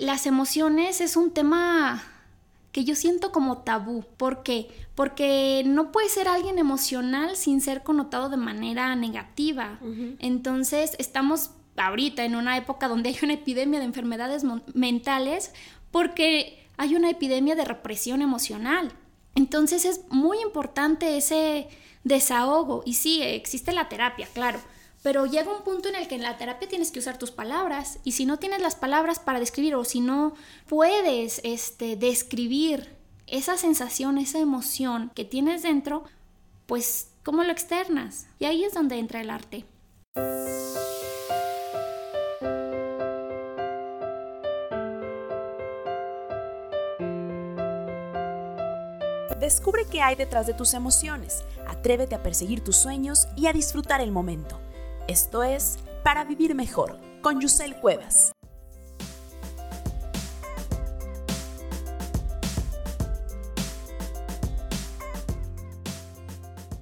las 0.00 0.26
emociones 0.26 1.00
es 1.00 1.16
un 1.16 1.30
tema 1.30 2.02
que 2.72 2.84
yo 2.84 2.94
siento 2.94 3.32
como 3.32 3.58
tabú. 3.58 4.04
¿Por 4.16 4.42
qué? 4.42 4.68
Porque 4.94 5.62
no 5.66 5.92
puede 5.92 6.08
ser 6.08 6.28
alguien 6.28 6.58
emocional 6.58 7.36
sin 7.36 7.60
ser 7.60 7.82
connotado 7.82 8.28
de 8.28 8.36
manera 8.36 8.94
negativa. 8.96 9.78
Entonces 10.18 10.96
estamos 10.98 11.50
ahorita 11.76 12.24
en 12.24 12.36
una 12.36 12.56
época 12.56 12.88
donde 12.88 13.10
hay 13.10 13.18
una 13.22 13.34
epidemia 13.34 13.78
de 13.78 13.86
enfermedades 13.86 14.44
mentales 14.74 15.52
porque 15.90 16.66
hay 16.76 16.94
una 16.94 17.10
epidemia 17.10 17.54
de 17.54 17.64
represión 17.64 18.22
emocional. 18.22 18.92
Entonces 19.34 19.84
es 19.84 20.02
muy 20.08 20.40
importante 20.40 21.16
ese 21.16 21.68
desahogo. 22.04 22.82
Y 22.86 22.94
sí, 22.94 23.22
existe 23.22 23.72
la 23.72 23.88
terapia, 23.88 24.28
claro. 24.32 24.60
Pero 25.02 25.24
llega 25.24 25.50
un 25.50 25.62
punto 25.62 25.88
en 25.88 25.96
el 25.96 26.08
que 26.08 26.14
en 26.14 26.22
la 26.22 26.36
terapia 26.36 26.68
tienes 26.68 26.90
que 26.90 26.98
usar 26.98 27.18
tus 27.18 27.30
palabras. 27.30 27.98
Y 28.04 28.12
si 28.12 28.26
no 28.26 28.38
tienes 28.38 28.60
las 28.60 28.76
palabras 28.76 29.18
para 29.18 29.40
describir 29.40 29.74
o 29.74 29.84
si 29.84 30.00
no 30.00 30.34
puedes 30.68 31.40
este, 31.42 31.96
describir 31.96 32.96
esa 33.26 33.56
sensación, 33.56 34.18
esa 34.18 34.38
emoción 34.38 35.10
que 35.14 35.24
tienes 35.24 35.62
dentro, 35.62 36.04
pues 36.66 37.12
¿cómo 37.24 37.42
lo 37.44 37.52
externas? 37.52 38.26
Y 38.38 38.44
ahí 38.44 38.64
es 38.64 38.74
donde 38.74 38.98
entra 38.98 39.20
el 39.22 39.30
arte. 39.30 39.64
Descubre 49.40 49.86
qué 49.90 50.02
hay 50.02 50.16
detrás 50.16 50.46
de 50.46 50.52
tus 50.52 50.74
emociones, 50.74 51.44
atrévete 51.66 52.14
a 52.14 52.22
perseguir 52.22 52.62
tus 52.62 52.76
sueños 52.76 53.26
y 53.36 53.46
a 53.46 53.52
disfrutar 53.52 54.00
el 54.02 54.12
momento. 54.12 54.60
Esto 55.10 55.42
es 55.42 55.76
Para 56.04 56.22
Vivir 56.22 56.54
Mejor 56.54 56.96
con 57.20 57.40
Yusel 57.40 57.74
Cuevas. 57.80 58.30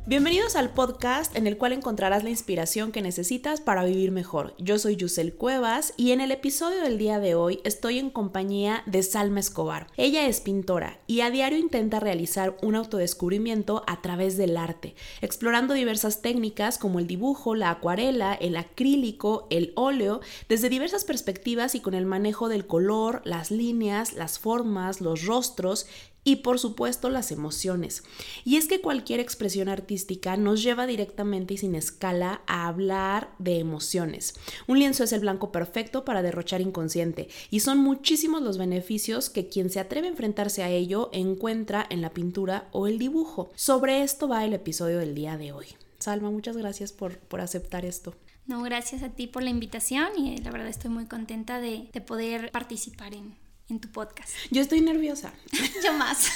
Bienvenidos 0.08 0.56
al 0.56 0.70
podcast 0.70 1.36
en 1.36 1.46
el 1.46 1.58
cual 1.58 1.74
encontrarás 1.74 2.24
la 2.24 2.30
inspiración 2.30 2.92
que 2.92 3.02
necesitas 3.02 3.60
para 3.60 3.84
vivir 3.84 4.10
mejor. 4.10 4.54
Yo 4.56 4.78
soy 4.78 4.96
Yusel 4.96 5.34
Cuevas 5.34 5.92
y 5.98 6.12
en 6.12 6.22
el 6.22 6.30
episodio 6.30 6.80
del 6.80 6.96
día 6.96 7.18
de 7.18 7.34
hoy 7.34 7.60
estoy 7.62 7.98
en 7.98 8.08
compañía 8.08 8.82
de 8.86 9.02
Salma 9.02 9.40
Escobar. 9.40 9.88
Ella 9.98 10.26
es 10.26 10.40
pintora 10.40 10.98
y 11.06 11.20
a 11.20 11.30
diario 11.30 11.58
intenta 11.58 12.00
realizar 12.00 12.56
un 12.62 12.74
autodescubrimiento 12.74 13.84
a 13.86 14.00
través 14.00 14.38
del 14.38 14.56
arte, 14.56 14.94
explorando 15.20 15.74
diversas 15.74 16.22
técnicas 16.22 16.78
como 16.78 17.00
el 17.00 17.06
dibujo, 17.06 17.54
la 17.54 17.68
acuarela, 17.68 18.32
el 18.32 18.56
acrílico, 18.56 19.46
el 19.50 19.74
óleo, 19.76 20.22
desde 20.48 20.70
diversas 20.70 21.04
perspectivas 21.04 21.74
y 21.74 21.80
con 21.80 21.92
el 21.92 22.06
manejo 22.06 22.48
del 22.48 22.66
color, 22.66 23.20
las 23.26 23.50
líneas, 23.50 24.14
las 24.14 24.38
formas, 24.38 25.02
los 25.02 25.26
rostros 25.26 25.86
y 26.28 26.36
por 26.36 26.58
supuesto 26.58 27.08
las 27.08 27.32
emociones. 27.32 28.02
Y 28.44 28.56
es 28.56 28.68
que 28.68 28.82
cualquier 28.82 29.18
expresión 29.18 29.70
artística 29.70 30.36
nos 30.36 30.62
lleva 30.62 30.86
directamente 30.86 31.54
y 31.54 31.56
sin 31.56 31.74
escala 31.74 32.42
a 32.46 32.68
hablar 32.68 33.30
de 33.38 33.58
emociones. 33.58 34.34
Un 34.66 34.78
lienzo 34.78 35.04
es 35.04 35.12
el 35.14 35.20
blanco 35.20 35.50
perfecto 35.52 36.04
para 36.04 36.20
derrochar 36.20 36.60
inconsciente 36.60 37.28
y 37.50 37.60
son 37.60 37.78
muchísimos 37.78 38.42
los 38.42 38.58
beneficios 38.58 39.30
que 39.30 39.48
quien 39.48 39.70
se 39.70 39.80
atreve 39.80 40.06
a 40.06 40.10
enfrentarse 40.10 40.62
a 40.62 40.68
ello 40.68 41.08
encuentra 41.14 41.86
en 41.88 42.02
la 42.02 42.10
pintura 42.10 42.68
o 42.72 42.86
el 42.86 42.98
dibujo. 42.98 43.50
Sobre 43.54 44.02
esto 44.02 44.28
va 44.28 44.44
el 44.44 44.52
episodio 44.52 44.98
del 44.98 45.14
día 45.14 45.38
de 45.38 45.52
hoy. 45.52 45.68
Salma, 45.98 46.30
muchas 46.30 46.58
gracias 46.58 46.92
por, 46.92 47.16
por 47.20 47.40
aceptar 47.40 47.86
esto. 47.86 48.14
No, 48.46 48.62
gracias 48.62 49.02
a 49.02 49.08
ti 49.08 49.28
por 49.28 49.42
la 49.42 49.48
invitación 49.48 50.08
y 50.18 50.36
la 50.36 50.50
verdad 50.50 50.68
estoy 50.68 50.90
muy 50.90 51.06
contenta 51.06 51.58
de, 51.58 51.88
de 51.90 52.00
poder 52.02 52.50
participar 52.50 53.14
en, 53.14 53.34
en 53.68 53.80
tu 53.80 53.88
podcast. 53.88 54.30
Yo 54.50 54.62
estoy 54.62 54.80
nerviosa. 54.80 55.32
Yo 55.84 55.92
más. 55.92 56.28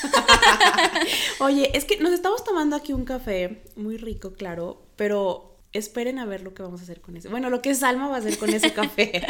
Oye, 1.41 1.77
es 1.77 1.85
que 1.85 1.99
nos 1.99 2.13
estamos 2.13 2.45
tomando 2.45 2.77
aquí 2.77 2.93
un 2.93 3.05
café 3.05 3.63
muy 3.77 3.97
rico, 3.97 4.35
claro, 4.35 4.83
pero 4.97 5.49
esperen 5.73 6.19
a 6.19 6.27
ver 6.27 6.43
lo 6.43 6.53
que 6.53 6.63
vamos 6.63 6.81
a 6.81 6.85
hacer 6.85 7.01
con 7.01 7.17
ese. 7.17 7.29
Bueno, 7.29 7.49
lo 7.49 7.63
que 7.63 7.75
Salma 7.75 8.09
va 8.09 8.17
a 8.17 8.19
hacer 8.19 8.37
con 8.37 8.51
ese 8.51 8.73
café. 8.75 9.27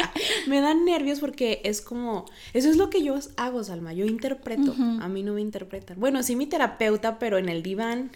me 0.47 0.59
dan 0.59 0.83
nervios 0.83 1.21
porque 1.21 1.61
es 1.63 1.81
como, 1.81 2.25
eso 2.53 2.69
es 2.69 2.75
lo 2.75 2.89
que 2.89 3.01
yo 3.01 3.17
hago, 3.37 3.63
Salma, 3.63 3.93
yo 3.93 4.05
interpreto, 4.05 4.75
a 4.99 5.07
mí 5.07 5.23
no 5.23 5.33
me 5.33 5.41
interpretan. 5.41 5.97
Bueno, 5.99 6.21
sí 6.23 6.35
mi 6.35 6.45
terapeuta, 6.45 7.17
pero 7.17 7.37
en 7.37 7.47
el 7.47 7.63
diván, 7.63 8.11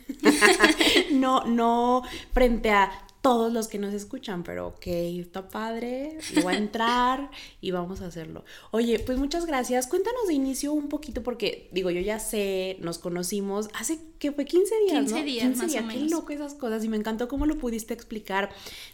no, 1.11 1.45
no 1.45 2.03
frente 2.33 2.71
a 2.71 3.06
todos 3.27 3.51
los 3.51 3.67
que 3.67 3.77
nos 3.77 3.93
escuchan, 3.93 4.41
pero 4.43 4.67
ok, 4.67 4.87
está 4.87 5.49
padre, 5.49 6.17
voy 6.41 6.53
a 6.53 6.57
entrar 6.57 7.29
y 7.61 7.71
vamos 7.71 7.99
a 7.99 8.05
hacerlo. 8.05 8.45
Oye, 8.71 8.99
pues 8.99 9.17
muchas 9.17 9.45
gracias. 9.45 9.85
Cuéntanos 9.87 10.27
de 10.27 10.33
inicio 10.33 10.71
un 10.71 10.87
poquito, 10.87 11.23
porque 11.23 11.69
digo, 11.73 11.89
yo 11.89 11.99
ya 11.99 12.19
sé, 12.19 12.77
nos 12.79 12.99
conocimos 12.99 13.67
hace 13.73 13.99
que 14.17 14.31
fue 14.31 14.45
15 14.45 14.75
días, 14.87 14.99
15 15.07 15.23
días, 15.23 15.43
15 15.43 15.61
más 15.61 15.71
días. 15.71 15.83
O 15.83 15.87
Qué 15.89 16.09
loco 16.09 16.31
esas 16.31 16.53
cosas 16.53 16.85
y 16.85 16.87
me 16.87 16.95
encantó 16.95 17.27
cómo 17.27 17.45
lo 17.45 17.57
pudiste 17.57 17.93
explicar 17.93 18.49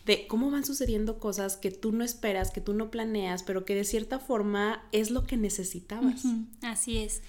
de 0.08 0.26
cómo 0.26 0.50
van 0.50 0.66
sucediendo 0.66 1.20
cosas 1.20 1.56
que 1.56 1.70
tú 1.70 1.92
no 1.92 2.04
esperas, 2.04 2.50
que 2.50 2.60
tú 2.60 2.74
no 2.74 2.90
planeas, 2.90 3.44
pero 3.44 3.66
que 3.66 3.76
de 3.76 3.84
cierta 3.84 4.18
forma 4.18 4.84
es 4.92 5.12
lo 5.12 5.28
que 5.28 5.38
necesitabas. 5.38 6.24
Así 6.64 6.98
es. 6.98 7.22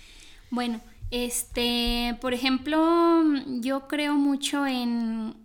Bueno, 0.50 0.80
este, 1.10 2.16
por 2.22 2.32
ejemplo, 2.32 3.22
yo 3.60 3.88
creo 3.88 4.14
mucho 4.14 4.66
en 4.66 5.43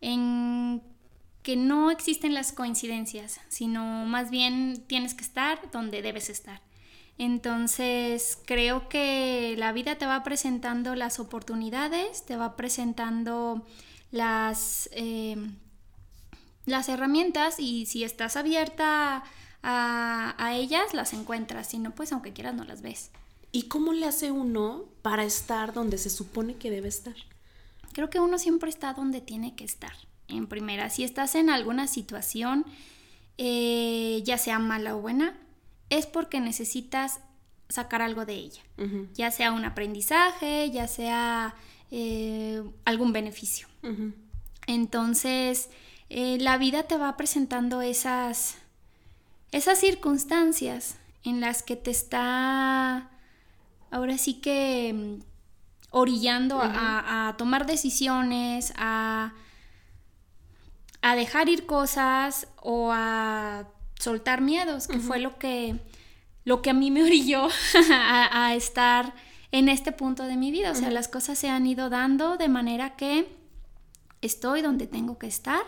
en 0.00 0.82
que 1.42 1.56
no 1.56 1.90
existen 1.90 2.34
las 2.34 2.52
coincidencias, 2.52 3.40
sino 3.48 4.04
más 4.04 4.30
bien 4.30 4.84
tienes 4.86 5.14
que 5.14 5.24
estar 5.24 5.70
donde 5.70 6.02
debes 6.02 6.28
estar. 6.28 6.60
Entonces 7.18 8.38
creo 8.46 8.88
que 8.88 9.54
la 9.58 9.72
vida 9.72 9.96
te 9.96 10.06
va 10.06 10.22
presentando 10.22 10.94
las 10.94 11.20
oportunidades, 11.20 12.24
te 12.24 12.36
va 12.36 12.56
presentando 12.56 13.64
las, 14.10 14.88
eh, 14.92 15.36
las 16.66 16.88
herramientas 16.88 17.56
y 17.58 17.86
si 17.86 18.04
estás 18.04 18.36
abierta 18.36 19.22
a, 19.62 20.34
a 20.38 20.54
ellas, 20.54 20.94
las 20.94 21.12
encuentras, 21.12 21.68
si 21.68 21.78
no, 21.78 21.94
pues 21.94 22.12
aunque 22.12 22.32
quieras 22.32 22.54
no 22.54 22.64
las 22.64 22.80
ves. 22.80 23.10
¿Y 23.52 23.64
cómo 23.64 23.92
le 23.92 24.06
hace 24.06 24.30
uno 24.30 24.84
para 25.02 25.24
estar 25.24 25.72
donde 25.74 25.98
se 25.98 26.08
supone 26.08 26.54
que 26.56 26.70
debe 26.70 26.88
estar? 26.88 27.16
Creo 28.00 28.08
que 28.08 28.18
uno 28.18 28.38
siempre 28.38 28.70
está 28.70 28.94
donde 28.94 29.20
tiene 29.20 29.54
que 29.54 29.64
estar. 29.64 29.92
En 30.26 30.46
primera, 30.46 30.88
si 30.88 31.04
estás 31.04 31.34
en 31.34 31.50
alguna 31.50 31.86
situación, 31.86 32.64
eh, 33.36 34.22
ya 34.24 34.38
sea 34.38 34.58
mala 34.58 34.96
o 34.96 35.02
buena, 35.02 35.38
es 35.90 36.06
porque 36.06 36.40
necesitas 36.40 37.20
sacar 37.68 38.00
algo 38.00 38.24
de 38.24 38.36
ella, 38.36 38.62
ya 39.12 39.30
sea 39.30 39.52
un 39.52 39.66
aprendizaje, 39.66 40.70
ya 40.70 40.88
sea 40.88 41.54
eh, 41.90 42.62
algún 42.86 43.12
beneficio. 43.12 43.68
Entonces, 44.66 45.68
eh, 46.08 46.38
la 46.40 46.56
vida 46.56 46.84
te 46.84 46.96
va 46.96 47.18
presentando 47.18 47.82
esas, 47.82 48.56
esas 49.52 49.78
circunstancias 49.78 50.96
en 51.22 51.42
las 51.42 51.62
que 51.62 51.76
te 51.76 51.90
está, 51.90 53.10
ahora 53.90 54.16
sí 54.16 54.40
que 54.40 55.20
orillando 55.90 56.60
a, 56.62 57.34
tomar 57.36 57.66
decisiones, 57.66 58.72
a, 58.76 59.34
a, 61.02 61.14
dejar 61.16 61.48
ir 61.48 61.66
cosas 61.66 62.48
o 62.62 62.90
a 62.92 63.66
soltar 63.98 64.40
miedos, 64.40 64.86
que 64.86 64.98
fue 64.98 65.18
lo 65.18 65.38
que, 65.38 65.80
lo 66.44 66.62
que 66.62 66.70
a 66.70 66.74
mí 66.74 66.90
me 66.90 67.02
orilló 67.02 67.48
a, 67.92 68.54
estar 68.54 69.14
en 69.52 69.68
este 69.68 69.92
punto 69.92 70.24
de 70.24 70.36
mi 70.36 70.50
vida. 70.50 70.70
O 70.70 70.74
sea, 70.74 70.90
las 70.90 71.08
cosas 71.08 71.38
se 71.38 71.48
han 71.48 71.66
ido 71.66 71.90
dando 71.90 72.36
de 72.36 72.48
manera 72.48 72.96
que 72.96 73.36
estoy 74.22 74.62
donde 74.62 74.86
tengo 74.86 75.18
que 75.18 75.26
estar 75.26 75.62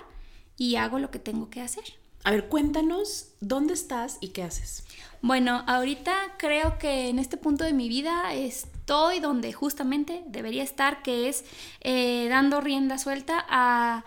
y 0.56 0.76
hago 0.76 0.98
lo 0.98 1.10
que 1.10 1.18
tengo 1.18 1.50
que 1.50 1.60
hacer. 1.60 2.01
A 2.24 2.30
ver, 2.30 2.48
cuéntanos 2.48 3.32
dónde 3.40 3.74
estás 3.74 4.18
y 4.20 4.28
qué 4.28 4.44
haces. 4.44 4.84
Bueno, 5.22 5.64
ahorita 5.66 6.14
creo 6.38 6.78
que 6.78 7.08
en 7.08 7.18
este 7.18 7.36
punto 7.36 7.64
de 7.64 7.72
mi 7.72 7.88
vida 7.88 8.32
estoy 8.32 9.18
donde 9.18 9.52
justamente 9.52 10.22
debería 10.26 10.62
estar, 10.62 11.02
que 11.02 11.28
es 11.28 11.44
eh, 11.80 12.28
dando 12.28 12.60
rienda 12.60 12.98
suelta 12.98 13.44
a, 13.48 14.04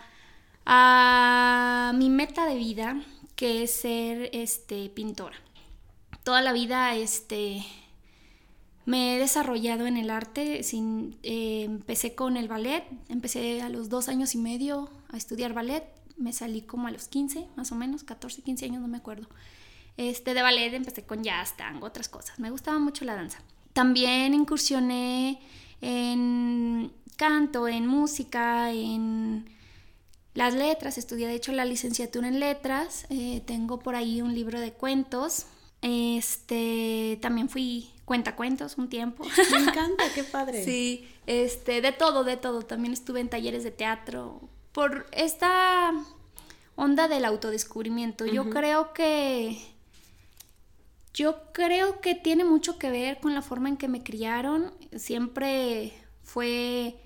mi 1.94 2.10
meta 2.10 2.46
de 2.46 2.56
vida, 2.56 3.02
que 3.34 3.62
es 3.62 3.70
ser 3.70 4.30
este, 4.32 4.88
pintora. 4.88 5.36
Toda 6.24 6.40
la 6.40 6.52
vida 6.52 6.94
este, 6.96 7.64
me 8.86 9.16
he 9.16 9.18
desarrollado 9.18 9.86
en 9.86 9.96
el 9.98 10.10
arte. 10.10 10.62
Sin, 10.62 11.18
eh, 11.22 11.64
empecé 11.64 12.14
con 12.14 12.36
el 12.36 12.48
ballet, 12.48 12.84
empecé 13.08 13.60
a 13.60 13.68
los 13.68 13.90
dos 13.90 14.08
años 14.08 14.34
y 14.34 14.38
medio 14.38 14.90
a 15.08 15.16
estudiar 15.18 15.52
ballet 15.52 15.95
me 16.16 16.32
salí 16.32 16.62
como 16.62 16.88
a 16.88 16.90
los 16.90 17.08
15, 17.08 17.46
más 17.56 17.72
o 17.72 17.74
menos, 17.74 18.04
14, 18.04 18.42
15 18.42 18.64
años, 18.66 18.82
no 18.82 18.88
me 18.88 18.98
acuerdo. 18.98 19.28
Este, 19.96 20.34
de 20.34 20.42
ballet 20.42 20.74
empecé 20.74 21.04
con 21.04 21.22
jazz, 21.22 21.56
tango, 21.56 21.86
otras 21.86 22.08
cosas. 22.08 22.38
Me 22.38 22.50
gustaba 22.50 22.78
mucho 22.78 23.04
la 23.04 23.14
danza. 23.14 23.38
También 23.72 24.34
incursioné 24.34 25.40
en 25.80 26.92
canto, 27.16 27.68
en 27.68 27.86
música, 27.86 28.72
en 28.72 29.48
las 30.34 30.54
letras. 30.54 30.98
Estudié, 30.98 31.26
de 31.26 31.34
hecho, 31.34 31.52
la 31.52 31.64
licenciatura 31.64 32.28
en 32.28 32.40
letras. 32.40 33.06
Eh, 33.10 33.42
tengo 33.46 33.78
por 33.78 33.94
ahí 33.94 34.20
un 34.20 34.34
libro 34.34 34.60
de 34.60 34.72
cuentos. 34.72 35.46
Este, 35.82 37.18
también 37.22 37.48
fui 37.48 37.90
cuentacuentos 38.04 38.76
un 38.78 38.88
tiempo. 38.88 39.24
Me 39.50 39.58
encanta, 39.58 40.04
qué 40.14 40.24
padre. 40.24 40.62
Sí, 40.64 41.08
este, 41.26 41.80
de 41.80 41.92
todo, 41.92 42.22
de 42.24 42.36
todo. 42.36 42.62
También 42.62 42.92
estuve 42.92 43.20
en 43.20 43.28
talleres 43.28 43.64
de 43.64 43.70
teatro. 43.70 44.48
Por 44.76 45.06
esta 45.12 45.90
onda 46.74 47.08
del 47.08 47.24
autodescubrimiento. 47.24 48.26
Yo 48.26 48.50
creo 48.50 48.92
que. 48.92 49.56
Yo 51.14 51.50
creo 51.54 52.02
que 52.02 52.14
tiene 52.14 52.44
mucho 52.44 52.78
que 52.78 52.90
ver 52.90 53.18
con 53.20 53.32
la 53.32 53.40
forma 53.40 53.70
en 53.70 53.78
que 53.78 53.88
me 53.88 54.02
criaron. 54.02 54.74
Siempre 54.94 55.94
fue 56.22 57.00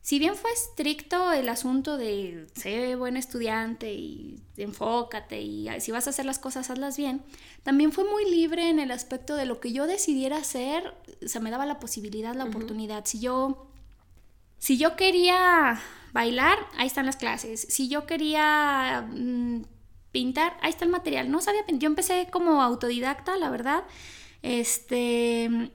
si 0.00 0.18
bien 0.18 0.34
fue 0.34 0.50
estricto 0.50 1.30
el 1.32 1.50
asunto 1.50 1.98
de 1.98 2.46
ser 2.54 2.96
buen 2.96 3.18
estudiante 3.18 3.92
y 3.92 4.42
enfócate 4.56 5.42
y 5.42 5.68
si 5.80 5.92
vas 5.92 6.06
a 6.06 6.10
hacer 6.10 6.24
las 6.24 6.38
cosas 6.38 6.70
hazlas 6.70 6.96
bien, 6.96 7.22
también 7.64 7.92
fue 7.92 8.04
muy 8.04 8.30
libre 8.30 8.70
en 8.70 8.78
el 8.78 8.90
aspecto 8.90 9.36
de 9.36 9.44
lo 9.44 9.60
que 9.60 9.72
yo 9.72 9.86
decidiera 9.86 10.38
hacer, 10.38 10.94
se 11.26 11.40
me 11.40 11.50
daba 11.50 11.66
la 11.66 11.80
posibilidad, 11.80 12.34
la 12.34 12.44
oportunidad. 12.44 13.04
Si 13.04 13.20
yo 13.20 13.66
si 14.58 14.78
yo 14.78 14.96
quería 14.96 15.82
bailar, 16.14 16.56
ahí 16.78 16.86
están 16.86 17.06
las 17.06 17.16
clases. 17.16 17.66
Si 17.68 17.88
yo 17.88 18.06
quería 18.06 19.06
mm, 19.12 19.62
pintar, 20.12 20.56
ahí 20.62 20.70
está 20.70 20.84
el 20.84 20.90
material. 20.92 21.28
No 21.30 21.40
sabía, 21.40 21.62
yo 21.66 21.88
empecé 21.88 22.28
como 22.30 22.62
autodidacta, 22.62 23.36
la 23.36 23.50
verdad. 23.50 23.82
Este, 24.40 25.72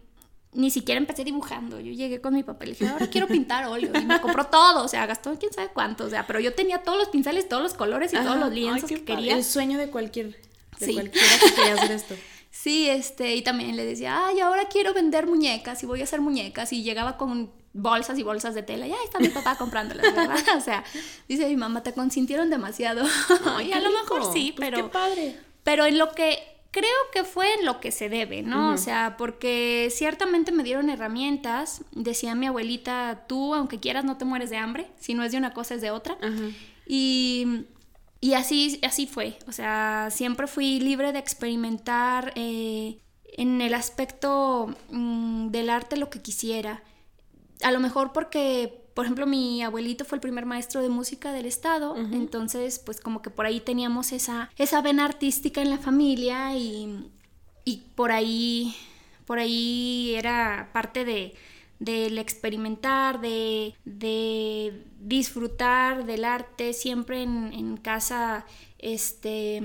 ni 0.53 0.71
siquiera 0.71 0.97
empecé 0.97 1.25
dibujando. 1.25 1.81
Yo 1.81 1.91
llegué 1.91 2.21
con 2.21 2.33
mi 2.33 2.43
papá 2.43 2.65
y 2.65 2.69
dije, 2.69 2.87
ahora 2.87 3.07
quiero 3.07 3.27
pintar 3.27 3.65
óleo. 3.65 3.91
Y 3.93 4.05
me 4.05 4.21
compró 4.21 4.45
todo, 4.47 4.85
o 4.85 4.87
sea, 4.87 5.05
gastó 5.05 5.37
quién 5.37 5.51
sabe 5.51 5.71
cuánto. 5.73 6.05
O 6.05 6.09
sea, 6.09 6.25
pero 6.25 6.39
yo 6.39 6.55
tenía 6.55 6.83
todos 6.83 6.97
los 6.97 7.09
pinceles, 7.09 7.49
todos 7.49 7.61
los 7.61 7.73
colores 7.73 8.13
y 8.13 8.15
todos 8.15 8.39
los 8.39 8.51
lienzos 8.51 8.89
que 8.89 9.03
quería. 9.03 9.35
El 9.35 9.43
sueño 9.43 9.77
de 9.77 9.89
cualquier, 9.89 10.39
de 10.79 10.93
cualquiera 10.93 11.27
que 11.43 11.53
quería 11.53 11.73
hacer 11.73 11.91
esto. 11.91 12.15
Sí, 12.51 12.89
este, 12.89 13.35
y 13.35 13.43
también 13.43 13.75
le 13.75 13.85
decía, 13.85 14.25
ay, 14.25 14.39
ahora 14.39 14.67
quiero 14.69 14.93
vender 14.93 15.27
muñecas 15.27 15.83
y 15.83 15.85
voy 15.85 16.01
a 16.01 16.05
hacer 16.05 16.19
muñecas. 16.19 16.73
Y 16.73 16.81
llegaba 16.81 17.15
con 17.15 17.51
bolsas 17.73 18.17
y 18.17 18.23
bolsas 18.23 18.55
de 18.55 18.63
tela 18.63 18.87
y 18.87 18.91
ahí 18.91 19.03
está 19.03 19.19
mi 19.19 19.29
papá 19.29 19.55
comprándolas, 19.57 20.13
¿verdad? 20.13 20.37
O 20.57 20.61
sea, 20.61 20.83
dice 21.27 21.47
mi 21.47 21.55
mamá, 21.55 21.83
te 21.83 21.93
consintieron 21.93 22.49
demasiado. 22.49 23.05
y 23.63 23.71
a 23.71 23.79
lo 23.79 23.91
mejor 23.91 24.33
sí, 24.33 24.53
pues 24.55 24.69
pero... 24.69 24.85
qué 24.85 24.91
padre. 24.91 25.39
Pero 25.63 25.85
en 25.85 25.97
lo 25.97 26.11
que 26.11 26.39
creo 26.71 26.97
que 27.11 27.23
fue 27.23 27.53
en 27.55 27.65
lo 27.65 27.79
que 27.79 27.91
se 27.91 28.09
debe, 28.09 28.43
¿no? 28.43 28.73
O 28.73 28.77
sea, 28.77 29.15
porque 29.17 29.89
ciertamente 29.91 30.51
me 30.51 30.63
dieron 30.63 30.89
herramientas. 30.89 31.81
Decía 31.91 32.35
mi 32.35 32.47
abuelita, 32.47 33.25
tú, 33.27 33.55
aunque 33.55 33.79
quieras, 33.79 34.05
no 34.05 34.17
te 34.17 34.25
mueres 34.25 34.49
de 34.49 34.57
hambre. 34.57 34.87
Si 34.99 35.13
no 35.13 35.23
es 35.23 35.31
de 35.31 35.37
una 35.37 35.53
cosa, 35.53 35.75
es 35.75 35.81
de 35.81 35.91
otra. 35.91 36.17
Y, 36.85 37.65
y, 38.21 38.33
así, 38.33 38.79
así 38.83 39.07
fue. 39.07 39.37
O 39.47 39.51
sea, 39.51 40.09
siempre 40.11 40.47
fui 40.47 40.79
libre 40.79 41.11
de 41.11 41.19
experimentar 41.19 42.33
eh, 42.35 42.99
en 43.37 43.61
el 43.61 43.73
aspecto 43.73 44.75
mm, 44.89 45.49
del 45.49 45.69
arte 45.69 45.97
lo 45.97 46.09
que 46.09 46.21
quisiera. 46.21 46.83
A 47.63 47.71
lo 47.71 47.79
mejor 47.79 48.13
porque 48.13 48.79
por 48.99 49.05
ejemplo, 49.05 49.25
mi 49.25 49.63
abuelito 49.63 50.03
fue 50.03 50.17
el 50.17 50.21
primer 50.21 50.45
maestro 50.45 50.81
de 50.81 50.89
música 50.89 51.31
del 51.31 51.45
estado, 51.45 51.95
entonces 51.95 52.79
pues 52.79 52.99
como 52.99 53.21
que 53.21 53.29
por 53.29 53.45
ahí 53.45 53.61
teníamos 53.61 54.11
esa, 54.11 54.49
esa 54.57 54.81
vena 54.81 55.05
artística 55.05 55.61
en 55.61 55.69
la 55.69 55.77
familia 55.77 56.53
y, 56.57 57.09
por 57.95 58.11
ahí, 58.11 58.75
por 59.25 59.39
ahí 59.39 60.15
era 60.17 60.69
parte 60.73 61.05
de, 61.05 61.33
del 61.79 62.17
experimentar, 62.17 63.21
de, 63.21 63.73
disfrutar 64.99 66.05
del 66.05 66.25
arte, 66.25 66.73
siempre 66.73 67.23
en, 67.23 67.77
casa 67.77 68.45
este, 68.79 69.61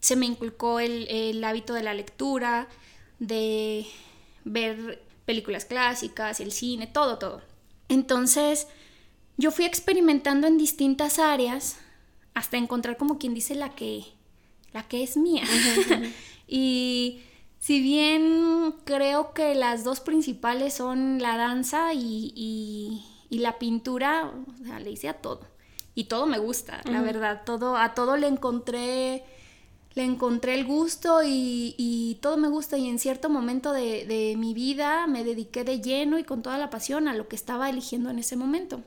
se 0.00 0.16
me 0.16 0.26
inculcó 0.26 0.80
el, 0.80 1.06
el 1.08 1.44
hábito 1.44 1.72
de 1.72 1.84
la 1.84 1.94
lectura, 1.94 2.66
de 3.20 3.86
ver 4.44 5.05
películas 5.26 5.64
clásicas, 5.64 6.40
el 6.40 6.52
cine, 6.52 6.86
todo, 6.86 7.18
todo. 7.18 7.42
Entonces, 7.88 8.68
yo 9.36 9.50
fui 9.50 9.66
experimentando 9.66 10.46
en 10.46 10.56
distintas 10.56 11.18
áreas 11.18 11.76
hasta 12.32 12.56
encontrar 12.56 12.96
como 12.96 13.18
quien 13.18 13.34
dice 13.34 13.54
la 13.54 13.74
que, 13.74 14.04
la 14.72 14.88
que 14.88 15.02
es 15.02 15.16
mía. 15.16 15.44
y 16.48 17.20
si 17.58 17.80
bien 17.80 18.74
creo 18.84 19.34
que 19.34 19.54
las 19.54 19.84
dos 19.84 20.00
principales 20.00 20.74
son 20.74 21.20
la 21.20 21.36
danza 21.36 21.92
y, 21.92 23.02
la 23.30 23.58
pintura, 23.58 24.32
o 24.60 24.64
sea, 24.64 24.80
le 24.80 24.92
hice 24.92 25.08
a 25.08 25.20
todo. 25.20 25.40
Y 25.94 26.04
todo 26.04 26.26
me 26.26 26.38
gusta, 26.38 26.82
la 26.84 27.00
verdad. 27.02 27.42
Todo, 27.44 27.76
a 27.76 27.94
todo 27.94 28.16
le 28.16 28.28
encontré 28.28 29.24
le 29.96 30.04
encontré 30.04 30.54
el 30.54 30.66
gusto 30.66 31.22
y, 31.24 32.18
todo 32.20 32.36
me 32.36 32.48
gusta 32.48 32.76
y 32.76 32.86
en 32.86 32.98
cierto 32.98 33.30
momento 33.30 33.72
de, 33.72 34.34
mi 34.36 34.52
vida 34.52 35.06
me 35.06 35.24
dediqué 35.24 35.64
de 35.64 35.80
lleno 35.80 36.18
y 36.18 36.24
con 36.24 36.42
toda 36.42 36.58
la 36.58 36.68
pasión 36.68 37.08
a 37.08 37.14
lo 37.14 37.28
que 37.28 37.34
estaba 37.34 37.70
eligiendo 37.70 38.10
en 38.10 38.18
ese 38.18 38.36
momento. 38.36 38.82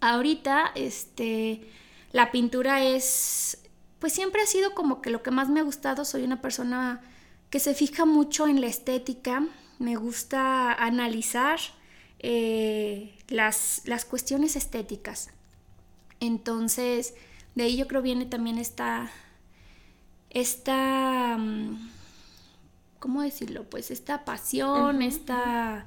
Ahorita, 0.00 0.72
este, 0.74 1.62
la 2.12 2.30
pintura 2.32 2.84
es, 2.84 3.62
pues 3.98 4.12
siempre 4.12 4.42
ha 4.42 4.46
sido 4.46 4.74
como 4.74 5.00
que 5.00 5.08
lo 5.08 5.22
que 5.22 5.30
más 5.30 5.48
me 5.48 5.60
ha 5.60 5.62
gustado, 5.62 6.04
soy 6.04 6.22
una 6.22 6.42
persona 6.42 7.00
que 7.48 7.58
se 7.58 7.72
fija 7.72 8.04
mucho 8.04 8.46
en 8.46 8.60
la 8.60 8.66
estética, 8.66 9.42
me 9.78 9.96
gusta 9.96 10.74
analizar 10.74 11.60
eh, 12.18 13.16
las, 13.28 13.80
las 13.86 14.04
cuestiones 14.04 14.54
estéticas. 14.54 15.30
Entonces, 16.20 17.14
de 17.54 17.62
ahí 17.64 17.78
yo 17.78 17.88
creo 17.88 18.02
viene 18.02 18.26
también 18.26 18.58
esta 18.58 19.10
esta, 20.36 21.38
mm, 21.38 21.88
¿cómo 22.98 23.22
decirlo? 23.22 23.64
Pues 23.64 23.90
esta 23.90 24.24
pasión, 24.24 25.00
esta... 25.00 25.86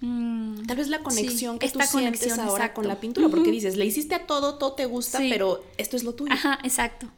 Mm, 0.00 0.66
Tal 0.66 0.76
vez 0.76 0.88
la 0.88 1.00
conexión 1.00 1.58
que 1.58 1.70
tú 1.70 1.80
sientes 1.80 2.38
ahora 2.38 2.74
con 2.74 2.86
la 2.86 3.00
pintura, 3.00 3.28
porque 3.28 3.50
dices, 3.50 3.76
le 3.76 3.86
hiciste 3.86 4.14
a 4.14 4.26
todo, 4.26 4.56
todo 4.56 4.74
te 4.74 4.84
gusta, 4.84 5.18
pero 5.18 5.64
esto 5.78 5.96
es 5.96 6.04
lo 6.04 6.14
tuyo. 6.14 6.32
Ajá, 6.32 6.58
exacto. 6.62 7.08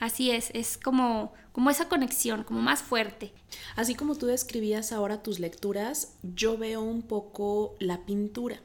Así 0.00 0.30
es, 0.32 0.50
es 0.52 0.76
como, 0.76 1.32
como 1.52 1.70
esa 1.70 1.88
conexión, 1.88 2.42
como 2.42 2.60
más 2.60 2.82
fuerte. 2.82 3.32
Así 3.76 3.94
como 3.94 4.16
tú 4.16 4.26
describías 4.26 4.90
ahora 4.92 5.22
tus 5.22 5.38
lecturas, 5.38 6.14
yo 6.34 6.58
veo 6.58 6.82
un 6.82 7.02
poco 7.02 7.76
la 7.78 8.04
pintura. 8.04 8.60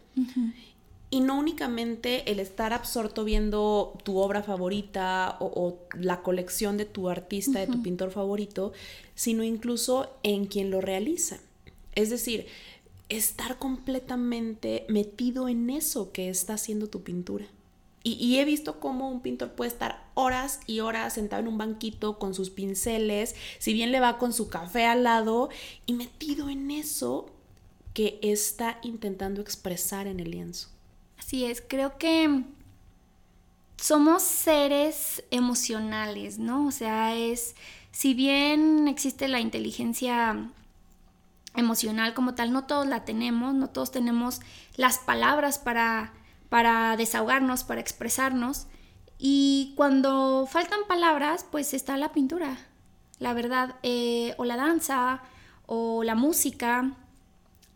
Y 1.13 1.19
no 1.19 1.37
únicamente 1.37 2.31
el 2.31 2.39
estar 2.39 2.71
absorto 2.71 3.25
viendo 3.25 3.97
tu 4.03 4.17
obra 4.17 4.43
favorita 4.43 5.35
o, 5.41 5.77
la 5.93 6.23
colección 6.23 6.77
de 6.77 6.85
tu 6.85 7.09
artista, 7.09 7.59
de 7.59 7.67
tu 7.67 7.83
pintor 7.83 8.11
favorito, 8.11 8.71
sino 9.13 9.43
incluso 9.43 10.09
en 10.23 10.45
quien 10.45 10.71
lo 10.71 10.79
realiza. 10.79 11.39
Es 11.95 12.09
decir, 12.09 12.47
estar 13.09 13.59
completamente 13.59 14.86
metido 14.88 15.50
en 15.50 15.69
eso 15.69 16.13
que 16.13 16.29
está 16.29 16.53
haciendo 16.53 16.88
tu 16.88 17.03
pintura. 17.03 17.45
Y, 18.03 18.13
y, 18.13 18.39
he 18.39 18.45
visto 18.45 18.79
cómo 18.79 19.12
un 19.12 19.21
pintor 19.21 19.51
puede 19.51 19.69
estar 19.69 20.09
horas 20.15 20.62
y 20.65 20.79
horas 20.79 21.13
sentado 21.13 21.41
en 21.41 21.50
un 21.50 21.57
banquito 21.57 22.17
con 22.17 22.33
sus 22.33 22.50
pinceles, 22.50 23.36
si 23.59 23.74
bien 23.74 23.91
le 23.91 24.00
va 24.00 24.17
con 24.17 24.33
su 24.33 24.47
café 24.47 24.86
al 24.86 25.03
lado, 25.03 25.50
y 25.86 25.93
metido 25.93 26.50
en 26.50 26.71
eso 26.71 27.29
que 27.93 28.17
está 28.24 28.79
intentando 28.81 29.41
expresar 29.41 30.07
en 30.07 30.19
el 30.19 30.31
lienzo. 30.31 30.69
Así 31.31 31.45
es, 31.45 31.63
creo 31.65 31.97
que 31.97 32.43
somos 33.77 34.21
seres 34.21 35.23
emocionales, 35.31 36.39
¿no? 36.39 36.67
O 36.67 36.71
sea, 36.71 37.15
es, 37.15 37.55
si 37.93 38.13
bien 38.13 38.89
existe 38.89 39.29
la 39.29 39.39
inteligencia 39.39 40.50
emocional 41.55 42.13
como 42.13 42.35
tal, 42.35 42.51
no 42.51 42.65
todos 42.65 42.85
la 42.85 43.05
tenemos, 43.05 43.53
no 43.53 43.69
todos 43.69 43.91
tenemos 43.91 44.41
las 44.75 44.97
palabras 44.97 45.57
para, 45.57 46.11
para 46.50 46.97
desahogarnos, 46.97 47.63
para 47.63 47.79
expresarnos. 47.79 48.67
Y 49.17 49.71
cuando 49.77 50.50
faltan 50.51 50.81
palabras, 50.85 51.45
pues 51.50 51.73
está 51.73 51.95
la 51.95 52.11
pintura, 52.11 52.57
la 53.19 53.33
verdad, 53.33 53.77
eh, 53.83 54.35
o 54.35 54.43
la 54.43 54.57
danza, 54.57 55.21
o 55.65 56.03
la 56.03 56.15
música, 56.15 56.91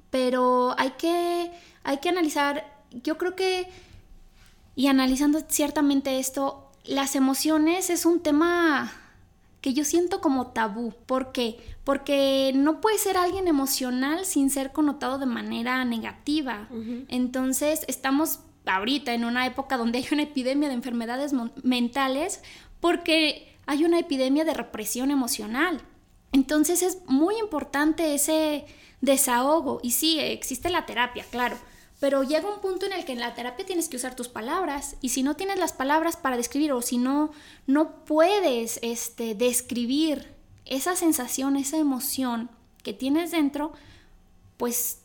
pero 0.09 0.75
hay 0.77 0.91
que, 0.97 1.53
hay 1.85 1.99
que 1.99 2.09
analizar 2.09 2.74
yo 3.03 3.17
creo 3.17 3.35
que, 3.35 3.67
y 4.75 4.87
analizando 4.87 5.41
ciertamente 5.47 6.19
esto, 6.19 6.71
las 6.83 7.15
emociones 7.15 7.89
es 7.89 8.05
un 8.05 8.19
tema 8.21 8.91
que 9.61 9.73
yo 9.73 9.83
siento 9.83 10.21
como 10.21 10.47
tabú. 10.47 10.93
¿Por 11.07 11.31
qué? 11.31 11.57
Porque 11.83 12.51
no 12.53 12.81
puede 12.81 12.99
ser 12.99 13.17
alguien 13.17 13.47
emocional 13.47 14.25
sin 14.25 14.49
ser 14.49 14.71
connotado 14.71 15.17
de 15.17 15.25
manera 15.25 15.83
negativa. 15.85 16.67
Entonces 17.07 17.83
estamos 17.87 18.41
ahorita 18.67 19.13
en 19.13 19.25
una 19.25 19.45
época 19.45 19.77
donde 19.77 19.99
hay 19.99 20.07
una 20.11 20.23
epidemia 20.23 20.69
de 20.69 20.75
enfermedades 20.75 21.33
mentales 21.63 22.41
porque 22.79 23.55
hay 23.65 23.85
una 23.85 23.97
epidemia 23.97 24.45
de 24.45 24.53
represión 24.53 25.09
emocional. 25.09 25.81
Entonces 26.31 26.83
es 26.83 26.99
muy 27.07 27.37
importante 27.39 28.13
ese 28.13 28.65
desahogo. 29.01 29.79
Y 29.81 29.91
sí, 29.91 30.19
existe 30.19 30.69
la 30.69 30.85
terapia, 30.85 31.25
claro 31.31 31.57
pero 31.99 32.23
llega 32.23 32.53
un 32.53 32.59
punto 32.59 32.85
en 32.85 32.93
el 32.93 33.05
que 33.05 33.13
en 33.13 33.19
la 33.19 33.33
terapia 33.33 33.65
tienes 33.65 33.89
que 33.89 33.97
usar 33.97 34.15
tus 34.15 34.27
palabras 34.27 34.95
y 35.01 35.09
si 35.09 35.23
no 35.23 35.35
tienes 35.35 35.57
las 35.57 35.73
palabras 35.73 36.17
para 36.17 36.37
describir 36.37 36.73
o 36.73 36.81
si 36.81 36.97
no 36.97 37.31
no 37.67 38.03
puedes 38.05 38.79
este 38.81 39.35
describir 39.35 40.35
esa 40.65 40.95
sensación, 40.95 41.55
esa 41.55 41.77
emoción 41.77 42.49
que 42.83 42.93
tienes 42.93 43.31
dentro, 43.31 43.73
pues, 44.57 44.99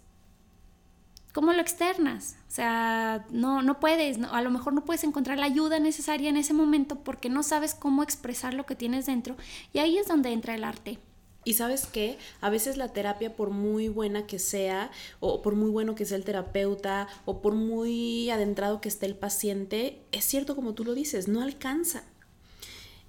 ¿cómo 1.32 1.52
lo 1.52 1.60
externas? 1.60 2.36
O 2.48 2.52
sea, 2.52 3.24
no, 3.30 3.62
no 3.62 3.78
puedes, 3.78 4.18
a 4.30 4.42
lo 4.42 4.50
mejor 4.50 4.72
no 4.72 4.84
puedes 4.84 5.04
encontrar 5.04 5.38
la 5.38 5.46
ayuda 5.46 5.78
necesaria 5.78 6.28
en 6.28 6.36
ese 6.36 6.52
momento 6.52 6.96
porque 6.96 7.28
no 7.28 7.42
sabes 7.42 7.74
cómo 7.74 8.02
expresar 8.02 8.54
lo 8.54 8.66
que 8.66 8.74
tienes 8.74 9.06
dentro. 9.06 9.36
Y 9.72 9.78
ahí 9.78 9.98
es 9.98 10.08
donde 10.08 10.32
entra 10.32 10.54
el 10.54 10.64
arte. 10.64 10.98
Y 11.44 11.54
sabes 11.54 11.86
qué, 11.86 12.18
a 12.40 12.50
veces 12.50 12.76
la 12.76 12.88
terapia, 12.88 13.34
por 13.34 13.50
muy 13.50 13.88
buena 13.88 14.26
que 14.26 14.38
sea, 14.38 14.90
o 15.20 15.40
por 15.40 15.54
muy 15.54 15.70
bueno 15.70 15.94
que 15.94 16.04
sea 16.04 16.18
el 16.18 16.24
terapeuta, 16.24 17.08
o 17.24 17.40
por 17.40 17.54
muy 17.54 18.28
adentrado 18.30 18.80
que 18.80 18.88
esté 18.88 19.06
el 19.06 19.16
paciente, 19.16 20.02
es 20.12 20.24
cierto 20.24 20.54
como 20.54 20.74
tú 20.74 20.84
lo 20.84 20.94
dices, 20.94 21.28
no 21.28 21.40
alcanza. 21.42 22.04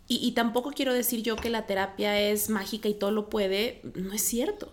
Y, 0.08 0.26
y 0.26 0.32
tampoco 0.32 0.72
quiero 0.72 0.94
decir 0.94 1.24
yo 1.24 1.36
que 1.36 1.50
la 1.50 1.66
terapia 1.66 2.20
es 2.20 2.50
mágica 2.50 2.88
y 2.90 2.94
todo 2.94 3.12
lo 3.12 3.30
puede, 3.30 3.82
no 3.96 4.14
es 4.14 4.22
cierto. 4.22 4.72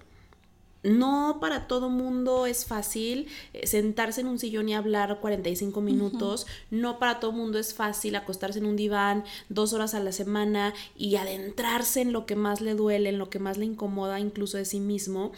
No 0.83 1.39
para 1.41 1.67
todo 1.67 1.91
mundo 1.91 2.47
es 2.47 2.65
fácil 2.65 3.27
eh, 3.53 3.67
sentarse 3.67 4.21
en 4.21 4.29
un 4.29 4.39
sillón 4.39 4.69
y 4.69 4.75
hablar 4.75 5.19
45 5.21 5.81
minutos. 5.81 6.47
No 6.71 6.99
para 6.99 7.19
todo 7.19 7.33
mundo 7.33 7.59
es 7.59 7.75
fácil 7.75 8.15
acostarse 8.15 8.61
en 8.61 8.67
un 8.67 8.77
diván 8.77 9.25
dos 9.49 9.73
horas 9.73 9.95
a 9.95 10.01
la 10.01 10.13
semana 10.13 10.75
y 10.97 11.17
adentrarse 11.17 12.01
en 12.01 12.13
lo 12.13 12.27
que 12.27 12.37
más 12.37 12.61
le 12.61 12.75
duele, 12.75 13.09
en 13.09 13.19
lo 13.19 13.29
que 13.29 13.41
más 13.41 13.57
le 13.57 13.65
incomoda 13.65 14.21
incluso 14.21 14.57
de 14.57 14.65
sí 14.65 14.79
mismo. 14.79 15.33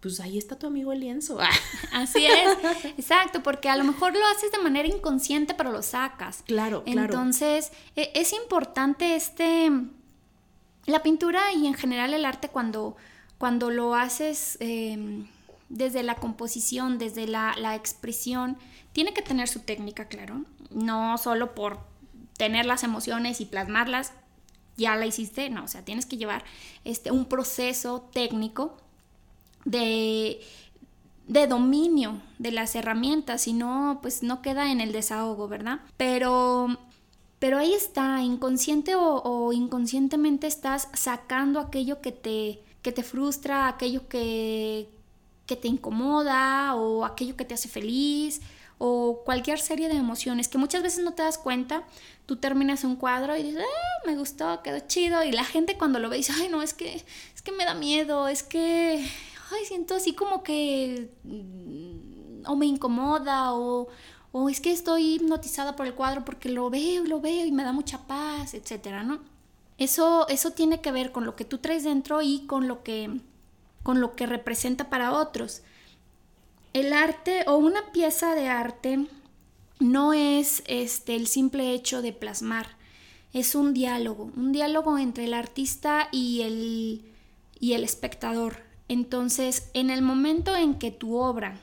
Pues 0.00 0.20
ahí 0.20 0.36
está 0.38 0.58
tu 0.58 0.66
amigo 0.66 0.92
el 0.92 1.00
lienzo. 1.00 1.38
Así 1.92 2.26
es, 2.26 2.58
exacto, 2.98 3.42
porque 3.42 3.70
a 3.70 3.76
lo 3.76 3.84
mejor 3.84 4.12
lo 4.12 4.24
haces 4.26 4.52
de 4.52 4.58
manera 4.58 4.86
inconsciente, 4.86 5.54
pero 5.54 5.72
lo 5.72 5.82
sacas. 5.82 6.42
Claro, 6.46 6.84
claro. 6.84 7.14
Entonces, 7.14 7.72
e, 7.96 8.12
es 8.14 8.32
importante 8.32 9.16
este. 9.16 9.72
La 10.84 11.02
pintura 11.02 11.52
y 11.54 11.66
en 11.66 11.72
general 11.72 12.12
el 12.12 12.26
arte 12.26 12.50
cuando 12.50 12.96
cuando 13.38 13.70
lo 13.70 13.94
haces 13.94 14.56
em, 14.60 15.26
desde 15.68 16.02
la 16.02 16.16
composición, 16.16 16.98
desde 16.98 17.26
la, 17.26 17.74
expresión, 17.74 18.56
tiene 18.92 19.12
que 19.12 19.22
tener 19.22 19.48
su 19.48 19.60
técnica, 19.60 20.06
claro. 20.06 20.44
No 20.70 21.18
solo 21.18 21.54
por 21.54 21.78
tener 22.36 22.66
las 22.66 22.84
emociones 22.84 23.40
y 23.40 23.46
plasmarlas, 23.46 24.12
ya 24.76 24.96
la 24.96 25.06
hiciste, 25.06 25.50
no, 25.50 25.64
o 25.64 25.68
sea, 25.68 25.84
tienes 25.84 26.06
que 26.06 26.16
llevar 26.16 26.44
este, 26.84 27.12
un 27.12 27.26
proceso 27.26 28.08
técnico 28.12 28.76
de, 29.64 30.40
de 31.28 31.46
dominio 31.46 32.20
de 32.38 32.50
las 32.50 32.74
herramientas, 32.74 33.42
si 33.42 33.52
no, 33.52 34.00
pues 34.02 34.22
no 34.22 34.42
queda 34.42 34.72
en 34.72 34.80
el 34.80 34.92
desahogo, 34.92 35.48
¿verdad? 35.48 35.80
Pero 35.96 36.76
pero 37.44 37.58
ahí 37.58 37.74
está, 37.74 38.22
inconsciente 38.22 38.94
o, 38.96 39.52
inconscientemente 39.52 40.46
estás 40.46 40.88
sacando 40.94 41.60
aquello 41.60 42.00
que 42.00 42.10
te, 42.10 42.62
que 42.84 42.92
te 42.92 43.02
frustra, 43.02 43.66
aquello 43.66 44.06
que, 44.08 44.88
que 45.46 45.56
te 45.56 45.68
incomoda 45.68 46.74
o 46.76 47.06
aquello 47.06 47.34
que 47.34 47.46
te 47.46 47.54
hace 47.54 47.68
feliz 47.68 48.42
o 48.76 49.22
cualquier 49.24 49.58
serie 49.58 49.88
de 49.88 49.96
emociones 49.96 50.48
que 50.48 50.58
muchas 50.58 50.82
veces 50.82 51.02
no 51.02 51.14
te 51.14 51.22
das 51.22 51.38
cuenta. 51.38 51.84
Tú 52.26 52.36
terminas 52.36 52.84
un 52.84 52.96
cuadro 52.96 53.36
y 53.36 53.42
dices, 53.42 53.64
ah, 53.64 54.02
me 54.06 54.16
gustó, 54.16 54.62
quedó 54.62 54.80
chido. 54.80 55.24
Y 55.24 55.32
la 55.32 55.44
gente 55.44 55.78
cuando 55.78 55.98
lo 55.98 56.10
ve 56.10 56.18
dice, 56.18 56.34
ay, 56.36 56.48
no, 56.50 56.60
es 56.60 56.74
que, 56.74 57.02
es 57.34 57.42
que 57.42 57.52
me 57.52 57.64
da 57.64 57.72
miedo, 57.72 58.28
es 58.28 58.42
que, 58.42 59.02
ay, 59.50 59.64
siento 59.66 59.94
así 59.94 60.12
como 60.12 60.42
que, 60.42 61.08
mm, 61.22 62.46
o 62.46 62.56
me 62.56 62.66
incomoda, 62.66 63.54
o, 63.54 63.88
o 64.32 64.50
es 64.50 64.60
que 64.60 64.72
estoy 64.72 65.14
hipnotizada 65.14 65.74
por 65.74 65.86
el 65.86 65.94
cuadro 65.94 66.22
porque 66.26 66.50
lo 66.50 66.68
veo 66.68 67.04
lo 67.04 67.20
veo 67.22 67.46
y 67.46 67.52
me 67.52 67.64
da 67.64 67.72
mucha 67.72 68.06
paz, 68.06 68.52
etcétera, 68.52 69.02
¿no? 69.04 69.33
Eso, 69.78 70.28
eso 70.28 70.52
tiene 70.52 70.80
que 70.80 70.92
ver 70.92 71.12
con 71.12 71.24
lo 71.24 71.34
que 71.36 71.44
tú 71.44 71.58
traes 71.58 71.84
dentro 71.84 72.22
y 72.22 72.46
con 72.46 72.68
lo 72.68 72.82
que, 72.82 73.20
con 73.82 74.00
lo 74.00 74.14
que 74.14 74.26
representa 74.26 74.88
para 74.88 75.12
otros. 75.12 75.62
El 76.72 76.92
arte 76.92 77.44
o 77.46 77.56
una 77.56 77.92
pieza 77.92 78.34
de 78.34 78.48
arte 78.48 79.06
no 79.80 80.12
es 80.12 80.62
este, 80.66 81.16
el 81.16 81.26
simple 81.26 81.72
hecho 81.72 82.02
de 82.02 82.12
plasmar, 82.12 82.76
es 83.32 83.54
un 83.56 83.74
diálogo, 83.74 84.30
un 84.36 84.52
diálogo 84.52 84.96
entre 84.98 85.24
el 85.24 85.34
artista 85.34 86.08
y 86.12 86.42
el, 86.42 87.02
y 87.58 87.72
el 87.72 87.82
espectador. 87.82 88.62
Entonces, 88.88 89.70
en 89.74 89.90
el 89.90 90.02
momento 90.02 90.54
en 90.54 90.78
que 90.78 90.90
tu 90.90 91.16
obra 91.16 91.58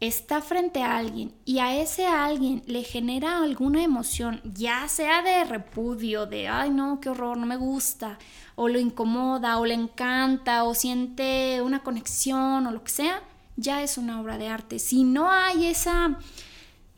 está 0.00 0.42
frente 0.42 0.82
a 0.82 0.96
alguien 0.96 1.32
y 1.44 1.58
a 1.58 1.80
ese 1.80 2.06
alguien 2.06 2.62
le 2.66 2.82
genera 2.82 3.38
alguna 3.38 3.82
emoción, 3.82 4.40
ya 4.44 4.88
sea 4.88 5.22
de 5.22 5.44
repudio, 5.44 6.26
de, 6.26 6.48
ay 6.48 6.70
no, 6.70 7.00
qué 7.00 7.08
horror, 7.08 7.36
no 7.36 7.46
me 7.46 7.56
gusta, 7.56 8.18
o 8.54 8.68
lo 8.68 8.78
incomoda, 8.78 9.58
o 9.58 9.66
le 9.66 9.74
encanta, 9.74 10.64
o 10.64 10.74
siente 10.74 11.62
una 11.62 11.82
conexión, 11.82 12.66
o 12.66 12.70
lo 12.70 12.84
que 12.84 12.90
sea, 12.90 13.22
ya 13.56 13.82
es 13.82 13.96
una 13.98 14.20
obra 14.20 14.38
de 14.38 14.48
arte. 14.48 14.78
Si 14.78 15.04
no 15.04 15.30
hay 15.30 15.66
esa, 15.66 16.18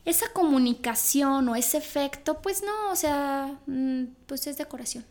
esa 0.05 0.31
comunicación 0.33 1.47
o 1.49 1.55
ese 1.55 1.77
efecto, 1.77 2.41
pues 2.41 2.63
no, 2.63 2.91
o 2.91 2.95
sea, 2.95 3.57
mm, 3.65 4.03
pues 4.25 4.47
es 4.47 4.57
decoración. 4.57 5.05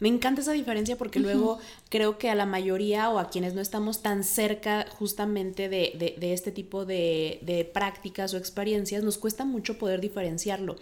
Me 0.00 0.08
encanta 0.08 0.42
esa 0.42 0.52
diferencia 0.52 0.96
porque 0.96 1.18
luego 1.18 1.58
creo 1.88 2.18
que 2.18 2.30
a 2.30 2.36
la 2.36 2.46
mayoría 2.46 3.10
o 3.10 3.18
a 3.18 3.30
quienes 3.30 3.54
no 3.54 3.60
estamos 3.60 4.00
tan 4.00 4.22
cerca 4.22 4.86
justamente 4.96 5.68
de, 5.68 6.16
este 6.20 6.52
tipo 6.52 6.84
de, 6.84 7.68
prácticas 7.74 8.32
o 8.34 8.36
experiencias, 8.36 9.02
nos 9.02 9.18
cuesta 9.18 9.44
mucho 9.44 9.76
poder 9.78 10.00
diferenciarlo. 10.00 10.76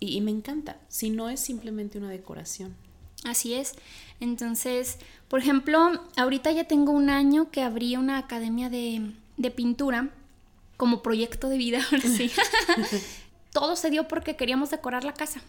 y, 0.00 0.20
me 0.20 0.30
encanta, 0.30 0.76
si 0.88 1.10
no 1.10 1.30
es 1.30 1.40
simplemente 1.40 1.98
una 1.98 2.10
decoración. 2.10 2.74
Así 3.24 3.54
es. 3.54 3.74
Entonces, 4.20 4.98
por 5.28 5.40
ejemplo, 5.40 5.78
ahorita 6.16 6.52
ya 6.52 6.64
tengo 6.64 6.92
un 6.92 7.08
año 7.08 7.50
que 7.50 7.62
abrí 7.62 7.96
una 7.96 8.18
academia 8.18 8.68
de, 8.68 9.12
de 9.36 9.50
pintura 9.50 10.10
como 10.76 11.02
proyecto 11.02 11.48
de 11.48 11.58
vida, 11.58 11.80
ahora 11.92 12.08
sí. 12.08 12.30
Todo 13.52 13.76
se 13.76 13.90
dio 13.90 14.08
porque 14.08 14.36
queríamos 14.36 14.70
decorar 14.70 15.04
la 15.04 15.14
casa. 15.14 15.42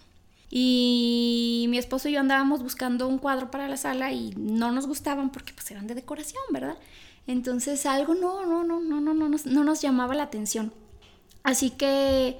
Y 0.55 1.65
mi 1.69 1.79
esposo 1.79 2.09
y 2.09 2.11
yo 2.11 2.19
andábamos 2.19 2.61
buscando 2.61 3.07
un 3.07 3.17
cuadro 3.17 3.49
para 3.49 3.67
la 3.67 3.75
sala 3.75 4.11
y 4.11 4.35
no 4.37 4.71
nos 4.71 4.85
gustaban 4.85 5.31
porque 5.31 5.51
pues 5.51 5.71
eran 5.71 5.87
de 5.87 5.95
decoración, 5.95 6.43
¿verdad? 6.51 6.77
Entonces 7.25 7.87
algo 7.87 8.13
no, 8.13 8.45
no, 8.45 8.63
no, 8.63 8.79
no, 8.79 9.01
no, 9.01 9.15
no, 9.15 9.29
no, 9.29 9.37
no 9.43 9.63
nos 9.63 9.81
llamaba 9.81 10.13
la 10.13 10.21
atención. 10.21 10.71
Así 11.41 11.71
que 11.71 12.37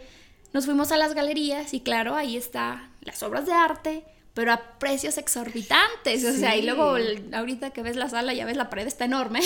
nos 0.54 0.66
fuimos 0.66 0.92
a 0.92 0.98
las 0.98 1.16
galerías 1.16 1.74
y 1.74 1.80
claro, 1.80 2.16
ahí 2.16 2.38
está 2.38 2.92
las 3.02 3.24
obras 3.24 3.48
de 3.48 3.54
arte, 3.54 4.06
pero 4.34 4.52
a 4.52 4.80
precios 4.80 5.18
exorbitantes. 5.18 6.26
O 6.26 6.34
sea, 6.34 6.56
y 6.56 6.64
luego 6.64 6.96
ahorita 7.34 7.72
que 7.72 7.84
ves 7.84 7.96
la 7.96 8.10
sala, 8.10 8.34
ya 8.34 8.46
ves 8.46 8.58
la 8.58 8.70
pared 8.70 8.88
está 8.88 9.06
enorme. 9.06 9.42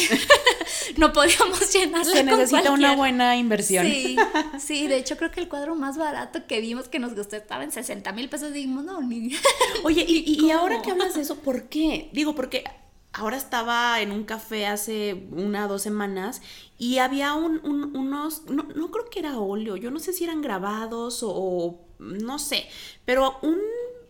no 0.98 1.12
podíamos 1.12 1.74
llenarla. 1.74 2.12
Se 2.12 2.24
necesita 2.24 2.72
una 2.72 2.96
buena 2.96 3.36
inversión. 3.36 3.86
Sí, 3.86 4.16
sí, 4.60 4.88
de 4.88 4.98
hecho 4.98 5.18
creo 5.18 5.32
que 5.32 5.42
el 5.42 5.50
cuadro 5.50 5.76
más 5.76 5.98
barato 5.98 6.48
que 6.48 6.62
vimos 6.62 6.88
que 6.88 7.00
nos 7.00 7.16
gustó 7.16 7.36
estaba 7.36 7.64
en 7.64 7.72
60 7.72 8.12
mil 8.14 8.30
pesos. 8.30 8.54
Dijimos, 8.54 8.86
no, 8.86 9.02
ni. 9.02 9.36
Oye, 9.84 10.06
y, 10.08 10.46
y 10.46 10.52
ahora 10.52 10.82
que 10.82 10.92
hablas 10.92 11.16
de 11.16 11.22
eso, 11.22 11.40
¿por 11.40 11.64
qué? 11.64 12.10
Digo, 12.14 12.34
porque 12.34 12.64
ahora 13.12 13.36
estaba 13.36 14.00
en 14.00 14.12
un 14.12 14.24
café 14.24 14.68
hace 14.68 15.28
una 15.32 15.66
o 15.66 15.68
dos 15.68 15.82
semanas 15.82 16.42
y 16.78 17.00
había 17.00 17.34
un, 17.34 17.60
unos, 17.66 18.46
no, 18.46 18.64
no, 18.76 18.92
creo 18.92 19.10
que 19.10 19.20
era 19.20 19.40
óleo, 19.40 19.76
yo 19.76 19.92
no 19.92 20.00
sé 20.00 20.14
si 20.14 20.24
eran 20.24 20.42
grabados 20.42 21.22
o 21.24 21.82
no 22.00 22.38
sé, 22.38 22.68
pero 23.06 23.40
un 23.42 23.58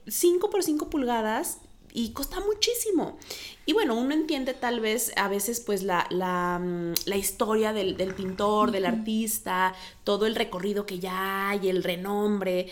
5 0.08 0.50
por 0.50 0.64
5 0.64 0.90
pulgadas 0.90 1.60
y 1.94 2.12
cuesta 2.12 2.40
muchísimo. 2.40 3.18
Y 3.66 3.74
bueno, 3.74 3.96
uno 3.96 4.14
entiende 4.14 4.54
tal 4.54 4.80
vez 4.80 5.12
a 5.16 5.28
veces 5.28 5.60
pues 5.60 5.84
la, 5.84 6.06
la, 6.10 6.60
mm, 6.60 6.94
historia 7.14 7.74
del, 7.74 7.96
pintor, 8.14 8.72
del 8.72 8.86
artista, 8.86 9.74
todo 10.04 10.26
el 10.26 10.36
recorrido 10.36 10.86
que 10.86 11.00
ya 11.00 11.50
hay, 11.50 11.70
el 11.70 11.84
renombre. 11.84 12.68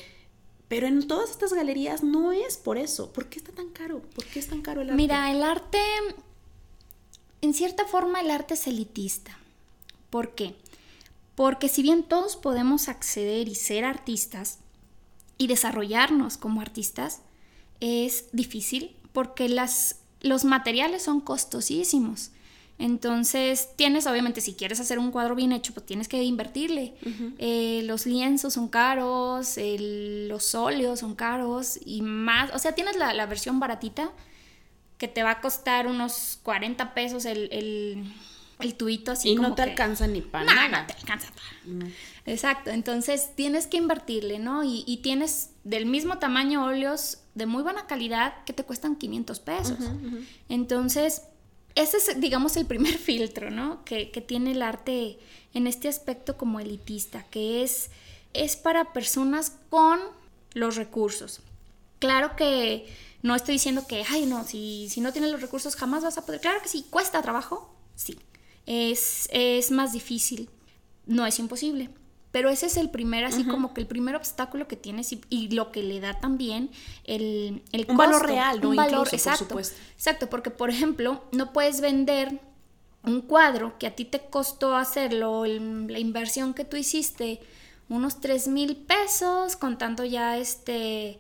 Pero 0.68 0.88
en 0.88 1.08
todas 1.08 1.32
estas 1.32 1.54
galerías 1.54 2.04
no 2.04 2.32
es 2.32 2.58
por 2.58 2.78
eso. 2.78 3.12
¿Por 3.12 3.28
qué 3.28 3.40
está 3.40 3.52
tan 3.52 3.70
caro? 3.70 4.02
¿Por 4.14 4.26
qué 4.26 4.40
es 4.40 4.48
tan 4.48 4.62
caro 4.62 4.82
el 4.82 4.90
arte? 4.90 4.98
Mira, 4.98 5.32
el 5.32 5.44
arte, 5.44 5.80
en 7.42 7.54
cierta 7.54 7.86
forma 7.86 8.22
el 8.22 8.32
arte 8.32 8.54
es 8.54 8.68
elitista. 8.68 9.38
¿Por 10.10 10.36
qué? 10.36 10.56
Porque 11.36 11.68
si 11.68 11.82
bien 11.82 12.04
todos 12.04 12.36
podemos 12.36 12.88
acceder 12.88 13.48
y 13.48 13.56
ser 13.56 13.86
artistas, 13.86 14.60
y 15.38 15.48
desarrollarnos 15.48 16.38
como 16.38 16.62
artistas 16.62 17.22
es 17.80 18.26
difícil 18.32 18.96
porque 19.14 19.50
las, 19.50 20.00
los 20.22 20.46
materiales 20.46 21.04
son 21.04 21.22
costosísimos. 21.22 22.32
Entonces, 22.78 23.70
tienes, 23.78 24.06
obviamente, 24.06 24.42
si 24.42 24.54
quieres 24.54 24.82
hacer 24.82 25.00
un 25.00 25.12
cuadro 25.12 25.34
bien 25.34 25.54
hecho, 25.54 25.74
pues 25.74 25.86
tienes 25.86 26.10
que 26.10 26.22
invertirle. 26.24 26.94
Eh, 27.38 27.84
los 27.86 28.06
lienzos 28.06 28.54
son 28.54 28.68
caros, 28.68 29.58
los 29.58 30.56
óleos 30.56 31.00
son 31.00 31.16
caros 31.16 31.80
y 31.86 32.02
más. 32.02 32.54
O 32.54 32.60
sea, 32.60 32.74
tienes 32.74 32.98
la, 32.98 33.14
la, 33.14 33.28
versión 33.28 33.62
baratita 33.62 34.12
que 34.98 35.08
te 35.08 35.24
va 35.24 35.32
a 35.32 35.42
costar 35.42 35.88
unos 35.88 36.40
40 36.44 36.94
pesos 36.94 37.24
el, 37.24 37.48
el, 37.54 38.14
el 38.60 38.76
tubito 38.76 39.12
así. 39.12 39.30
Y 39.30 39.36
no 39.36 39.56
te 39.56 39.62
alcanza 39.62 40.08
ni 40.08 40.22
para 40.22 40.46
nada. 40.46 40.82
No 40.82 40.88
te 40.88 40.94
alcanza 40.94 41.32
para. 41.32 41.90
Exacto, 42.26 42.72
entonces 42.72 43.32
tienes 43.36 43.68
que 43.68 43.78
invertirle, 43.78 44.40
¿no? 44.40 44.64
Y, 44.64 45.00
tienes 45.04 45.52
del 45.64 45.86
mismo 45.86 46.18
tamaño 46.18 46.66
óleos 46.66 47.20
de 47.36 47.46
muy 47.46 47.62
buena 47.62 47.86
calidad 47.86 48.44
que 48.46 48.54
te 48.54 48.64
cuestan 48.64 48.96
500 48.96 49.40
pesos. 49.40 49.78
Entonces, 50.50 51.24
ese 51.76 51.98
es, 51.98 52.20
digamos, 52.20 52.58
el 52.58 52.66
primer 52.66 52.98
filtro, 52.98 53.52
¿no? 53.52 53.84
Que, 53.86 54.10
que, 54.12 54.22
tiene 54.22 54.54
el 54.54 54.62
arte 54.62 55.20
en 55.54 55.68
este 55.68 55.88
aspecto 55.88 56.38
como 56.38 56.60
elitista, 56.60 57.24
que 57.30 57.64
es, 57.64 57.92
es 58.34 58.56
para 58.56 58.94
personas 58.94 59.52
con 59.70 60.00
los 60.54 60.78
recursos. 60.78 61.42
Claro 62.00 62.36
que 62.36 62.92
no 63.22 63.36
estoy 63.36 63.56
diciendo 63.56 63.86
que, 63.88 64.04
ay, 64.10 64.26
no, 64.26 64.44
si, 64.44 64.88
si 64.90 65.02
no 65.02 65.12
tienes 65.12 65.32
los 65.32 65.42
recursos 65.42 65.76
jamás 65.76 66.04
vas 66.04 66.18
a 66.18 66.26
poder. 66.26 66.42
Claro 66.42 66.62
que 66.62 66.70
sí, 66.70 66.86
cuesta 66.90 67.22
trabajo, 67.22 67.74
sí. 67.96 68.18
Es, 68.66 69.30
es 69.32 69.72
más 69.72 69.94
difícil, 69.94 70.50
no 71.06 71.26
es 71.26 71.40
imposible. 71.40 71.90
Pero 72.36 72.50
ese 72.50 72.66
es 72.66 72.76
el 72.76 72.90
primer, 72.90 73.24
así 73.24 73.46
como 73.46 73.74
que 73.74 73.80
el 73.80 73.88
primer 73.88 74.14
obstáculo 74.18 74.68
que 74.68 74.76
tienes 74.76 75.16
y, 75.30 75.48
lo 75.52 75.72
que 75.72 75.82
le 75.82 76.02
da 76.02 76.20
también 76.20 76.70
el, 77.06 77.64
el 77.72 77.86
Un 77.88 77.96
valor 77.96 78.28
real, 78.28 78.60
¿no? 78.60 78.72
Un 78.72 78.76
valor, 78.76 79.08
exacto. 79.10 79.58
exacto, 79.58 80.30
porque 80.30 80.50
por 80.52 80.70
ejemplo, 80.70 81.24
no 81.32 81.54
puedes 81.54 81.80
vender 81.80 82.42
un 83.04 83.22
cuadro 83.22 83.78
que 83.78 83.88
a 83.88 83.96
ti 83.96 84.04
te 84.04 84.20
costó 84.20 84.76
hacerlo, 84.76 85.46
la 85.46 86.00
inversión 86.00 86.54
que 86.54 86.66
tú 86.66 86.76
hiciste, 86.76 87.40
unos 87.88 88.20
3 88.20 88.50
mil 88.50 88.76
pesos, 88.76 89.56
contando 89.56 90.04
ya 90.04 90.38
este, 90.38 91.20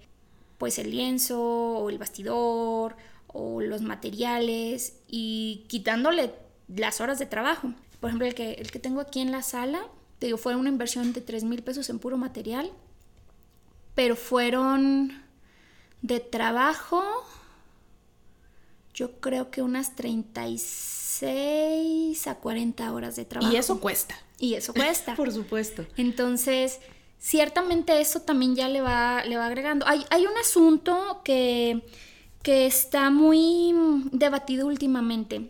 pues 0.58 0.80
el 0.80 0.92
lienzo 0.92 1.40
o 1.42 1.90
el 1.90 1.98
bastidor 1.98 2.98
o 3.28 3.62
los 3.62 3.82
materiales 3.82 4.98
y 5.08 5.64
quitándole 5.68 6.34
las 6.68 7.00
horas 7.02 7.20
de 7.20 7.26
trabajo. 7.26 7.74
Por 8.00 8.10
ejemplo, 8.10 8.28
el 8.28 8.36
que, 8.36 8.54
el 8.54 8.72
que 8.72 8.80
tengo 8.80 9.02
aquí 9.02 9.20
en 9.22 9.32
la 9.32 9.42
sala, 9.42 9.82
te 10.20 10.28
digo, 10.28 10.38
fue 10.38 10.56
una 10.56 10.70
inversión 10.70 11.12
de 11.14 11.22
3 11.22 11.44
mil 11.44 11.64
pesos 11.64 11.90
en 11.90 11.98
puro 12.00 12.18
material, 12.18 12.72
pero 13.94 14.16
fueron 14.16 15.24
de 16.02 16.20
trabajo, 16.20 17.04
yo 18.94 19.20
creo 19.20 19.52
que 19.52 19.62
unas 19.62 19.96
36 19.96 22.28
a 22.28 22.36
40 22.36 22.94
horas 22.94 23.16
de 23.16 23.26
trabajo. 23.26 23.52
Y 23.52 23.58
eso 23.58 23.80
cuesta. 23.80 24.16
Y 24.38 24.54
eso 24.56 24.74
cuesta. 24.74 25.16
Por 25.16 25.32
supuesto. 25.32 25.86
Entonces, 25.98 26.80
ciertamente 27.18 28.02
eso 28.02 28.22
también 28.22 28.56
ya 28.56 28.70
le 28.70 28.82
va, 28.82 29.24
le 29.26 29.38
va 29.38 29.48
agregando. 29.48 29.88
Hay, 29.88 30.06
hay 30.10 30.28
un 30.28 30.38
asunto 30.38 31.22
que, 31.24 31.82
que 32.44 32.66
está 32.66 33.10
muy 33.10 33.74
debatido 34.12 34.68
últimamente 34.68 35.50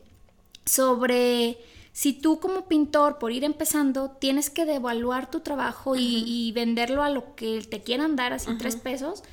sobre 0.65 1.57
si 1.95 2.11
tú 2.11 2.41
como 2.41 2.67
pintor, 2.67 3.19
por 3.19 3.31
ir 3.31 3.45
empezando, 3.45 4.11
tienes 4.11 4.49
que 4.49 4.65
devaluar 4.65 5.31
tu 5.31 5.39
trabajo 5.39 5.95
y, 5.95 6.51
venderlo 6.53 7.03
a 7.03 7.09
lo 7.09 7.35
que 7.35 7.61
te 7.61 7.83
quieran 7.83 8.17
dar, 8.17 8.33
así 8.33 8.49
tres 8.57 8.75
pesos, 8.75 9.23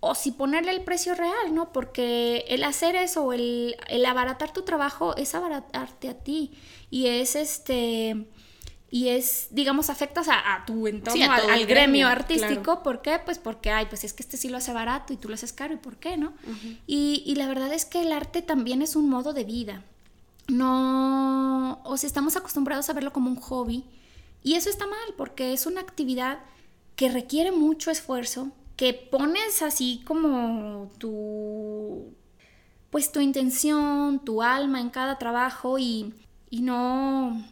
o 0.00 0.14
si 0.14 0.32
ponerle 0.32 0.70
el 0.70 0.80
precio 0.80 1.14
real, 1.14 1.54
¿no? 1.54 1.70
Porque 1.70 2.46
el 2.48 2.64
hacer 2.64 2.96
eso, 2.96 3.34
el, 3.34 3.76
el 3.88 4.06
abaratar 4.06 4.54
tu 4.54 4.62
trabajo, 4.62 5.14
es 5.16 5.34
abaratarte 5.34 6.08
a 6.08 6.14
ti. 6.14 6.52
Y 6.90 7.08
es 7.08 7.36
este 7.36 8.26
y 8.90 9.08
es, 9.08 9.48
digamos, 9.50 9.88
afectas 9.88 10.28
a, 10.28 10.64
tu 10.66 10.86
entorno, 10.86 11.32
al, 11.32 11.66
gremio, 11.66 12.08
artístico. 12.08 12.82
¿Por 12.82 13.00
qué? 13.00 13.18
Pues 13.24 13.38
porque, 13.38 13.70
ay, 13.70 13.86
pues 13.86 14.04
es 14.04 14.12
que 14.12 14.22
este 14.22 14.36
sí 14.36 14.48
lo 14.48 14.58
hace 14.58 14.72
barato 14.72 15.12
y 15.12 15.16
tú 15.16 15.28
lo 15.28 15.34
haces 15.34 15.54
caro, 15.54 15.72
¿y 15.72 15.78
por 15.78 15.96
qué, 15.96 16.18
no? 16.18 16.34
y, 16.86 17.22
y, 17.24 17.34
la 17.36 17.48
verdad 17.48 17.72
es 17.72 17.86
que 17.86 18.02
el 18.02 18.12
arte 18.12 18.42
también 18.42 18.82
es 18.82 18.94
un 18.94 19.08
modo 19.08 19.32
de 19.32 19.44
vida 19.44 19.82
no, 20.48 21.80
o 21.84 21.96
sea, 21.96 22.06
estamos 22.06 22.36
acostumbrados 22.36 22.88
a 22.90 22.92
verlo 22.92 23.12
como 23.12 23.30
un 23.30 23.36
hobby 23.36 23.84
y 24.42 24.54
eso 24.54 24.70
está 24.70 24.86
mal 24.86 25.14
porque 25.16 25.52
es 25.52 25.66
una 25.66 25.80
actividad 25.80 26.40
que 26.96 27.10
requiere 27.10 27.52
mucho 27.52 27.90
esfuerzo, 27.90 28.50
que 28.76 28.92
pones 28.92 29.62
así 29.62 30.02
como 30.04 30.90
tu, 30.98 32.14
pues 32.90 33.12
tu 33.12 33.20
intención, 33.20 34.20
tu 34.24 34.42
alma 34.42 34.80
en 34.80 34.90
cada 34.90 35.18
trabajo 35.18 35.78
y, 35.78 36.14
y 36.50 36.62
no, 36.62 37.44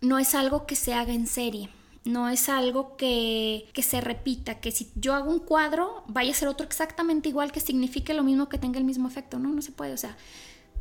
no 0.00 0.18
es 0.18 0.34
algo 0.34 0.66
que 0.66 0.76
se 0.76 0.94
haga 0.94 1.12
en 1.12 1.26
serie. 1.26 1.70
No 2.04 2.28
es 2.28 2.50
algo 2.50 2.98
que, 2.98 3.66
que, 3.72 3.82
se 3.82 4.02
repita, 4.02 4.60
que 4.60 4.70
si 4.70 4.90
yo 4.94 5.14
hago 5.14 5.30
un 5.30 5.38
cuadro, 5.38 6.04
vaya 6.06 6.32
a 6.32 6.34
ser 6.34 6.48
otro 6.48 6.66
exactamente 6.66 7.30
igual 7.30 7.50
que 7.50 7.60
signifique 7.60 8.12
lo 8.12 8.22
mismo 8.22 8.50
que 8.50 8.58
tenga 8.58 8.78
el 8.78 8.84
mismo 8.84 9.08
efecto. 9.08 9.38
No, 9.38 9.48
no 9.48 9.62
se 9.62 9.72
puede. 9.72 9.94
O 9.94 9.96
sea, 9.96 10.14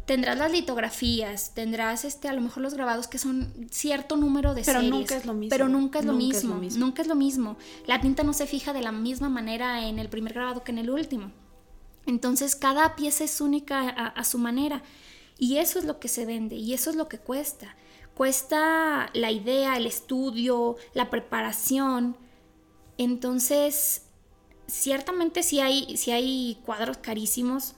tendrás 0.06 0.38
las 0.38 0.52
litografías, 0.52 1.54
tendrás 1.54 2.04
este 2.04 2.28
a 2.28 2.34
lo 2.34 2.42
mejor 2.42 2.64
los 2.64 2.74
grabados 2.74 3.08
que 3.08 3.18
son 3.18 3.68
cierto 3.72 4.18
número 4.18 4.54
de 4.54 4.64
pero 4.64 4.80
series, 4.80 4.92
nunca 4.94 5.16
es 5.16 5.26
lo 5.26 5.34
mismo. 5.34 5.50
pero 5.50 5.70
nunca 5.70 6.00
es 6.00 6.06
lo, 6.06 6.14
mismo, 6.14 6.62
nunca 6.78 7.02
es 7.02 7.08
lo 7.08 7.16
mismo. 7.16 7.58
La 7.86 8.02
tinta 8.02 8.24
no 8.24 8.34
se 8.34 8.46
fija 8.46 8.74
de 8.74 8.82
la 8.82 8.92
misma 8.92 9.30
manera 9.30 9.88
en 9.88 10.00
el 10.00 10.10
primer 10.10 10.34
grabado 10.34 10.64
que 10.64 10.72
en 10.72 10.80
el 10.80 10.90
último. 10.90 11.32
Entonces 12.06 12.56
cada 12.56 12.96
pieza 12.96 13.24
es 13.24 13.40
única 13.40 13.90
a, 13.90 14.24
su 14.26 14.38
manera 14.38 14.84
y 15.38 15.58
eso 15.58 15.80
es 15.80 15.86
lo 15.86 16.00
que 16.00 16.10
se 16.10 16.26
vende 16.26 16.56
y 16.56 16.74
eso 16.74 16.90
es 16.90 16.96
lo 16.98 17.08
que 17.08 17.18
cuesta. 17.18 17.76
Cuesta 18.14 19.10
la 19.14 19.32
idea, 19.32 19.78
el 19.78 19.88
estudio, 19.88 20.76
la 20.94 21.10
preparación. 21.10 22.18
Entonces, 22.98 24.04
ciertamente 24.68 25.42
si 25.42 25.62
hay, 25.62 25.98
si 25.98 26.12
hay 26.12 26.60
cuadros 26.64 26.98
carísimos, 26.98 27.76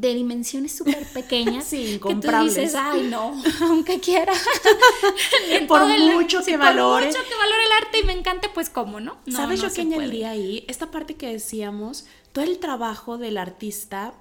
de 0.00 0.12
dimensiones 0.12 0.76
súper 0.76 1.04
pequeñas 1.06 1.64
sí, 1.68 1.98
que 2.02 2.14
tú 2.14 2.30
dices, 2.44 2.74
ay 2.74 3.08
no, 3.10 3.42
aunque 3.62 3.98
quiera. 4.00 4.32
por 5.68 5.86
mucho 5.86 6.44
que 6.44 6.56
valore. 6.56 7.06
Por 7.06 7.16
mucho 7.16 7.28
que 7.28 7.36
valore 7.36 7.64
el 7.64 7.84
arte 7.84 7.98
y 8.00 8.04
me 8.04 8.12
encante, 8.12 8.48
pues 8.52 8.68
cómo, 8.68 9.00
¿no? 9.00 9.16
no 9.24 9.36
¿Sabes 9.36 9.62
yo 9.62 9.72
qué 9.72 9.82
añadiría 9.82 10.30
ahí? 10.30 10.64
Esta 10.68 10.90
parte 10.90 11.14
que 11.14 11.32
decíamos, 11.32 12.06
todo 12.32 12.44
el 12.44 12.58
trabajo 12.58 13.16
del 13.16 13.38
artista 13.38 14.12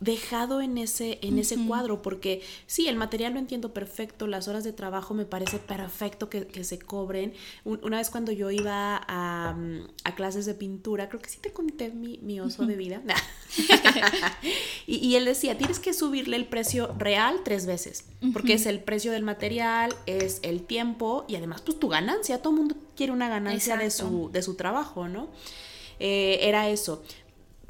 dejado 0.00 0.62
en 0.62 0.78
ese, 0.78 1.18
en 1.22 1.38
ese 1.38 1.56
cuadro, 1.66 2.00
porque 2.00 2.42
sí, 2.66 2.88
el 2.88 2.96
material 2.96 3.34
lo 3.34 3.38
entiendo 3.38 3.74
perfecto, 3.74 4.26
las 4.26 4.48
horas 4.48 4.64
de 4.64 4.72
trabajo 4.72 5.12
me 5.12 5.26
parece 5.26 5.58
perfecto 5.58 6.30
que, 6.30 6.64
se 6.64 6.78
cobren. 6.78 7.34
una 7.64 7.98
vez 7.98 8.10
cuando 8.10 8.32
yo 8.32 8.50
iba 8.50 8.96
a, 9.06 9.56
a, 10.04 10.14
clases 10.14 10.46
de 10.46 10.54
pintura, 10.54 11.08
creo 11.08 11.20
que 11.20 11.28
sí 11.28 11.38
te 11.40 11.52
conté 11.52 11.90
mi, 11.90 12.40
oso 12.40 12.64
de 12.64 12.76
vida, 12.76 13.02
y, 14.86 14.96
y, 14.96 15.16
él 15.16 15.26
decía, 15.26 15.58
tienes 15.58 15.78
que 15.78 15.92
subirle 15.92 16.36
el 16.36 16.46
precio 16.46 16.94
real 16.98 17.40
tres 17.44 17.66
veces, 17.66 18.04
porque 18.32 18.54
es 18.54 18.64
el 18.64 18.80
precio 18.80 19.12
del 19.12 19.22
material, 19.22 19.94
es 20.06 20.40
el 20.42 20.62
tiempo 20.62 21.26
y 21.28 21.36
además 21.36 21.60
pues 21.60 21.78
tu 21.78 21.88
ganancia, 21.88 22.38
todo 22.38 22.54
el 22.54 22.58
mundo 22.58 22.76
quiere 22.96 23.12
una 23.12 23.28
ganancia 23.28 23.76
de 23.76 23.90
su, 23.90 24.30
de 24.32 24.42
su 24.42 24.54
trabajo, 24.54 25.08
¿no? 25.08 25.28
Eh, 26.00 26.48
era 26.48 26.68
eso. 26.70 27.02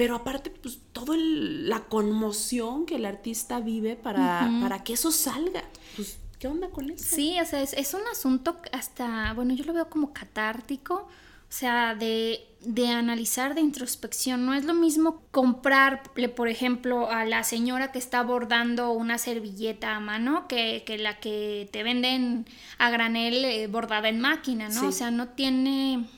Pero 0.00 0.16
aparte, 0.16 0.48
pues, 0.48 0.78
toda 0.94 1.14
la 1.18 1.80
conmoción 1.80 2.86
que 2.86 2.96
el 2.96 3.04
artista 3.04 3.60
vive 3.60 3.96
para, 3.96 4.50
para 4.62 4.82
que 4.82 4.94
eso 4.94 5.12
salga. 5.12 5.62
Pues, 5.94 6.18
¿qué 6.38 6.48
onda 6.48 6.70
con 6.70 6.88
eso? 6.88 7.04
Sí, 7.06 7.38
o 7.38 7.44
sea, 7.44 7.60
es, 7.60 7.92
un 7.92 8.00
asunto 8.10 8.56
hasta, 8.72 9.34
bueno, 9.34 9.52
yo 9.52 9.62
lo 9.66 9.74
veo 9.74 9.90
como 9.90 10.14
catártico, 10.14 10.94
o 10.94 11.08
sea, 11.50 11.94
de, 11.94 12.40
de 12.60 12.88
analizar, 12.88 13.54
de 13.54 13.60
introspección. 13.60 14.46
No 14.46 14.54
es 14.54 14.64
lo 14.64 14.72
mismo 14.72 15.20
comprarle, 15.32 16.30
por 16.30 16.48
ejemplo, 16.48 17.10
a 17.10 17.26
la 17.26 17.44
señora 17.44 17.92
que 17.92 17.98
está 17.98 18.22
bordando 18.22 18.92
una 18.92 19.18
servilleta 19.18 19.96
a 19.96 20.00
mano 20.00 20.48
que, 20.48 20.82
que 20.86 20.96
la 20.96 21.20
que 21.20 21.68
te 21.72 21.82
venden 21.82 22.46
a 22.78 22.88
granel 22.88 23.44
eh, 23.44 23.66
bordada 23.66 24.08
en 24.08 24.18
máquina, 24.18 24.70
¿no? 24.70 24.88
O 24.88 24.92
sea, 24.92 25.10
no 25.10 25.28
tiene 25.28 26.08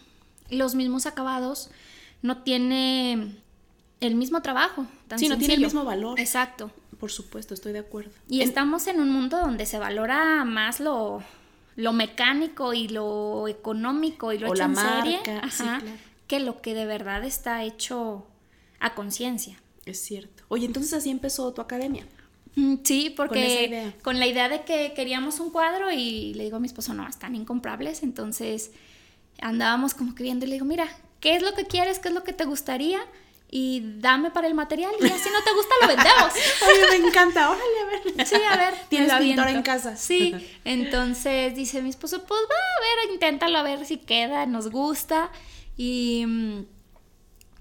los 0.50 0.76
mismos 0.76 1.06
acabados, 1.06 1.68
no 2.22 2.44
tiene 2.44 3.41
el 4.02 4.14
mismo 4.14 4.42
trabajo. 4.42 4.86
Tan 5.08 5.18
sí, 5.18 5.28
no 5.28 5.38
tiene 5.38 5.54
el 5.54 5.60
mismo 5.60 5.84
valor. 5.84 6.18
Exacto. 6.18 6.70
Por 6.98 7.10
supuesto, 7.10 7.54
estoy 7.54 7.72
de 7.72 7.80
acuerdo. 7.80 8.12
Y 8.28 8.42
estamos 8.42 8.86
en 8.86 9.00
un 9.00 9.10
mundo 9.10 9.38
donde 9.38 9.66
se 9.66 9.78
valora 9.78 10.44
más 10.44 10.78
lo, 10.78 11.22
lo 11.76 11.92
mecánico 11.92 12.74
y 12.74 12.88
lo 12.88 13.48
económico 13.48 14.32
y 14.32 14.38
lo 14.38 14.48
hecho 14.48 14.62
en 14.62 14.76
serie 14.76 15.20
que 16.26 16.40
lo 16.40 16.62
que 16.62 16.74
de 16.74 16.86
verdad 16.86 17.24
está 17.24 17.62
hecho 17.62 18.26
a 18.80 18.94
conciencia. 18.94 19.60
Es 19.84 19.98
cierto. 20.00 20.44
Oye, 20.48 20.64
entonces 20.64 20.92
así 20.94 21.10
empezó 21.10 21.52
tu 21.52 21.60
academia. 21.60 22.06
Mm, 22.54 22.76
sí, 22.84 23.12
porque 23.14 23.92
con, 24.02 24.18
la 24.18 24.26
idea 24.26 24.48
de 24.48 24.62
que 24.62 24.92
queríamos 24.94 25.40
un 25.40 25.50
cuadro 25.50 25.90
y 25.90 26.34
le 26.34 26.44
digo 26.44 26.56
a 26.56 26.60
mi 26.60 26.66
esposo, 26.66 26.94
no, 26.94 27.06
están 27.08 27.34
incomprables, 27.34 28.02
entonces 28.02 28.70
andábamos 29.40 29.94
como 29.94 30.14
que 30.14 30.22
viendo 30.22 30.44
y 30.44 30.48
le 30.48 30.54
digo, 30.54 30.66
mira, 30.66 30.88
¿qué 31.20 31.36
es 31.36 31.42
lo 31.42 31.54
que 31.54 31.66
quieres? 31.66 31.98
¿Qué 31.98 32.08
es 32.08 32.14
lo 32.14 32.24
que 32.24 32.32
te 32.32 32.44
gustaría? 32.44 33.00
Y 33.54 33.82
dame 33.98 34.30
para 34.30 34.46
el 34.46 34.54
material 34.54 34.92
y 34.98 35.04
así 35.04 35.28
no 35.30 35.42
te 35.44 35.52
gusta 35.52 35.74
lo 35.82 35.88
vendemos. 35.88 36.32
Oye, 36.66 36.98
me 36.98 37.06
encanta, 37.06 37.50
órale, 37.50 37.80
a 37.82 37.84
ver. 37.84 38.26
Sí, 38.26 38.36
a 38.50 38.56
ver. 38.56 38.74
Tienes 38.88 39.12
pintor 39.12 39.48
en 39.48 39.62
casa. 39.62 39.94
Sí, 39.94 40.34
entonces 40.64 41.54
dice 41.54 41.82
mi 41.82 41.90
esposo, 41.90 42.24
pues 42.24 42.40
va 42.40 42.54
a 42.54 43.04
ver, 43.04 43.12
inténtalo 43.12 43.58
a 43.58 43.62
ver 43.62 43.84
si 43.84 43.98
queda, 43.98 44.46
nos 44.46 44.70
gusta. 44.70 45.30
Y 45.76 46.24
mm, 46.26 46.64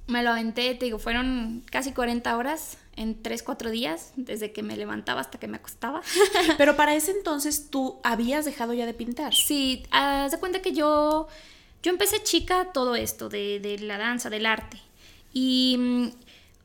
me 0.07 0.23
lo 0.23 0.29
aventé, 0.29 0.75
te 0.75 0.85
digo, 0.85 0.97
fueron 0.97 1.61
casi 1.69 1.91
40 1.91 2.37
horas 2.37 2.77
en 2.95 3.21
3, 3.21 3.43
4 3.43 3.69
días, 3.69 4.13
desde 4.15 4.53
que 4.53 4.63
me 4.63 4.77
levantaba 4.77 5.19
hasta 5.19 5.39
que 5.39 5.49
me 5.49 5.57
acostaba. 5.57 6.01
Pero 6.57 6.77
para 6.77 6.95
ese 6.95 7.11
entonces 7.11 7.69
tú 7.69 7.99
habías 8.05 8.45
dejado 8.45 8.71
ya 8.71 8.85
de 8.85 8.93
pintar. 8.93 9.33
Sí, 9.33 9.83
haz 9.91 10.31
de 10.31 10.39
cuenta 10.39 10.61
que 10.61 10.71
yo, 10.71 11.27
yo 11.83 11.91
empecé 11.91 12.23
chica 12.23 12.69
todo 12.73 12.95
esto 12.95 13.27
de, 13.27 13.59
de 13.59 13.77
la 13.79 13.97
danza, 13.97 14.29
del 14.29 14.45
arte. 14.45 14.79
Y 15.33 15.75
mm, 15.77 16.07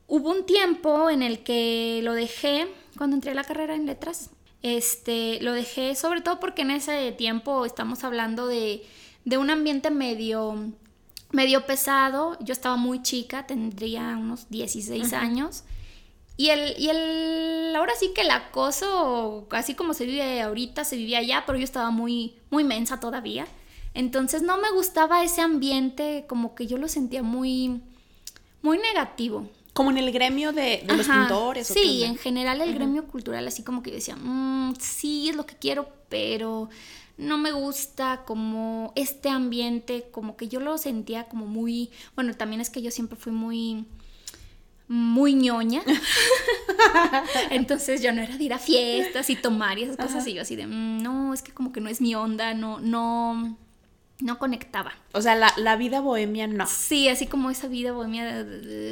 hubo 0.07 0.31
un 0.31 0.45
tiempo 0.45 1.09
en 1.09 1.21
el 1.23 1.43
que 1.43 2.01
lo 2.03 2.13
dejé 2.13 2.67
cuando 2.97 3.15
entré 3.15 3.31
a 3.31 3.35
la 3.35 3.43
carrera 3.43 3.75
en 3.75 3.85
letras. 3.85 4.29
Este, 4.63 5.39
lo 5.41 5.53
dejé 5.53 5.95
sobre 5.95 6.21
todo 6.21 6.39
porque 6.39 6.63
en 6.63 6.71
ese 6.71 7.11
tiempo 7.11 7.65
estamos 7.65 8.03
hablando 8.03 8.47
de, 8.47 8.83
de 9.23 9.37
un 9.37 9.49
ambiente 9.49 9.91
medio, 9.91 10.71
medio 11.31 11.65
pesado. 11.65 12.37
Yo 12.39 12.53
estaba 12.53 12.75
muy 12.75 13.01
chica, 13.01 13.45
tendría 13.45 14.17
unos 14.17 14.49
16 14.49 15.13
años. 15.13 15.63
Y 16.39 16.49
el, 16.49 16.79
y 16.79 16.89
el, 16.89 17.75
ahora 17.75 17.93
sí 17.99 18.11
que 18.13 18.21
el 18.21 18.29
acoso, 18.29 19.47
así 19.49 19.73
como 19.73 19.95
se 19.95 20.05
vive 20.05 20.39
ahorita, 20.41 20.83
se 20.85 20.95
vivía 20.95 21.17
allá, 21.17 21.43
pero 21.47 21.57
yo 21.57 21.63
estaba 21.63 21.89
muy, 21.89 22.35
muy 22.51 22.63
mensa 22.63 22.99
todavía. 22.99 23.47
Entonces 23.95 24.43
no 24.43 24.59
me 24.59 24.69
gustaba 24.71 25.23
ese 25.23 25.41
ambiente, 25.41 26.25
como 26.29 26.53
que 26.53 26.67
yo 26.67 26.77
lo 26.77 26.87
sentía 26.87 27.23
muy, 27.23 27.81
muy 28.67 28.77
negativo. 28.79 29.49
Como 29.73 29.91
en 29.91 29.97
el 29.97 30.11
gremio 30.11 30.51
de, 30.51 30.83
los 30.87 31.07
pintores. 31.07 31.67
sí, 31.67 32.03
en 32.03 32.17
general 32.17 32.61
el 32.61 32.73
gremio 32.73 33.05
cultural, 33.07 33.47
así 33.47 33.63
como 33.63 33.83
que 33.83 33.91
yo 33.91 33.95
decía, 33.95 34.15
mm, 34.15 34.73
sí, 34.79 35.29
es 35.29 35.35
lo 35.35 35.45
que 35.45 35.55
quiero, 35.55 35.87
pero 36.09 36.69
no 37.17 37.37
me 37.37 37.51
gusta 37.51 38.23
como 38.25 38.91
este 38.95 39.29
ambiente, 39.29 40.09
como 40.11 40.35
que 40.35 40.47
yo 40.47 40.59
lo 40.59 40.77
sentía 40.79 41.25
como 41.25 41.45
muy, 41.45 41.91
bueno, 42.15 42.33
también 42.33 42.59
es 42.59 42.71
que 42.71 42.81
yo 42.81 42.91
siempre 42.91 43.17
fui 43.17 43.31
muy 43.31 43.85
muy 44.89 45.33
ñoña. 45.33 45.83
Entonces 47.51 48.01
yo 48.01 48.13
no 48.13 48.21
era 48.21 48.37
de 48.37 48.43
ir 48.43 48.53
a 48.53 48.59
fiestas 48.59 49.29
y 49.29 49.35
tomar 49.35 49.77
y 49.77 49.83
esas 49.83 49.97
cosas 49.97 50.25
y 50.27 50.33
yo 50.33 50.41
así 50.41 50.55
de, 50.55 50.65
mm, 50.65 51.03
no, 51.03 51.33
es 51.33 51.41
que 51.41 51.51
como 51.53 51.71
que 51.71 51.81
no 51.81 51.89
es 51.89 52.01
mi 52.01 52.15
onda, 52.15 52.53
no, 52.53 52.79
no, 52.79 53.57
no 54.19 54.39
conectaba. 54.39 54.93
O 55.13 55.21
sea, 55.21 55.35
la, 55.35 55.75
vida 55.75 56.01
bohemia 56.01 56.47
no. 56.47 56.65
Sí, 56.65 57.07
así 57.07 57.27
como 57.27 57.51
esa 57.51 57.67
vida 57.67 57.91
bohemia, 57.91 58.45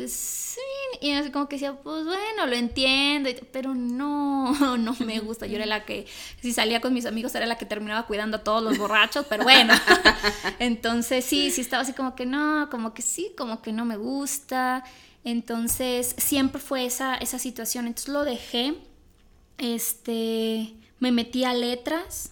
sí, 0.07 0.59
y 1.01 1.11
así 1.13 1.31
como 1.31 1.49
que 1.49 1.55
decía, 1.55 1.73
pues 1.73 2.05
bueno, 2.05 2.45
lo 2.45 2.55
entiendo, 2.55 3.29
pero 3.51 3.73
no, 3.73 4.53
no 4.77 4.95
me 4.99 5.19
gusta. 5.19 5.47
Yo 5.47 5.55
era 5.55 5.65
la 5.65 5.83
que, 5.83 6.05
si 6.41 6.53
salía 6.53 6.79
con 6.79 6.93
mis 6.93 7.05
amigos, 7.05 7.33
era 7.33 7.47
la 7.47 7.57
que 7.57 7.65
terminaba 7.65 8.05
cuidando 8.05 8.37
a 8.37 8.43
todos 8.43 8.61
los 8.61 8.77
borrachos, 8.77 9.25
pero 9.27 9.43
bueno. 9.43 9.73
Entonces 10.59 11.25
sí, 11.25 11.49
sí 11.49 11.61
estaba 11.61 11.81
así 11.81 11.93
como 11.93 12.15
que 12.15 12.25
no, 12.27 12.69
como 12.69 12.93
que 12.93 13.01
sí, 13.01 13.31
como 13.35 13.61
que 13.61 13.71
no 13.71 13.85
me 13.85 13.97
gusta. 13.97 14.83
Entonces 15.23 16.13
siempre 16.19 16.61
fue 16.61 16.85
esa, 16.85 17.15
esa 17.15 17.39
situación. 17.39 17.87
Entonces 17.87 18.13
lo 18.13 18.23
dejé, 18.23 18.75
este, 19.57 20.75
me 20.99 21.11
metí 21.11 21.45
a 21.45 21.53
letras 21.55 22.31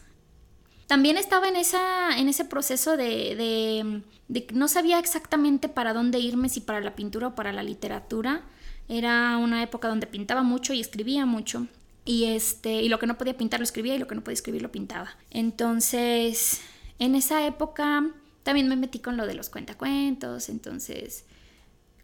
también 0.93 1.17
estaba 1.17 1.47
en, 1.49 1.56
esa, 1.56 2.15
en 2.19 2.29
ese 2.29 2.45
proceso 2.45 2.97
de, 2.97 3.36
de, 3.36 4.03
de, 4.27 4.45
no 4.53 4.67
sabía 4.67 4.99
exactamente 4.99 5.67
para 5.67 5.91
dónde 5.91 6.19
irme, 6.19 6.49
si 6.49 6.62
para 6.62 6.82
la 6.82 6.93
pintura 6.93 7.29
o 7.29 7.36
para 7.36 7.51
la 7.51 7.63
literatura. 7.63 8.43
Era 8.88 9.38
una 9.38 9.63
época 9.63 9.88
donde 9.88 10.06
pintaba 10.06 10.43
mucho 10.43 10.71
y 10.71 10.79
escribía 10.79 11.25
mucho. 11.25 11.65
Y, 12.06 12.25
este, 12.25 12.84
y 12.84 12.89
lo 12.89 12.99
que 12.99 13.08
no 13.08 13.17
podía 13.17 13.36
pintar 13.36 13.60
lo 13.60 13.63
escribía 13.63 13.95
y 13.95 13.97
lo 13.97 14.06
que 14.06 14.13
no 14.13 14.23
podía 14.23 14.36
escribir 14.36 14.62
lo 14.62 14.71
pintaba. 14.71 15.17
Entonces, 15.32 16.62
en 16.99 17.15
esa 17.15 17.43
época 17.47 18.12
también 18.43 18.67
me 18.67 18.75
metí 18.75 18.99
con 18.99 19.17
lo 19.17 19.25
de 19.25 19.34
los 19.34 19.49
cuentacuentos, 19.49 20.47
entonces 20.47 21.25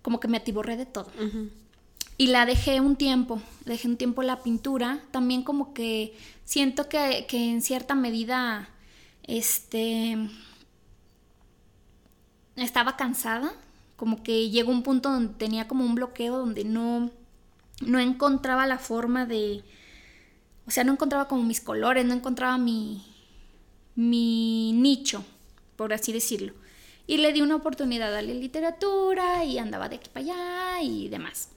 como 0.02 0.20
que 0.20 0.28
me 0.28 0.38
atiborré 0.38 0.78
de 0.78 0.88
todo. 0.88 1.12
Y 2.18 2.26
la 2.26 2.48
dejé 2.48 2.82
un 2.82 2.96
tiempo, 2.96 3.40
dejé 3.66 3.88
un 3.88 3.98
tiempo 3.98 4.24
la 4.24 4.42
pintura, 4.42 5.00
también 5.12 5.44
como 5.44 5.76
que 5.76 6.18
siento 6.44 6.90
que, 6.90 7.28
que 7.30 7.52
en 7.52 7.62
cierta 7.62 7.94
medida 7.94 8.68
este, 9.30 10.18
estaba 12.56 12.98
cansada, 12.98 13.54
como 13.96 14.24
que 14.24 14.50
llegó 14.50 14.72
un 14.72 14.82
punto 14.82 15.12
donde 15.12 15.36
tenía 15.36 15.68
como 15.68 15.86
un 15.86 15.94
bloqueo, 15.94 16.38
donde 16.38 16.64
no, 16.64 17.12
no 17.82 18.00
encontraba 18.00 18.66
la 18.66 18.80
forma 18.80 19.28
de, 19.28 19.64
o 20.66 20.72
sea, 20.72 20.84
no 20.84 20.94
encontraba 20.94 21.28
como 21.28 21.44
mis 21.44 21.62
colores, 21.62 22.06
no 22.06 22.16
encontraba 22.16 22.58
mi, 22.58 23.06
mi 23.96 24.74
nicho, 24.74 25.24
por 25.76 25.94
así 25.94 26.12
decirlo. 26.12 26.54
Y 27.06 27.18
le 27.18 27.32
di 27.32 27.42
una 27.42 27.56
oportunidad 27.56 28.16
a 28.16 28.24
la 28.24 28.34
literatura 28.34 29.46
y 29.46 29.60
andaba 29.60 29.90
de 29.90 29.98
aquí 29.98 30.10
para 30.12 30.26
allá 30.26 30.82
y 30.82 31.08
demás. 31.08 31.50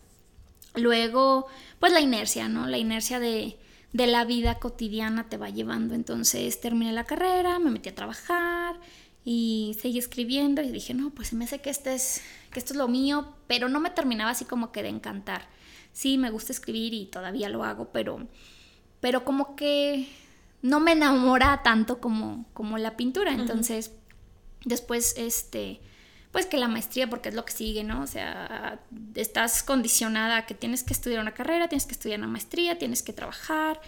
Luego, 0.74 1.46
pues 1.80 1.90
la 1.92 2.00
inercia, 2.00 2.48
¿no? 2.48 2.66
La 2.66 2.78
inercia 2.78 3.18
de, 3.18 3.56
de 3.92 4.06
la 4.06 4.24
vida 4.24 4.58
cotidiana 4.58 5.28
te 5.28 5.36
va 5.36 5.50
llevando. 5.50 5.94
Entonces 5.94 6.60
terminé 6.60 6.92
la 6.92 7.04
carrera, 7.04 7.58
me 7.58 7.70
metí 7.70 7.88
a 7.88 7.94
trabajar 7.94 8.80
y 9.24 9.76
seguí 9.80 9.98
escribiendo 9.98 10.62
y 10.62 10.70
dije, 10.70 10.94
no, 10.94 11.10
pues 11.10 11.28
se 11.28 11.36
me 11.36 11.44
hace 11.44 11.60
que, 11.60 11.70
este 11.70 11.94
es, 11.94 12.22
que 12.50 12.58
esto 12.58 12.72
es 12.72 12.78
lo 12.78 12.88
mío, 12.88 13.34
pero 13.46 13.68
no 13.68 13.80
me 13.80 13.90
terminaba 13.90 14.30
así 14.30 14.44
como 14.44 14.72
que 14.72 14.82
de 14.82 14.88
encantar. 14.88 15.46
Sí, 15.92 16.18
me 16.18 16.30
gusta 16.30 16.52
escribir 16.52 16.94
y 16.94 17.06
todavía 17.06 17.48
lo 17.48 17.64
hago, 17.64 17.90
pero, 17.92 18.26
pero 19.00 19.24
como 19.24 19.56
que 19.56 20.08
no 20.62 20.80
me 20.80 20.92
enamora 20.92 21.62
tanto 21.62 22.00
como, 22.00 22.46
como 22.54 22.78
la 22.78 22.96
pintura. 22.96 23.32
Entonces, 23.34 23.92
después, 24.64 25.14
este, 25.18 25.80
pues 26.32 26.46
que 26.46 26.56
la 26.56 26.66
maestría, 26.66 27.08
porque 27.08 27.28
es 27.28 27.34
lo 27.34 27.44
que 27.44 27.52
sigue, 27.52 27.84
¿no? 27.84 28.02
O 28.02 28.06
sea, 28.06 28.80
estás 29.14 29.62
condicionada 29.62 30.38
a 30.38 30.46
que 30.46 30.54
tienes 30.54 30.82
que 30.82 30.94
estudiar 30.94 31.20
una 31.20 31.34
carrera, 31.34 31.68
tienes 31.68 31.84
que 31.84 31.92
estudiar 31.92 32.18
una 32.18 32.28
maestría, 32.28 32.78
tienes 32.78 33.02
que 33.02 33.12
trabajar, 33.12 33.80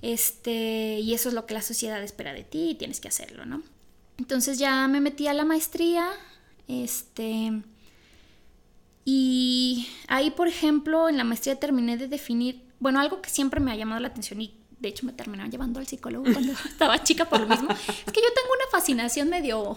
este, 0.00 1.00
y 1.00 1.12
eso 1.12 1.28
es 1.28 1.34
lo 1.34 1.44
que 1.44 1.54
la 1.54 1.62
sociedad 1.62 2.00
espera 2.02 2.32
de 2.32 2.44
ti 2.44 2.70
y 2.70 2.74
tienes 2.76 3.00
que 3.00 3.08
hacerlo, 3.08 3.44
¿no? 3.46 3.62
Entonces 4.16 4.58
ya 4.58 4.86
me 4.86 5.00
metí 5.00 5.26
a 5.26 5.34
la 5.34 5.44
maestría, 5.44 6.08
este, 6.68 7.62
y 9.04 9.88
ahí, 10.06 10.30
por 10.30 10.46
ejemplo, 10.46 11.08
en 11.08 11.16
la 11.16 11.24
maestría 11.24 11.58
terminé 11.58 11.96
de 11.96 12.06
definir, 12.06 12.62
bueno, 12.78 13.00
algo 13.00 13.20
que 13.20 13.30
siempre 13.30 13.58
me 13.58 13.72
ha 13.72 13.76
llamado 13.76 14.00
la 14.00 14.08
atención 14.08 14.40
y 14.40 14.54
de 14.78 14.88
hecho 14.88 15.04
me 15.04 15.12
terminaron 15.12 15.50
llevando 15.50 15.80
al 15.80 15.88
psicólogo 15.88 16.32
cuando 16.32 16.52
estaba 16.64 17.02
chica 17.02 17.28
por 17.28 17.40
lo 17.40 17.48
mismo, 17.48 17.70
es 17.70 18.12
que 18.12 18.20
yo 18.20 18.32
tengo 18.34 18.50
una 18.54 18.70
fascinación 18.70 19.28
medio 19.28 19.76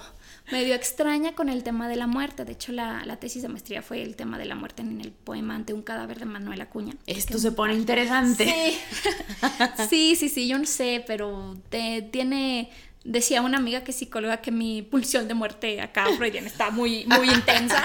medio 0.51 0.75
extraña 0.75 1.33
con 1.33 1.49
el 1.49 1.63
tema 1.63 1.87
de 1.87 1.95
la 1.95 2.07
muerte. 2.07 2.45
De 2.45 2.53
hecho, 2.53 2.71
la, 2.71 3.17
tesis 3.19 3.41
de 3.41 3.49
maestría 3.49 3.81
fue 3.81 4.01
el 4.01 4.15
tema 4.15 4.37
de 4.37 4.45
la 4.45 4.55
muerte 4.55 4.81
en 4.81 5.01
el 5.01 5.11
poema 5.11 5.55
ante 5.55 5.73
un 5.73 5.81
cadáver 5.81 6.19
de 6.19 6.25
Manuel 6.25 6.61
Acuña. 6.61 6.95
Esto 7.05 7.37
se 7.37 7.51
pone 7.51 7.73
interesante. 7.73 8.45
Sí. 8.45 9.87
sí, 9.89 10.15
sí, 10.15 10.29
sí, 10.29 10.47
yo 10.47 10.57
no 10.57 10.65
sé, 10.65 11.03
pero 11.05 11.55
te, 11.69 12.01
tiene 12.03 12.69
decía 13.03 13.41
una 13.41 13.57
amiga 13.57 13.83
que 13.83 13.91
es 13.91 13.97
psicóloga 13.97 14.37
que 14.41 14.51
mi 14.51 14.83
pulsión 14.83 15.27
de 15.27 15.33
muerte 15.33 15.81
acá 15.81 16.05
freudiana 16.17 16.47
está 16.47 16.69
muy, 16.69 17.05
muy 17.05 17.29
intensa. 17.29 17.83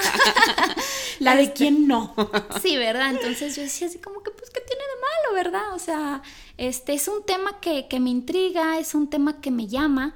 La 1.20 1.34
de 1.34 1.52
quién 1.52 1.88
no. 1.88 2.14
sí, 2.62 2.76
¿verdad? 2.76 3.10
Entonces 3.10 3.56
yo 3.56 3.62
decía 3.62 3.86
así 3.86 3.98
como 3.98 4.22
que, 4.22 4.30
pues, 4.30 4.50
¿qué 4.50 4.60
tiene 4.60 4.82
de 4.82 5.00
malo, 5.00 5.44
verdad? 5.44 5.74
O 5.74 5.78
sea, 5.78 6.22
este 6.58 6.92
es 6.92 7.08
un 7.08 7.24
tema 7.24 7.60
que, 7.60 7.88
que 7.88 8.00
me 8.00 8.10
intriga, 8.10 8.78
es 8.78 8.94
un 8.94 9.08
tema 9.08 9.40
que 9.40 9.50
me 9.50 9.66
llama. 9.66 10.14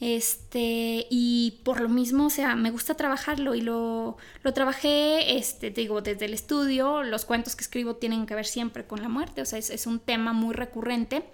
Este, 0.00 1.06
y 1.10 1.60
por 1.62 1.82
lo 1.82 1.90
mismo, 1.90 2.26
o 2.26 2.30
sea, 2.30 2.56
me 2.56 2.70
gusta 2.70 2.94
trabajarlo 2.94 3.54
y 3.54 3.60
lo, 3.60 4.16
lo 4.42 4.54
trabajé, 4.54 5.36
este, 5.36 5.70
digo, 5.70 6.00
desde 6.00 6.24
el 6.24 6.32
estudio, 6.32 7.02
los 7.02 7.26
cuentos 7.26 7.54
que 7.54 7.62
escribo 7.62 7.96
tienen 7.96 8.24
que 8.24 8.34
ver 8.34 8.46
siempre 8.46 8.86
con 8.86 9.02
la 9.02 9.10
muerte, 9.10 9.42
o 9.42 9.44
sea, 9.44 9.58
es, 9.58 9.86
un 9.86 10.00
tema 10.00 10.32
muy 10.32 10.54
recurrente. 10.54 11.24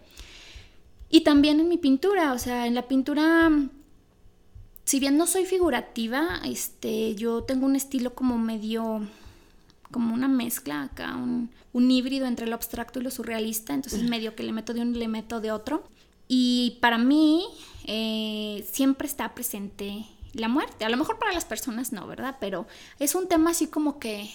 Y 1.09 1.20
también 1.20 1.61
en 1.61 1.68
mi 1.68 1.79
pintura, 1.79 2.33
o 2.33 2.38
sea, 2.40 2.66
en 2.66 2.74
la 2.74 2.88
pintura, 2.88 3.50
si 4.85 4.98
bien 4.98 5.16
no 5.16 5.29
soy 5.29 5.46
figurativa, 5.46 6.40
este, 6.44 7.14
yo 7.14 7.44
tengo 7.44 7.66
un 7.66 7.76
estilo 7.76 8.16
como 8.16 8.37
medio, 8.37 9.07
como 9.92 10.12
una 10.12 10.26
mezcla 10.26 10.83
acá, 10.83 11.14
un, 11.14 11.50
un 11.72 11.88
híbrido 11.88 12.26
entre 12.26 12.48
lo 12.48 12.57
abstracto 12.57 12.98
y 12.98 13.05
lo 13.05 13.12
surrealista, 13.12 13.74
entonces 13.74 14.02
medio 14.02 14.35
que 14.35 14.42
le 14.42 14.50
meto 14.50 14.74
de 14.74 14.81
un, 14.81 14.98
le 14.98 15.07
meto 15.07 15.40
de 15.40 15.52
otro. 15.52 15.85
Y 16.28 16.78
para 16.80 16.98
mí 16.98 17.46
eh, 17.84 18.66
siempre 18.72 19.06
está 19.06 19.34
presente 19.34 20.06
la 20.32 20.48
muerte. 20.48 20.84
A 20.84 20.88
lo 20.88 20.96
mejor 20.96 21.18
para 21.18 21.32
las 21.32 21.44
personas 21.44 21.92
no, 21.92 22.06
¿verdad? 22.06 22.36
Pero 22.40 22.66
es 22.98 23.14
un 23.14 23.28
tema 23.28 23.50
así 23.50 23.68
como 23.68 23.98
que, 23.98 24.30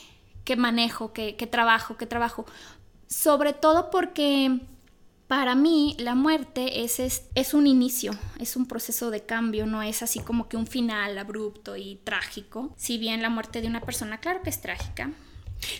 que 0.45 0.55
manejo, 0.55 1.13
que, 1.13 1.35
que 1.35 1.47
trabajo, 1.47 1.97
que 1.97 2.05
trabajo. 2.05 2.45
Sobre 3.07 3.53
todo 3.53 3.89
porque 3.89 4.61
para 5.27 5.55
mí 5.55 5.95
la 5.99 6.15
muerte 6.15 6.83
es, 6.83 6.99
es, 6.99 7.23
es, 7.35 7.53
un 7.53 7.67
inicio, 7.67 8.11
es 8.39 8.55
un 8.55 8.65
proceso 8.65 9.11
de 9.11 9.21
cambio, 9.25 9.65
no 9.65 9.81
es 9.81 10.01
así 10.01 10.19
como 10.19 10.49
que 10.49 10.57
un 10.57 10.67
final 10.67 11.17
abrupto 11.17 11.75
y 11.77 12.01
trágico. 12.03 12.73
Si 12.77 12.97
bien 12.97 13.21
la 13.21 13.29
muerte 13.29 13.61
de 13.61 13.67
una 13.67 13.81
persona, 13.81 14.19
claro 14.19 14.41
que 14.41 14.49
es 14.49 14.61
trágica. 14.61 15.11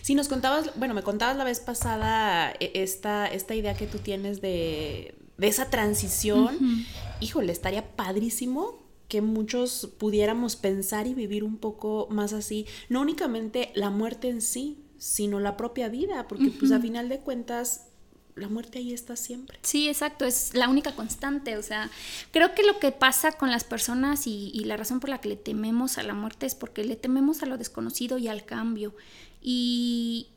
Si 0.02 0.16
nos 0.16 0.28
contabas, 0.28 0.72
bueno, 0.78 0.94
me 0.94 1.04
contabas 1.04 1.38
la 1.38 1.44
vez 1.44 1.60
pasada 1.60 2.54
e, 2.60 2.72
esta, 2.76 3.28
esta 3.28 3.56
idea 3.56 3.76
que 3.76 3.88
tú 3.88 3.98
tienes 3.98 4.40
de, 4.40 5.16
de 5.42 5.48
esa 5.48 5.72
transición, 5.72 6.86
híjole, 7.20 7.52
estaría 7.52 7.96
padrísimo 7.96 8.84
que 9.08 9.24
muchos 9.24 9.90
pudiéramos 9.98 10.56
pensar 10.56 11.08
y 11.08 11.16
vivir 11.16 11.44
un 11.44 11.58
poco 11.58 12.08
más 12.12 12.32
así, 12.32 12.68
no 12.90 13.02
únicamente 13.02 13.72
la 13.74 13.90
muerte 13.90 14.30
en 14.30 14.42
sí, 14.42 14.86
sino 15.00 15.40
la 15.40 15.58
propia 15.58 15.90
vida, 15.90 16.28
porque 16.28 16.52
pues 16.52 16.72
a 16.72 16.80
final 16.80 17.10
de 17.10 17.22
cuentas 17.22 17.88
la 18.36 18.50
muerte 18.50 18.78
ahí 18.78 18.94
está 18.94 19.16
siempre. 19.16 19.58
Sí, 19.64 19.90
exacto, 19.90 20.26
es 20.26 20.54
la 20.54 20.70
única 20.70 20.96
constante. 20.96 21.58
O 21.58 21.64
sea, 21.64 21.90
creo 22.30 22.54
que 22.54 22.62
lo 22.62 22.78
que 22.78 22.92
pasa 22.92 23.32
con 23.32 23.50
las 23.50 23.64
personas 23.64 24.28
y, 24.28 24.52
y, 24.54 24.66
la 24.66 24.78
razón 24.78 25.00
por 25.00 25.10
la 25.10 25.22
que 25.22 25.30
le 25.30 25.38
tememos 25.38 25.98
a 25.98 26.04
la 26.04 26.14
muerte 26.14 26.46
es 26.46 26.54
porque 26.54 26.84
le 26.84 26.96
tememos 26.96 27.42
a 27.42 27.48
lo 27.48 27.58
desconocido 27.58 28.20
y 28.20 28.28
al 28.28 28.46
cambio. 28.46 28.94
Y, 29.42 30.28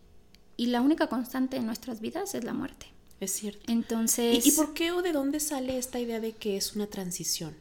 y 0.56 0.66
la 0.66 0.80
única 0.80 1.08
constante 1.08 1.58
en 1.58 1.66
nuestras 1.66 2.00
vidas 2.00 2.34
es 2.34 2.42
la 2.42 2.54
muerte. 2.54 2.93
Es 3.20 3.32
cierto. 3.32 3.60
Entonces... 3.72 4.46
¿Y, 4.46 4.52
por 4.52 4.74
qué 4.74 4.92
o 4.92 5.02
de 5.02 5.12
dónde 5.12 5.40
sale 5.40 5.78
esta 5.78 5.98
idea 6.00 6.20
de 6.20 6.32
que 6.32 6.56
es 6.56 6.74
una 6.74 6.86
transición? 6.86 7.54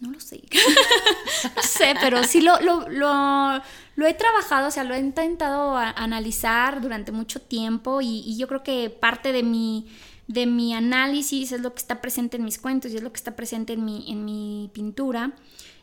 No 0.00 0.12
lo 0.12 0.20
sé. 0.20 0.42
no 1.56 1.62
sé, 1.62 1.94
pero 2.00 2.22
sí 2.22 2.40
lo, 2.40 2.60
lo, 2.60 2.88
lo, 2.88 4.06
he 4.06 4.14
trabajado, 4.14 4.68
o 4.68 4.70
sea, 4.70 4.84
lo 4.84 4.94
he 4.94 5.00
intentado 5.00 5.76
analizar 5.76 6.80
durante 6.80 7.10
mucho 7.10 7.40
tiempo 7.40 8.00
y, 8.00 8.36
yo 8.36 8.46
creo 8.46 8.62
que 8.62 8.90
parte 8.90 9.32
de 9.32 9.42
mi, 9.42 9.88
de 10.28 10.46
mi 10.46 10.72
análisis 10.72 11.50
es 11.50 11.60
lo 11.60 11.74
que 11.74 11.80
está 11.80 12.00
presente 12.00 12.36
en 12.36 12.44
mis 12.44 12.58
cuentos 12.58 12.92
y 12.92 12.96
es 12.96 13.02
lo 13.02 13.10
que 13.10 13.16
está 13.16 13.34
presente 13.34 13.72
en 13.72 13.84
mi, 13.84 14.10
en 14.10 14.24
mi 14.24 14.70
pintura. 14.72 15.32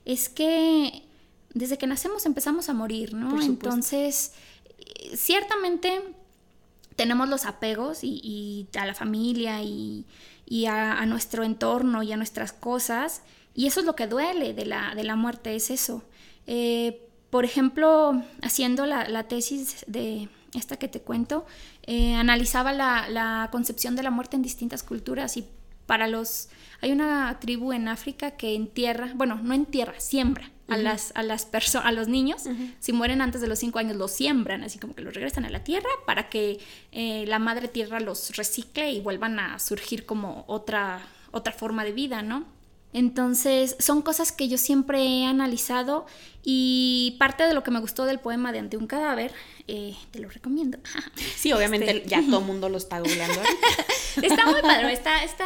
Es 0.06 0.30
que 0.30 1.04
desde 1.54 1.78
que 1.78 1.88
nacemos 1.88 2.26
empezamos 2.26 2.70
a 2.70 2.74
morir, 2.74 3.14
¿no? 3.14 3.42
Entonces, 3.42 4.32
ciertamente 5.16 6.02
tenemos 6.96 7.30
los 7.30 7.46
apegos 7.46 8.00
y, 8.04 8.68
a 8.78 8.86
la 8.86 8.94
familia 8.94 9.62
y, 9.62 10.06
a, 10.68 11.06
nuestro 11.06 11.44
entorno 11.44 12.04
y 12.04 12.12
a 12.12 12.18
nuestras 12.18 12.54
cosas. 12.54 13.22
Y 13.54 13.68
eso 13.68 13.80
es 13.80 13.86
lo 13.86 13.96
que 13.96 14.08
duele 14.08 14.54
de 14.54 14.66
la, 14.66 14.96
de 14.96 15.04
la 15.04 15.16
muerte, 15.16 15.56
es 15.56 15.70
eso. 15.70 16.04
Eh, 16.48 17.08
por 17.30 17.46
ejemplo, 17.46 18.22
haciendo 18.42 18.86
la, 18.86 19.24
tesis 19.28 19.84
de 19.88 20.30
esta 20.54 20.78
que 20.78 20.88
te 20.88 21.02
cuento, 21.02 21.46
eh, 21.84 22.14
analizaba 22.16 22.72
la, 22.72 23.10
la, 23.10 23.50
concepción 23.52 23.96
de 23.96 24.04
la 24.04 24.12
muerte 24.12 24.36
en 24.36 24.42
distintas 24.42 24.84
culturas 24.84 25.36
y 25.38 25.46
para 25.86 26.08
los... 26.08 26.50
Hay 26.82 26.92
una 26.92 27.38
tribu 27.40 27.72
en 27.74 27.88
África 27.88 28.32
que 28.32 28.56
entierra, 28.56 29.12
bueno, 29.16 29.40
no 29.42 29.54
entierra, 29.54 30.00
siembra 30.00 30.52
a 30.68 30.78
las, 30.78 31.12
a 31.16 31.24
las 31.24 31.46
personas, 31.46 31.88
a 31.88 31.92
los 31.92 32.08
niños, 32.08 32.44
si 32.80 32.92
mueren 32.92 33.22
antes 33.22 33.42
de 33.42 33.48
los 33.48 33.60
cinco 33.60 33.80
años, 33.80 33.96
los 33.96 34.12
siembran, 34.12 34.64
así 34.64 34.80
como 34.80 34.96
que 34.96 35.04
los 35.04 35.14
regresan 35.14 35.46
a 35.46 35.50
la 35.50 35.64
tierra 35.64 35.90
para 36.06 36.30
que 36.30 36.60
eh, 36.92 37.26
la 37.28 37.40
madre 37.40 37.68
tierra 37.68 38.00
los 38.00 38.36
recicle 38.36 38.92
y 38.92 39.00
vuelvan 39.00 39.40
a 39.40 39.60
surgir 39.60 40.06
como 40.06 40.44
otra, 40.48 41.02
otra 41.32 41.54
forma 41.54 41.84
de 41.84 41.92
vida, 41.92 42.22
¿no? 42.22 42.46
Entonces, 42.96 43.76
son 43.78 44.02
cosas 44.02 44.32
que 44.32 44.48
yo 44.48 44.58
siempre 44.58 45.04
he 45.04 45.26
analizado 45.26 46.06
y 46.46 47.18
parte 47.20 47.44
de 47.44 47.54
lo 47.54 47.62
que 47.62 47.70
me 47.70 47.82
gustó 47.82 48.06
del 48.06 48.22
poema 48.22 48.54
de 48.54 48.60
Ante 48.60 48.78
un 48.78 48.88
cadáver, 48.88 49.34
eh, 49.68 49.98
te 50.12 50.20
lo 50.20 50.30
recomiendo. 50.30 50.78
Sí, 51.36 51.52
obviamente 51.52 51.92
este, 51.98 52.08
ya 52.08 52.26
todo 52.26 52.40
el 52.40 52.46
mundo 52.48 52.70
lo 52.70 52.78
está 52.78 53.00
googleando. 53.00 53.42
está 54.22 54.46
muy 54.46 54.62
padre, 54.62 54.94
está, 54.94 55.26
está, 55.26 55.46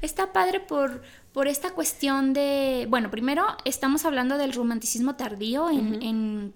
está 0.00 0.32
padre 0.32 0.60
por, 0.60 1.02
por 1.34 1.46
esta 1.46 1.72
cuestión 1.72 2.32
de, 2.32 2.86
bueno, 2.88 3.10
primero 3.10 3.44
estamos 3.66 4.06
hablando 4.06 4.38
del 4.38 4.54
romanticismo 4.54 5.14
tardío 5.14 5.68
en, 5.68 6.54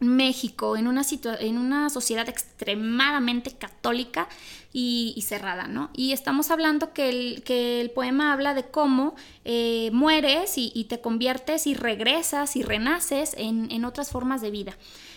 México, 0.00 0.76
en 0.76 0.86
una, 0.86 1.02
en 1.40 1.58
una 1.58 1.90
sociedad 1.90 2.28
extremadamente 2.28 3.52
católica 3.52 4.28
y, 4.72 5.24
cerrada, 5.26 5.66
¿no? 5.66 5.90
Y 5.92 6.12
estamos 6.12 6.50
hablando 6.50 6.92
que 6.92 7.08
el, 7.08 7.42
que 7.42 7.80
el 7.80 7.90
poema 7.90 8.32
habla 8.32 8.54
de 8.54 8.64
cómo 8.64 9.16
eh, 9.44 9.90
mueres 9.92 10.54
y, 10.56 10.84
te 10.84 11.00
conviertes 11.00 11.66
y 11.66 11.74
regresas 11.74 12.54
y 12.54 12.62
renaces 12.62 13.34
en, 13.36 13.84
otras 13.84 14.10
formas 14.10 14.40
de 14.40 14.50
vida. 14.50 14.76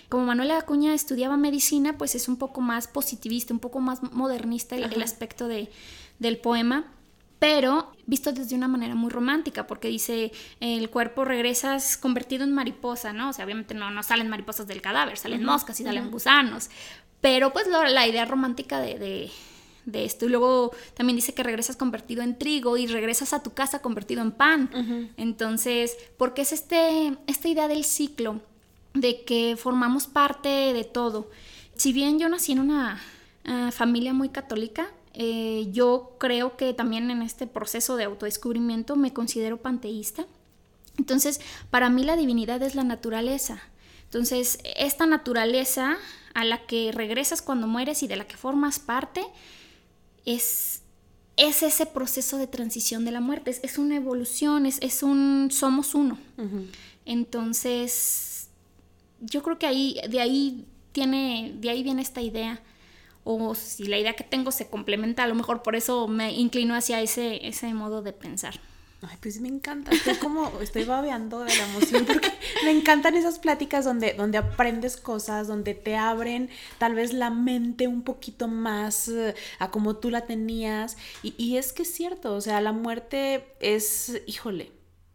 Como 0.10 0.26
Manuel 0.26 0.52
Acuña 0.52 0.94
estudiaba 0.94 1.38
medicina, 1.38 1.98
pues 1.98 2.16
es 2.16 2.28
un 2.28 2.38
poco 2.38 2.62
más 2.62 2.88
positivista, 2.88 3.54
un 3.54 3.60
poco 3.60 3.80
más 3.80 4.02
modernista 4.12 4.76
el, 4.76 5.02
aspecto 5.02 5.48
de, 5.48 5.70
del 6.20 6.38
poema 6.38 6.86
pero 7.42 7.92
visto 8.06 8.32
desde 8.32 8.56
una 8.56 8.68
manera 8.68 8.94
muy 8.94 9.10
romántica, 9.10 9.66
porque 9.66 9.88
dice, 9.88 10.32
el 10.60 10.92
cuerpo 10.92 11.26
regresas 11.26 11.98
convertido 11.98 12.44
en 12.44 12.54
mariposa, 12.54 13.14
¿no? 13.14 13.30
O 13.30 13.34
sea, 13.34 13.46
obviamente 13.46 13.74
no, 13.74 13.90
no 13.90 14.04
salen 14.04 14.30
mariposas 14.30 14.68
del 14.68 14.80
cadáver, 14.80 15.18
salen 15.18 15.44
moscas 15.44 15.80
y 15.80 15.84
salen 15.84 16.12
gusanos, 16.12 16.70
pero 17.20 17.52
pues 17.52 17.66
la 17.68 18.08
idea 18.08 18.26
romántica 18.26 18.80
de, 18.80 19.32
esto. 19.92 20.28
Y 20.28 20.30
luego 20.30 20.72
también 20.94 21.16
dice 21.16 21.34
que 21.34 21.42
regresas 21.42 21.78
convertido 21.78 22.22
en 22.22 22.38
trigo 22.38 22.78
y 22.78 22.86
regresas 22.86 23.34
a 23.34 23.42
tu 23.42 23.54
casa 23.54 23.82
convertido 23.82 24.22
en 24.22 24.34
pan. 24.34 24.70
Entonces, 25.18 25.98
porque 26.20 26.44
es 26.44 26.52
este, 26.52 27.18
esta 27.26 27.48
idea 27.48 27.68
del 27.68 27.86
ciclo, 27.86 28.40
de 28.94 29.24
que 29.24 29.58
formamos 29.58 30.06
parte 30.06 30.74
de 30.74 30.84
todo. 30.84 31.32
Si 31.76 31.92
bien 31.92 32.20
yo 32.20 32.30
nací 32.30 32.52
en 32.52 32.60
una 32.60 33.02
ah, 33.46 33.72
familia 33.72 34.14
muy 34.14 34.30
católica, 34.30 34.92
eh, 35.24 35.68
yo 35.72 36.16
creo 36.18 36.58
que 36.58 36.74
también 36.74 37.12
en 37.12 37.22
este 37.22 37.46
proceso 37.46 37.96
de 37.96 38.06
autodescubrimiento 38.06 38.96
me 38.96 39.14
considero 39.14 39.62
panteísta. 39.62 40.26
Entonces, 40.98 41.40
para 41.70 41.92
mí 41.92 42.04
la 42.04 42.16
divinidad 42.16 42.60
es 42.64 42.74
la 42.74 42.84
naturaleza. 42.84 43.62
Entonces, 44.06 44.58
esta 44.64 45.06
naturaleza 45.06 46.00
a 46.34 46.44
la 46.44 46.66
que 46.66 46.92
regresas 46.92 47.44
cuando 47.44 47.68
mueres 47.68 48.02
y 48.02 48.08
de 48.08 48.16
la 48.16 48.26
que 48.26 48.36
formas 48.36 48.80
parte 48.80 49.24
es, 50.26 50.82
es 51.38 51.62
ese 51.62 51.86
proceso 51.86 52.40
de 52.40 52.48
transición 52.48 53.06
de 53.06 53.12
la 53.12 53.22
muerte, 53.22 53.56
es, 53.62 53.78
una 53.78 53.98
evolución, 53.98 54.66
es, 54.66 54.80
es, 54.82 55.04
un 55.04 55.50
somos 55.52 55.94
uno. 55.94 56.18
Entonces, 57.06 58.50
yo 59.20 59.44
creo 59.44 59.60
que 59.60 59.68
ahí, 59.68 60.02
de 60.10 60.20
ahí 60.20 60.66
tiene, 60.94 61.54
de 61.60 61.70
ahí 61.70 61.84
viene 61.84 62.02
esta 62.02 62.22
idea 62.22 62.60
o 63.24 63.56
si 63.56 63.86
la 63.86 63.98
idea 63.98 64.16
que 64.16 64.24
tengo 64.24 64.52
se 64.52 64.68
complementa, 64.68 65.24
a 65.24 65.28
lo 65.28 65.36
mejor 65.36 65.62
por 65.64 65.76
eso 65.76 66.08
me 66.08 66.32
inclino 66.34 66.76
hacia 66.76 67.02
ese, 67.02 67.48
ese 67.48 67.74
modo 67.74 68.02
de 68.02 68.14
pensar. 68.14 68.60
Ay, 69.04 69.18
pues 69.20 69.42
me 69.42 69.48
encanta, 69.48 69.90
estoy 69.92 70.14
como, 70.16 70.60
estoy 70.62 70.84
babeando 70.84 71.40
de 71.40 71.56
la 71.56 71.66
emoción 71.66 72.06
porque 72.06 72.32
me 72.64 72.70
encantan 72.70 73.16
esas 73.16 73.40
pláticas 73.40 73.84
donde, 73.84 74.14
donde 74.14 74.38
aprendes 74.38 74.96
cosas, 74.96 75.48
donde 75.48 75.74
te 75.74 75.96
abren 75.96 76.52
tal 76.78 76.94
vez 76.94 77.12
la 77.12 77.32
mente 77.32 77.88
un 77.88 78.04
poquito 78.04 78.48
más 78.48 79.08
eh, 79.08 79.34
a 79.58 79.72
como 79.72 79.96
tú 79.96 80.12
la 80.12 80.28
tenías. 80.28 80.98
Y, 81.24 81.58
es 81.58 81.74
que 81.74 81.82
es 81.82 81.92
cierto, 81.92 82.36
o 82.36 82.42
sea, 82.42 82.62
la 82.62 82.74
muerte 82.74 83.56
es, 83.60 84.22
híjole, 84.28 84.72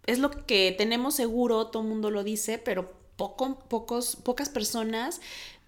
es 0.07 0.19
lo 0.19 0.31
que 0.31 0.75
tenemos 0.77 1.15
seguro, 1.15 1.69
todo 1.69 1.85
el 1.85 1.89
mundo 1.89 2.11
lo 2.11 2.25
dice, 2.25 2.59
pero 2.59 2.93
poco, 3.15 3.61
pocos, 3.69 4.17
pocas 4.17 4.49
personas 4.49 5.21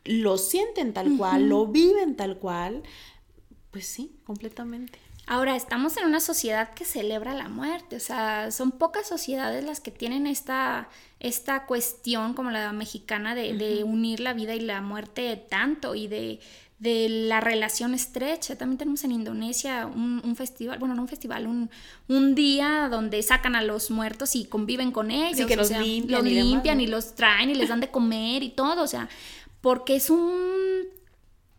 lo 0.08 0.38
sienten 0.38 0.92
tal 0.92 1.16
cual, 1.16 1.48
lo 1.48 1.66
viven 1.66 2.16
tal 2.16 2.38
cual, 2.38 2.82
pues 3.70 3.86
sí, 3.86 4.16
completamente. 4.24 4.98
Ahora, 5.30 5.56
estamos 5.56 5.94
en 5.98 6.06
una 6.06 6.20
sociedad 6.20 6.72
que 6.72 6.86
celebra 6.86 7.34
la 7.34 7.50
muerte, 7.50 7.96
o 7.96 8.00
sea, 8.00 8.50
son 8.50 8.70
pocas 8.70 9.06
sociedades 9.06 9.62
las 9.62 9.78
que 9.78 9.90
tienen 9.90 10.26
esta, 10.26 10.88
esta 11.20 11.66
cuestión 11.66 12.32
como 12.32 12.50
la 12.50 12.72
mexicana 12.72 13.34
de, 13.34 13.84
unir 13.84 14.20
la 14.20 14.32
vida 14.32 14.54
y 14.54 14.60
la 14.60 14.80
muerte 14.80 15.36
tanto 15.36 15.94
y 15.94 16.08
de, 16.08 16.40
la 16.80 17.40
relación 17.40 17.92
estrecha. 17.92 18.56
También 18.56 18.78
tenemos 18.78 19.04
en 19.04 19.12
Indonesia 19.12 19.84
un, 19.86 20.34
festival, 20.34 20.78
bueno, 20.78 20.94
no 20.94 21.02
un 21.02 21.08
festival, 21.08 21.46
un, 21.46 21.68
un, 22.08 22.34
día 22.34 22.88
donde 22.90 23.22
sacan 23.22 23.54
a 23.54 23.62
los 23.62 23.90
muertos 23.90 24.34
y 24.34 24.46
conviven 24.46 24.92
con 24.92 25.10
ellos. 25.10 25.36
Sí, 25.36 25.44
que 25.44 25.56
los 25.56 25.70
limpian, 25.70 26.26
y, 26.26 26.30
limpian 26.30 26.80
y 26.80 26.86
los 26.86 27.14
traen 27.14 27.50
y 27.50 27.54
les 27.54 27.68
dan 27.68 27.80
de 27.80 27.90
comer 27.90 28.42
y 28.42 28.48
todo, 28.48 28.82
o 28.82 28.86
sea, 28.86 29.10
porque 29.60 29.96
es 29.96 30.10
un 30.10 30.98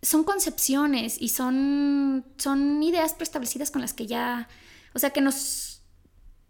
son 0.01 0.23
concepciones 0.23 1.17
y 1.19 1.29
son, 1.29 2.25
son 2.37 2.81
ideas 2.81 3.13
preestablecidas 3.13 3.69
con 3.69 3.81
las 3.81 3.93
que 3.93 4.07
ya, 4.07 4.47
o 4.93 4.99
sea, 4.99 5.09
que 5.09 5.21
nos 5.21 5.75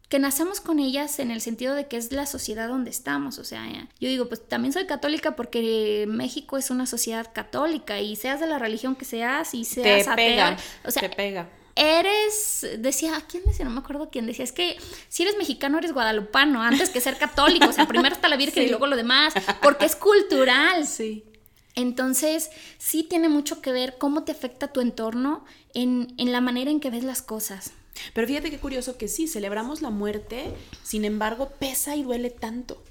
que 0.08 0.18
nacemos 0.18 0.60
con 0.60 0.80
ellas 0.80 1.20
en 1.20 1.30
el 1.30 1.40
sentido 1.40 1.76
de 1.76 1.88
que 1.88 1.96
es 1.96 2.12
la 2.12 2.26
sociedad 2.26 2.68
donde 2.68 2.90
estamos, 2.90 3.38
o 3.38 3.44
sea, 3.44 3.64
yo 4.00 4.10
digo, 4.10 4.28
pues 4.28 4.48
también 4.48 4.74
soy 4.74 4.88
católica 4.88 5.36
porque 5.36 6.06
México 6.08 6.58
es 6.58 6.72
una 6.72 6.88
sociedad 6.88 7.28
católica 7.32 8.00
y 8.00 8.16
seas 8.16 8.40
de 8.40 8.48
la 8.48 8.58
religión 8.58 8.96
que 8.96 9.06
seas 9.06 9.54
y 9.54 9.66
seas 9.66 10.08
te 10.08 10.16
pega, 10.16 10.58
o 10.84 10.90
sea, 10.90 11.04
te 11.04 11.16
pega. 11.16 11.48
Eres, 11.76 12.68
decía, 12.80 13.24
¿quién 13.30 13.44
decía? 13.46 13.66
No 13.66 13.72
me 13.72 13.82
acuerdo 13.82 14.10
quién 14.10 14.26
decía, 14.26 14.44
es 14.44 14.52
que 14.52 14.78
si 15.10 15.24
eres 15.24 15.38
mexicano 15.38 15.78
eres 15.78 15.94
guadalupano 15.94 16.64
antes 16.64 16.90
que 16.90 17.02
ser 17.02 17.18
católico, 17.20 17.70
o 17.70 17.72
sea, 17.72 17.88
primero 17.88 18.16
está 18.16 18.28
la 18.30 18.36
Virgen 18.36 18.64
y 18.64 18.70
luego 18.70 18.88
lo 18.88 18.96
demás, 18.96 19.34
porque 19.62 19.86
es 19.86 19.96
cultural. 19.96 20.88
Sí. 20.88 21.24
Entonces, 21.76 22.50
sí 22.78 23.04
tiene 23.04 23.30
mucho 23.30 23.62
que 23.62 23.72
ver 23.72 23.98
cómo 23.98 24.24
te 24.24 24.32
afecta 24.32 24.74
tu 24.74 24.82
entorno 24.82 25.46
en, 25.74 26.14
la 26.18 26.42
manera 26.42 26.72
en 26.72 26.80
que 26.80 26.90
ves 26.90 27.04
las 27.04 27.22
cosas. 27.22 27.72
Pero 28.14 28.28
fíjate 28.28 28.50
qué 28.50 28.58
curioso 28.58 28.98
que 28.98 29.08
sí, 29.08 29.28
celebramos 29.28 29.82
la 29.82 29.90
muerte, 29.90 30.54
sin 30.84 31.06
embargo, 31.06 31.50
pesa 31.60 31.96
y 31.96 32.04
duele 32.04 32.30
tanto. 32.30 32.82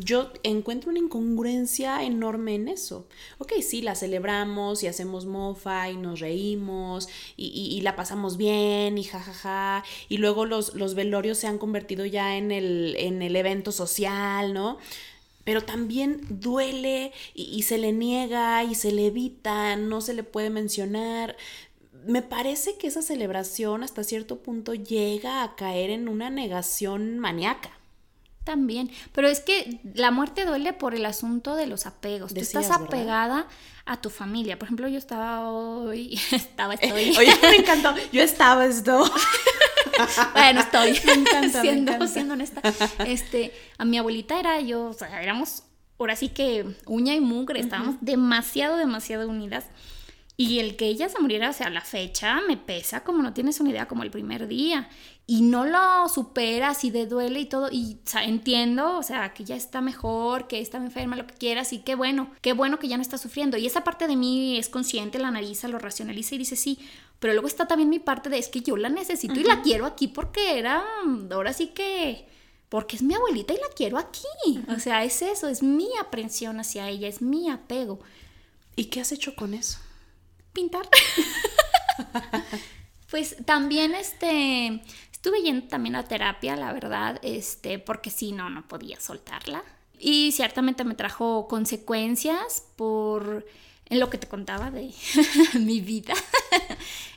Yo 0.00 0.32
encuentro 0.42 0.90
una 0.90 1.00
incongruencia 1.00 2.02
enorme 2.02 2.54
en 2.54 2.68
eso. 2.68 3.06
Ok, 3.38 3.52
sí, 3.60 3.82
la 3.82 3.94
celebramos 3.94 4.82
y 4.82 4.86
hacemos 4.86 5.26
mofa 5.26 5.90
y 5.90 5.96
nos 5.96 6.20
reímos 6.20 7.08
y, 7.36 7.78
la 7.82 7.94
pasamos 7.94 8.36
bien 8.36 8.96
y 8.96 9.04
jajaja. 9.04 9.84
y 10.08 10.16
luego 10.16 10.46
los, 10.46 10.74
los 10.74 10.94
velorios 10.94 11.36
se 11.38 11.46
han 11.46 11.58
convertido 11.58 12.06
ya 12.06 12.36
en 12.36 12.52
el, 12.52 12.94
en 12.96 13.20
el 13.20 13.36
evento 13.36 13.70
social, 13.70 14.54
¿no? 14.54 14.78
Pero 15.44 15.62
también 15.62 16.20
duele 16.28 17.12
y, 17.34 17.62
se 17.62 17.78
le 17.78 17.92
niega 17.92 18.62
y 18.64 18.74
se 18.74 18.92
le 18.92 19.06
evita, 19.06 19.76
no 19.76 20.00
se 20.00 20.14
le 20.14 20.22
puede 20.22 20.50
mencionar. 20.50 21.36
Me 22.06 22.22
parece 22.22 22.76
que 22.76 22.86
esa 22.86 23.02
celebración 23.02 23.82
hasta 23.82 24.04
cierto 24.04 24.42
punto 24.42 24.74
llega 24.74 25.42
a 25.42 25.56
caer 25.56 25.90
en 25.90 26.08
una 26.08 26.30
negación 26.30 27.18
maníaca. 27.18 27.70
También, 28.44 28.90
pero 29.12 29.28
es 29.28 29.40
que 29.40 29.80
la 29.94 30.10
muerte 30.10 30.46
duele 30.46 30.72
por 30.72 30.94
el 30.94 31.04
asunto 31.04 31.56
de 31.56 31.66
los 31.66 31.84
apegos. 31.84 32.32
Tú 32.32 32.40
estás 32.40 32.70
apegada 32.70 33.46
a 33.84 34.00
tu 34.00 34.08
familia. 34.08 34.58
Por 34.58 34.66
ejemplo, 34.66 34.88
yo 34.88 34.98
estaba 34.98 35.50
hoy, 35.50 36.18
estaba, 36.32 36.74
estoy. 36.74 37.16
oye, 37.18 37.36
me 37.42 37.56
encantó. 37.56 37.94
Yo 38.12 38.22
estaba, 38.22 38.64
esto. 38.64 39.04
bueno, 40.34 40.60
estoy. 40.60 40.90
Encanta, 41.14 41.60
siendo, 41.60 42.06
siendo 42.06 42.34
honesta. 42.34 42.62
Este, 43.06 43.52
a 43.78 43.84
mi 43.84 43.98
abuelita 43.98 44.38
era 44.38 44.60
yo, 44.60 44.86
o 44.86 44.92
sea, 44.92 45.22
éramos 45.22 45.64
ahora 45.98 46.16
sí 46.16 46.28
que 46.28 46.66
uña 46.86 47.14
y 47.14 47.20
mugre, 47.20 47.60
estábamos 47.60 47.96
demasiado, 48.00 48.76
demasiado 48.76 49.28
unidas. 49.28 49.66
Y 50.40 50.58
el 50.58 50.76
que 50.76 50.86
ella 50.86 51.10
se 51.10 51.20
muriera, 51.20 51.50
o 51.50 51.52
sea, 51.52 51.68
la 51.68 51.82
fecha 51.82 52.40
me 52.48 52.56
pesa 52.56 53.04
como 53.04 53.22
no 53.22 53.34
tienes 53.34 53.60
una 53.60 53.68
idea, 53.68 53.86
como 53.86 54.04
el 54.04 54.10
primer 54.10 54.48
día. 54.48 54.88
Y 55.26 55.42
no 55.42 55.66
lo 55.66 56.08
superas 56.08 56.82
y 56.82 56.90
de 56.90 57.04
duele 57.04 57.40
y 57.40 57.44
todo. 57.44 57.68
Y 57.70 57.98
o 58.06 58.08
sea, 58.08 58.24
entiendo, 58.24 58.96
o 58.96 59.02
sea, 59.02 59.34
que 59.34 59.44
ya 59.44 59.54
está 59.54 59.82
mejor, 59.82 60.48
que 60.48 60.62
está 60.62 60.78
enferma, 60.78 61.16
lo 61.16 61.26
que 61.26 61.34
quieras. 61.34 61.74
Y 61.74 61.80
qué 61.80 61.94
bueno, 61.94 62.30
qué 62.40 62.54
bueno 62.54 62.78
que 62.78 62.88
ya 62.88 62.96
no 62.96 63.02
está 63.02 63.18
sufriendo. 63.18 63.58
Y 63.58 63.66
esa 63.66 63.84
parte 63.84 64.06
de 64.06 64.16
mí 64.16 64.58
es 64.58 64.70
consciente, 64.70 65.18
la 65.18 65.28
analiza, 65.28 65.68
lo 65.68 65.78
racionaliza 65.78 66.36
y 66.36 66.38
dice 66.38 66.56
sí. 66.56 66.78
Pero 67.20 67.34
luego 67.34 67.46
está 67.46 67.68
también 67.68 67.90
mi 67.90 67.98
parte 67.98 68.30
de 68.30 68.38
es 68.38 68.48
que 68.48 68.62
yo 68.62 68.76
la 68.76 68.88
necesito 68.88 69.38
y 69.38 69.44
la 69.44 69.62
quiero 69.62 69.86
aquí 69.86 70.08
porque 70.08 70.58
era, 70.58 70.84
ahora 71.30 71.52
sí 71.52 71.68
que 71.68 72.26
porque 72.70 72.96
es 72.96 73.02
mi 73.02 73.14
abuelita 73.14 73.52
y 73.52 73.58
la 73.58 73.68
quiero 73.76 73.98
aquí. 73.98 74.62
O 74.74 74.78
sea, 74.78 75.04
es 75.04 75.20
eso, 75.22 75.48
es 75.48 75.62
mi 75.62 75.88
aprensión 76.00 76.60
hacia 76.60 76.88
ella, 76.88 77.08
es 77.08 77.20
mi 77.20 77.50
apego. 77.50 78.00
¿Y 78.74 78.86
qué 78.86 79.00
has 79.00 79.12
hecho 79.12 79.34
con 79.34 79.54
eso? 79.54 79.78
Pintar. 80.52 80.88
pues 83.10 83.36
también 83.44 83.94
este 83.94 84.80
estuve 85.12 85.42
yendo 85.42 85.68
también 85.68 85.96
a 85.96 86.04
terapia, 86.04 86.56
la 86.56 86.72
verdad, 86.72 87.18
este, 87.22 87.78
porque 87.78 88.08
si 88.08 88.32
no 88.32 88.48
no 88.48 88.66
podía 88.66 88.98
soltarla. 88.98 89.62
Y 89.98 90.32
ciertamente 90.32 90.82
me 90.84 90.94
trajo 90.94 91.46
consecuencias 91.46 92.64
por 92.76 93.44
en 93.90 93.98
lo 93.98 94.08
que 94.08 94.18
te 94.18 94.28
contaba 94.28 94.70
de 94.70 94.90
mi 95.58 95.80
vida. 95.80 96.14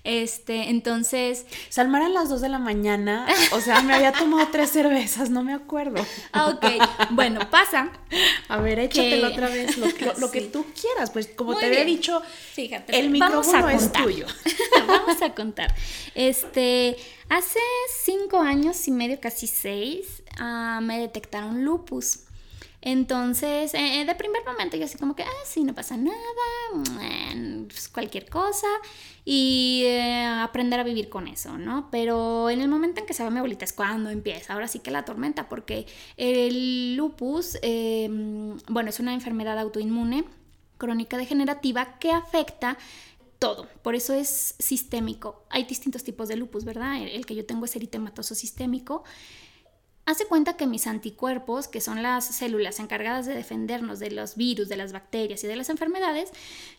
Este, 0.06 0.70
entonces. 0.70 1.46
Salmar 1.70 2.02
a 2.02 2.10
las 2.10 2.28
2 2.28 2.42
de 2.42 2.50
la 2.50 2.60
mañana. 2.60 3.26
O 3.54 3.62
sea, 3.62 3.82
me 3.84 3.94
había 3.94 4.12
tomado 4.12 4.50
tres 4.52 4.70
cervezas, 4.70 5.30
no 5.30 5.44
me 5.44 5.54
acuerdo. 5.54 6.06
Ah, 6.34 6.50
ok. 6.50 6.66
Bueno, 7.12 7.50
pasa. 7.50 7.90
A 8.50 8.58
ver, 8.58 8.80
échatelo 8.80 9.30
otra 9.30 9.48
vez. 9.48 9.78
Lo, 9.78 10.30
que 10.30 10.42
tú 10.52 10.66
quieras. 10.80 11.12
Pues 11.12 11.28
como 11.28 11.56
te 11.56 11.68
había 11.68 11.86
dicho, 11.86 12.22
Fíjate, 12.54 13.00
el 13.00 13.12
micrófono 13.12 13.70
es 13.70 13.94
tuyo. 13.94 14.26
vamos 14.86 15.22
a 15.22 15.34
contar. 15.34 15.74
Este, 16.16 16.98
hace 17.30 17.60
cinco 18.04 18.42
años 18.42 18.86
y 18.90 18.92
medio, 18.92 19.22
casi 19.22 19.48
seis, 19.48 20.22
ah, 20.38 20.82
me 20.84 21.00
detectaron 21.00 21.64
lupus. 21.64 22.26
Entonces, 22.86 23.74
eh, 23.76 24.02
eh, 24.02 24.06
de 24.06 24.14
primer 24.14 24.44
momento 24.46 24.76
yo 24.76 24.84
así 24.84 24.98
como 24.98 25.16
que, 25.16 25.24
ah, 25.24 25.44
sí, 25.46 25.64
no 25.64 25.74
pasa 25.74 25.96
nada, 25.96 26.18
mm, 26.74 27.64
pues 27.68 27.88
cualquier 27.88 28.30
cosa, 28.30 28.68
y 29.24 29.84
eh, 29.86 30.26
aprender 30.26 30.82
a 30.82 30.84
vivir 30.84 31.08
con 31.08 31.30
eso, 31.30 31.58
¿no? 31.58 31.88
Pero 31.92 32.50
en 32.50 32.60
el 32.60 32.68
momento 32.68 33.00
en 33.00 33.06
que 33.06 33.14
se 33.14 33.24
va 33.24 33.30
mi 33.30 33.38
abuelita 33.38 33.64
es 33.64 33.72
cuando 33.72 34.10
empieza, 34.10 34.52
ahora 34.52 34.68
sí 34.68 34.80
que 34.80 34.92
la 34.92 35.06
tormenta, 35.06 35.48
porque 35.48 35.88
el 36.18 36.98
lupus, 36.98 37.58
em, 37.62 38.58
bueno, 38.68 38.90
es 38.90 39.00
una 39.00 39.14
enfermedad 39.14 39.58
autoinmune 39.60 40.26
crónica 40.78 41.18
degenerativa 41.18 42.00
que 42.00 42.12
afecta 42.12 42.78
todo, 43.40 43.70
por 43.82 43.96
eso 43.96 44.14
es 44.14 44.56
sistémico. 44.60 45.46
Hay 45.50 45.64
distintos 45.64 46.04
tipos 46.04 46.28
de 46.28 46.36
lupus, 46.36 46.66
¿verdad? 46.66 47.02
El 47.02 47.26
que 47.26 47.36
yo 47.36 47.46
tengo 47.46 47.64
es 47.64 47.76
eritematoso 47.78 48.36
sistémico. 48.36 49.04
Hace 50.06 50.26
cuenta 50.26 50.58
que 50.58 50.68
mis 50.68 50.86
anticuerpos, 50.86 51.70
que 51.70 51.80
son 51.80 52.04
las 52.04 52.26
células 52.26 52.80
encargadas 52.80 53.26
de 53.26 53.36
defendernos 53.36 54.00
de 54.00 54.12
los 54.12 54.36
virus, 54.36 54.68
de 54.68 54.76
las 54.76 54.92
bacterias 54.92 55.44
y 55.44 55.48
de 55.48 55.56
las 55.56 55.70
enfermedades, 55.70 56.32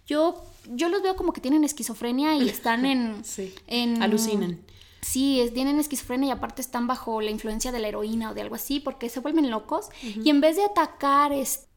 yo, 0.07 0.45
yo 0.69 0.91
los 0.91 1.03
veo 1.03 1.17
como 1.17 1.33
que 1.33 1.41
tienen 1.41 1.65
esquizofrenia 1.65 2.37
y 2.37 2.49
están 2.49 2.85
en... 2.87 3.25
sí. 3.25 3.55
Alucinan. 4.01 4.61
Sí, 5.01 5.41
es, 5.41 5.53
tienen 5.53 5.79
esquizofrenia 5.79 6.29
y 6.29 6.33
aparte 6.33 6.63
están 6.63 6.87
bajo 6.87 7.21
la 7.21 7.31
influencia 7.31 7.73
de 7.73 7.79
la 7.79 7.89
heroína 7.89 8.31
o 8.31 8.35
de 8.35 8.41
algo 8.41 8.55
así 8.55 8.81
porque 8.81 9.11
se 9.11 9.21
vuelven 9.21 9.51
locos 9.51 9.89
y 10.03 10.31
en 10.31 10.41
vez 10.41 10.57
de 10.57 10.65
atacar 10.65 11.33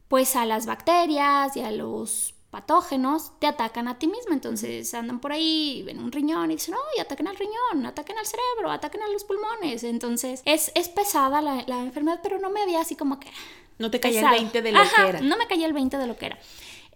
pues 0.07 0.35
a 0.37 0.45
las 0.45 0.65
bacterias 0.65 1.57
y 1.57 1.59
a 1.59 1.71
los 1.71 2.36
patógenos 2.49 3.37
te 3.39 3.47
atacan 3.47 3.87
a 3.87 3.99
ti 3.99 4.07
mismo. 4.07 4.33
Entonces 4.33 4.93
andan 4.93 5.19
por 5.19 5.31
ahí, 5.31 5.83
ven 5.85 5.99
un 5.99 6.11
riñón 6.11 6.51
y 6.51 6.55
dicen, 6.55 6.73
no, 6.73 6.79
y 6.97 7.01
ataquen 7.01 7.27
al 7.27 7.35
riñón, 7.35 7.85
ataquen 7.85 8.17
al 8.17 8.25
cerebro, 8.25 8.71
ataquen 8.71 9.01
a 9.01 9.07
los 9.09 9.23
pulmones. 9.23 9.83
Entonces 9.83 10.41
es, 10.45 10.71
es 10.75 10.89
pesada 10.89 11.41
la, 11.41 11.79
enfermedad, 11.83 12.19
pero 12.23 12.39
no 12.39 12.49
me 12.49 12.61
había 12.61 12.81
así 12.81 12.95
como 12.95 13.19
que... 13.19 13.29
No 13.77 13.91
te 13.91 13.99
caía 13.99 14.21
el 14.21 14.29
20 14.29 14.61
de 14.61 14.71
lo 14.71 14.79
que 14.81 15.07
era. 15.07 15.21
No 15.21 15.37
me 15.37 15.47
caía 15.47 15.67
el 15.67 15.73
20 15.73 15.97
de 15.97 16.07
lo 16.07 16.17
que 16.17 16.27
era. 16.27 16.39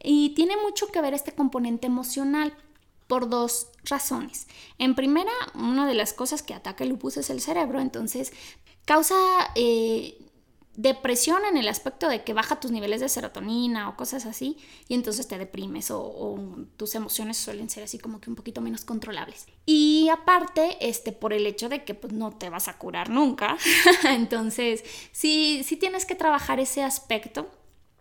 Y 0.03 0.29
tiene 0.31 0.57
mucho 0.57 0.87
que 0.87 0.99
ver 0.99 1.13
este 1.13 1.33
componente 1.33 1.85
emocional 1.85 2.55
por 3.07 3.29
dos 3.29 3.67
razones. 3.83 4.47
En 4.77 4.95
primera, 4.95 5.33
una 5.53 5.85
de 5.85 5.93
las 5.93 6.13
cosas 6.13 6.41
que 6.41 6.53
ataca 6.53 6.83
el 6.83 6.91
lupus 6.91 7.17
es 7.17 7.29
el 7.29 7.41
cerebro, 7.41 7.81
entonces 7.81 8.31
causa 8.85 9.15
eh, 9.55 10.17
depresión 10.75 11.43
en 11.49 11.57
el 11.57 11.67
aspecto 11.67 12.07
de 12.07 12.23
que 12.23 12.33
baja 12.33 12.59
tus 12.59 12.71
niveles 12.71 13.01
de 13.01 13.09
serotonina 13.09 13.89
o 13.89 13.97
cosas 13.97 14.25
así 14.25 14.57
y 14.87 14.93
entonces 14.93 15.27
te 15.27 15.37
deprimes 15.37 15.91
o, 15.91 16.39
tus 16.77 16.95
emociones 16.95 17.37
suelen 17.37 17.69
ser 17.69 17.83
así 17.83 17.97
como 17.97 18.21
que 18.21 18.29
un 18.29 18.35
poquito 18.35 18.61
menos 18.61 18.85
controlables. 18.85 19.47
Y 19.65 20.09
aparte, 20.09 20.77
este, 20.79 21.11
por 21.11 21.33
el 21.33 21.45
hecho 21.45 21.69
de 21.69 21.83
que 21.83 21.93
pues 21.93 22.13
no 22.13 22.31
te 22.31 22.49
vas 22.49 22.67
a 22.67 22.77
curar 22.77 23.09
nunca, 23.09 23.57
entonces 24.05 24.83
sí, 25.11 25.63
sí 25.65 25.75
tienes 25.75 26.05
que 26.05 26.15
trabajar 26.15 26.59
ese 26.59 26.83
aspecto 26.83 27.49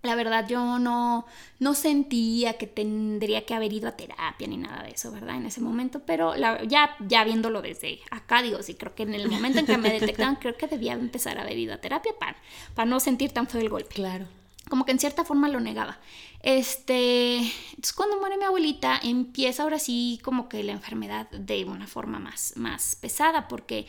la 0.03 0.15
verdad 0.15 0.47
yo 0.49 0.79
no, 0.79 1.27
no 1.59 1.75
sentía 1.75 2.55
que 2.55 2.67
tendría 2.67 3.45
que 3.45 3.55
haber 3.55 3.73
ido 3.73 3.89
a 3.89 3.93
terapia 3.93 4.47
ni 4.47 4.57
nada 4.57 4.83
de 4.83 4.93
eso, 4.93 5.13
¿verdad? 5.13 5.37
En 5.37 5.47
ese 5.47 5.61
momento, 5.61 6.01
pero 6.07 6.35
ya, 6.37 6.97
ya 7.07 7.25
viéndolo 7.25 7.61
desde 7.61 8.01
acá, 8.11 8.43
digo, 8.43 8.63
sí, 8.63 8.75
creo 8.75 8.95
que 8.95 9.03
en 9.03 9.15
el 9.15 9.29
momento 9.29 9.59
en 9.59 9.67
que 9.67 9.77
me 9.77 9.93
detectaron, 9.93 10.37
creo 10.37 10.57
que 10.57 10.67
debía 10.67 10.95
empezar 10.95 11.39
a 11.39 11.43
haber 11.43 11.59
ido 11.59 11.75
a 11.75 11.79
terapia 11.79 12.13
para, 12.19 12.37
para 12.75 12.89
no 12.89 12.99
sentir 12.99 13.33
tan 13.33 13.47
feo 13.47 13.61
el 13.61 13.69
golpe. 13.69 13.95
Claro. 13.95 14.27
Como 14.69 14.85
que 14.85 14.93
en 14.93 15.01
cierta 15.01 15.25
forma 15.25 15.49
lo 15.49 15.61
negaba. 15.61 15.99
Este, 16.43 17.39
entonces 17.39 17.93
cuando 17.93 18.19
muere 18.19 18.39
mi 18.39 18.45
abuelita, 18.45 18.99
empieza 19.03 19.65
ahora 19.65 19.79
sí 19.79 20.19
como 20.23 20.49
que 20.49 20.63
la 20.63 20.73
enfermedad 20.73 21.29
de 21.31 21.65
una 21.65 21.87
forma 21.87 22.19
más, 22.19 22.55
más 22.57 22.97
pesada, 22.97 23.49
porque 23.49 23.87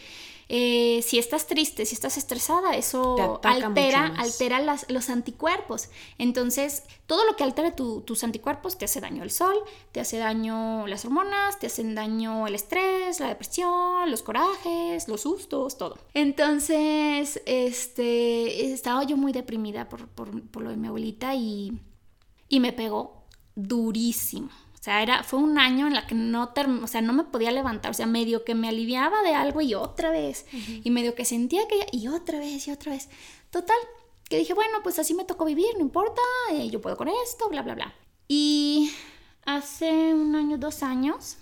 eh, 0.53 1.01
si 1.01 1.17
estás 1.17 1.47
triste, 1.47 1.85
si 1.85 1.95
estás 1.95 2.17
estresada, 2.17 2.75
eso 2.75 3.39
altera, 3.41 4.13
altera 4.17 4.59
los 4.89 5.09
anticuerpos. 5.09 5.87
Entonces, 6.17 6.83
todo 7.05 7.23
lo 7.23 7.37
que 7.37 7.45
altera 7.45 7.73
tus 7.73 8.23
anticuerpos 8.25 8.77
te 8.77 8.83
hace 8.83 8.99
daño 8.99 9.23
el 9.23 9.31
sol, 9.31 9.55
te 9.93 10.01
hace 10.01 10.17
daño 10.17 10.85
las 10.87 11.05
hormonas, 11.05 11.57
te 11.57 11.67
hacen 11.67 11.95
daño 11.95 12.47
el 12.47 12.55
estrés, 12.55 13.21
la 13.21 13.29
depresión, 13.29 14.11
los 14.11 14.23
corajes, 14.23 15.07
los 15.07 15.21
sustos, 15.21 15.77
todo. 15.77 15.97
Entonces, 16.13 17.41
este, 17.45 18.73
estaba 18.73 19.05
yo 19.05 19.15
muy 19.15 19.31
deprimida 19.31 19.87
por, 19.87 20.09
por 20.09 20.63
lo 20.63 20.69
de 20.69 20.75
mi 20.75 20.87
abuelita 20.87 21.33
y, 21.33 21.79
y 22.49 22.59
me 22.59 22.73
pegó 22.73 23.23
durísimo. 23.55 24.49
O 24.81 24.83
sea, 24.83 25.03
era, 25.03 25.21
fue 25.21 25.37
un 25.37 25.59
año 25.59 25.85
en 25.85 25.93
la 25.93 26.07
que 26.07 26.15
no, 26.15 26.51
o 26.81 26.87
sea, 26.87 27.01
no 27.01 27.13
me 27.13 27.23
podía 27.23 27.51
levantar, 27.51 27.91
o 27.91 27.93
sea, 27.93 28.07
medio 28.07 28.43
que 28.43 28.55
me 28.55 28.67
aliviaba 28.67 29.21
de 29.21 29.35
algo 29.35 29.61
y 29.61 29.75
otra 29.75 30.09
vez, 30.09 30.47
y 30.51 30.89
medio 30.89 31.13
que 31.13 31.23
sentía 31.23 31.67
que 31.67 31.85
y 31.91 32.07
otra 32.07 32.39
vez 32.39 32.67
y 32.67 32.71
otra 32.71 32.93
vez. 32.93 33.07
Total, 33.51 33.77
que 34.27 34.39
dije, 34.39 34.55
bueno, 34.55 34.79
pues 34.81 34.97
así 34.97 35.13
me 35.13 35.23
tocó 35.23 35.45
vivir, 35.45 35.67
no 35.75 35.81
importa, 35.81 36.19
eh, 36.53 36.67
yo 36.71 36.81
puedo 36.81 36.97
con 36.97 37.09
esto, 37.09 37.47
bla, 37.47 37.61
bla, 37.61 37.75
bla. 37.75 37.93
Y 38.27 38.91
hace 39.45 40.15
un 40.15 40.35
año, 40.35 40.57
dos 40.57 40.81
años, 40.81 41.37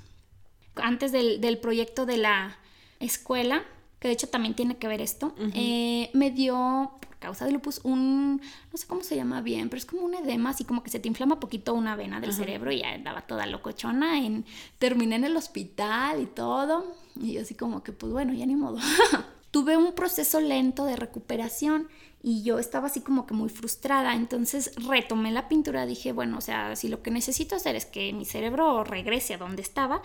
antes 0.76 1.14
del, 1.14 1.40
del 1.40 1.60
proyecto 1.60 2.06
de 2.06 2.18
la 2.18 2.58
escuela, 3.00 3.64
que 4.02 4.10
de 4.10 4.16
hecho 4.16 4.28
también 4.28 4.54
tiene 4.54 4.76
que 4.76 4.90
ver 4.90 5.00
esto, 5.00 5.34
eh, 5.54 6.10
me 6.14 6.32
dio 6.32 6.92
causa 7.20 7.46
de 7.46 7.52
lupus 7.52 7.82
un, 7.84 8.42
no 8.72 8.78
sé 8.78 8.88
cómo 8.88 9.04
se 9.04 9.16
llama 9.16 9.42
bien, 9.42 9.70
pero 9.70 9.78
es 9.78 9.86
como 9.86 10.04
un 10.04 10.16
edema, 10.16 10.52
así 10.52 10.64
como 10.64 10.84
que 10.84 10.90
se 10.90 11.00
te 11.00 11.08
inflama 11.08 11.40
poquito 11.40 11.74
una 11.74 11.96
vena 11.96 12.20
del 12.20 12.34
cerebro 12.34 12.72
y 12.72 12.80
ya 12.80 12.94
andaba 12.94 13.22
toda 13.22 13.46
locochona. 13.46 14.20
En, 14.26 14.46
terminé 14.78 15.16
en 15.16 15.26
el 15.26 15.36
hospital 15.38 16.22
y 16.22 16.26
todo. 16.26 16.96
Y 17.20 17.34
yo 17.34 17.42
así 17.42 17.56
como 17.56 17.84
que, 17.84 17.92
pues 17.92 18.12
bueno, 18.12 18.34
ya 18.34 18.46
ni 18.46 18.56
modo. 18.56 18.80
Tuve 19.52 19.78
un 19.78 19.94
proceso 19.94 20.40
lento 20.40 20.86
de 20.86 20.96
recuperación 20.96 21.88
y 22.22 22.44
yo 22.44 22.60
estaba 22.60 22.88
así 22.88 23.02
como 23.02 23.26
que 23.26 23.34
muy 23.34 23.50
frustrada. 23.50 24.14
Entonces 24.16 24.72
retomé 24.76 25.32
la 25.32 25.48
pintura, 25.48 25.86
dije, 25.86 26.12
bueno, 26.12 26.38
o 26.38 26.42
sea, 26.42 26.76
si 26.76 26.88
lo 26.88 27.02
que 27.02 27.12
necesito 27.12 27.56
hacer 27.56 27.76
es 27.76 27.86
que 27.86 28.14
mi 28.14 28.26
cerebro 28.26 28.84
regrese 28.84 29.36
a 29.36 29.38
donde 29.38 29.62
estaba, 29.62 30.02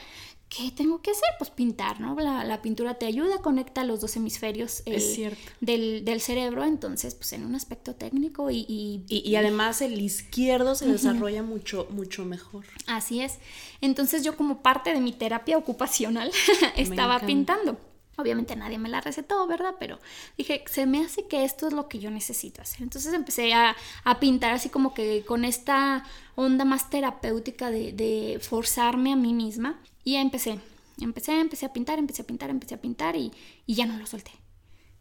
¿qué 0.48 0.70
tengo 0.70 1.02
que 1.02 1.10
hacer? 1.10 1.28
Pues 1.38 1.50
pintar, 1.50 2.00
¿no? 2.00 2.14
La, 2.14 2.62
pintura 2.62 2.94
te 2.94 3.06
ayuda, 3.06 3.38
conecta 3.42 3.84
los 3.84 4.00
dos 4.00 4.14
hemisferios 4.16 4.82
eh, 4.86 5.36
del, 5.60 6.20
cerebro, 6.20 6.64
entonces, 6.64 7.14
pues 7.14 7.32
en 7.32 7.44
un 7.44 7.54
aspecto 7.54 7.94
técnico 7.94 8.50
y... 8.50 9.04
Y, 9.08 9.36
además 9.36 9.82
el 9.82 10.00
izquierdo 10.00 10.76
se 10.76 10.86
desarrolla 10.86 11.42
mucho, 11.42 11.88
mucho 11.90 12.24
mejor. 12.24 12.64
Así 12.86 13.20
es. 13.20 13.38
Entonces 13.80 14.22
yo 14.22 14.36
como 14.36 14.62
parte 14.62 14.94
de 14.94 15.00
mi 15.00 15.12
terapia 15.12 15.58
ocupacional 15.58 16.30
estaba 16.76 17.18
pintando. 17.20 17.76
Obviamente 18.16 18.54
nadie 18.54 18.78
me 18.78 18.88
la 18.88 19.00
recetó, 19.00 19.46
¿verdad? 19.46 19.74
Pero 19.78 19.98
dije, 20.38 20.64
se 20.70 20.86
me 20.86 21.04
hace 21.04 21.26
que 21.26 21.44
esto 21.44 21.66
es 21.66 21.72
lo 21.72 21.88
que 21.88 21.98
yo 21.98 22.10
necesito 22.10 22.62
hacer. 22.62 22.82
Entonces 22.82 23.12
empecé 23.12 23.52
a, 23.54 23.76
pintar 24.20 24.52
así 24.52 24.68
como 24.68 24.94
que 24.94 25.24
con 25.26 25.44
esta 25.44 26.04
onda 26.36 26.64
más 26.64 26.90
terapéutica 26.90 27.70
de, 27.70 28.38
forzarme 28.40 29.12
a 29.12 29.16
mí 29.16 29.32
misma. 29.34 29.80
Y 30.04 30.16
empecé, 30.16 30.60
empecé, 31.00 31.40
empecé 31.40 31.66
a 31.66 31.72
pintar, 31.72 31.98
empecé 31.98 32.22
a 32.22 32.26
pintar, 32.26 32.50
empecé 32.50 32.74
a 32.74 32.80
pintar 32.80 33.16
y, 33.16 33.32
ya 33.66 33.86
no 33.86 33.96
lo 33.98 34.06
solté. 34.06 34.30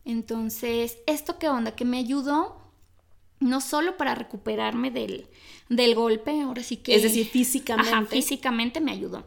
Entonces, 0.06 0.98
¿esto 1.06 1.38
qué 1.38 1.50
onda? 1.50 1.76
Que 1.76 1.86
me 1.86 2.00
ayudó 2.00 2.58
no 3.40 3.62
solo 3.62 3.98
para 3.98 4.16
recuperarme 4.16 4.90
del, 4.90 5.28
del 5.70 5.96
golpe, 5.96 6.42
ahora 6.42 6.64
sí 6.64 6.78
que... 6.78 6.96
Es 6.96 7.04
decir, 7.04 7.28
físicamente. 7.28 7.92
Ajá, 7.92 8.06
físicamente 8.06 8.80
me 8.82 8.92
ayudó 8.92 9.26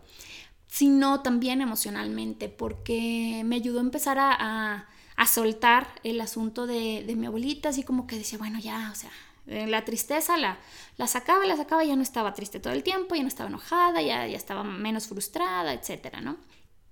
sino 0.77 1.23
también 1.23 1.63
emocionalmente, 1.63 2.51
porque 2.51 3.41
me 3.47 3.57
ayudó 3.57 3.79
a 3.79 3.83
empezar 3.83 4.19
a, 4.21 4.87
soltar 5.27 5.89
el 6.05 6.21
asunto 6.21 6.67
de, 6.67 7.15
mi 7.17 7.25
abuelita, 7.25 7.71
así 7.71 7.83
como 7.83 8.07
que 8.07 8.19
decía, 8.19 8.37
bueno, 8.37 8.59
ya, 8.59 8.91
o 8.93 8.95
sea, 8.95 9.09
eh, 9.47 9.67
la 9.67 9.87
tristeza 9.87 10.37
la, 10.37 10.59
la 10.99 11.07
sacaba, 11.07 11.47
la 11.47 11.57
sacaba, 11.57 11.83
ya 11.83 11.97
no 11.97 12.03
estaba 12.03 12.35
triste 12.35 12.61
todo 12.61 12.75
el 12.75 12.83
tiempo, 12.83 13.15
ya 13.15 13.23
no 13.23 13.29
estaba 13.29 13.49
enojada, 13.49 14.03
ya, 14.03 14.27
ya 14.27 14.37
estaba 14.37 14.65
menos 14.65 15.07
frustrada, 15.07 15.73
etcétera, 15.73 16.21
¿no? 16.21 16.37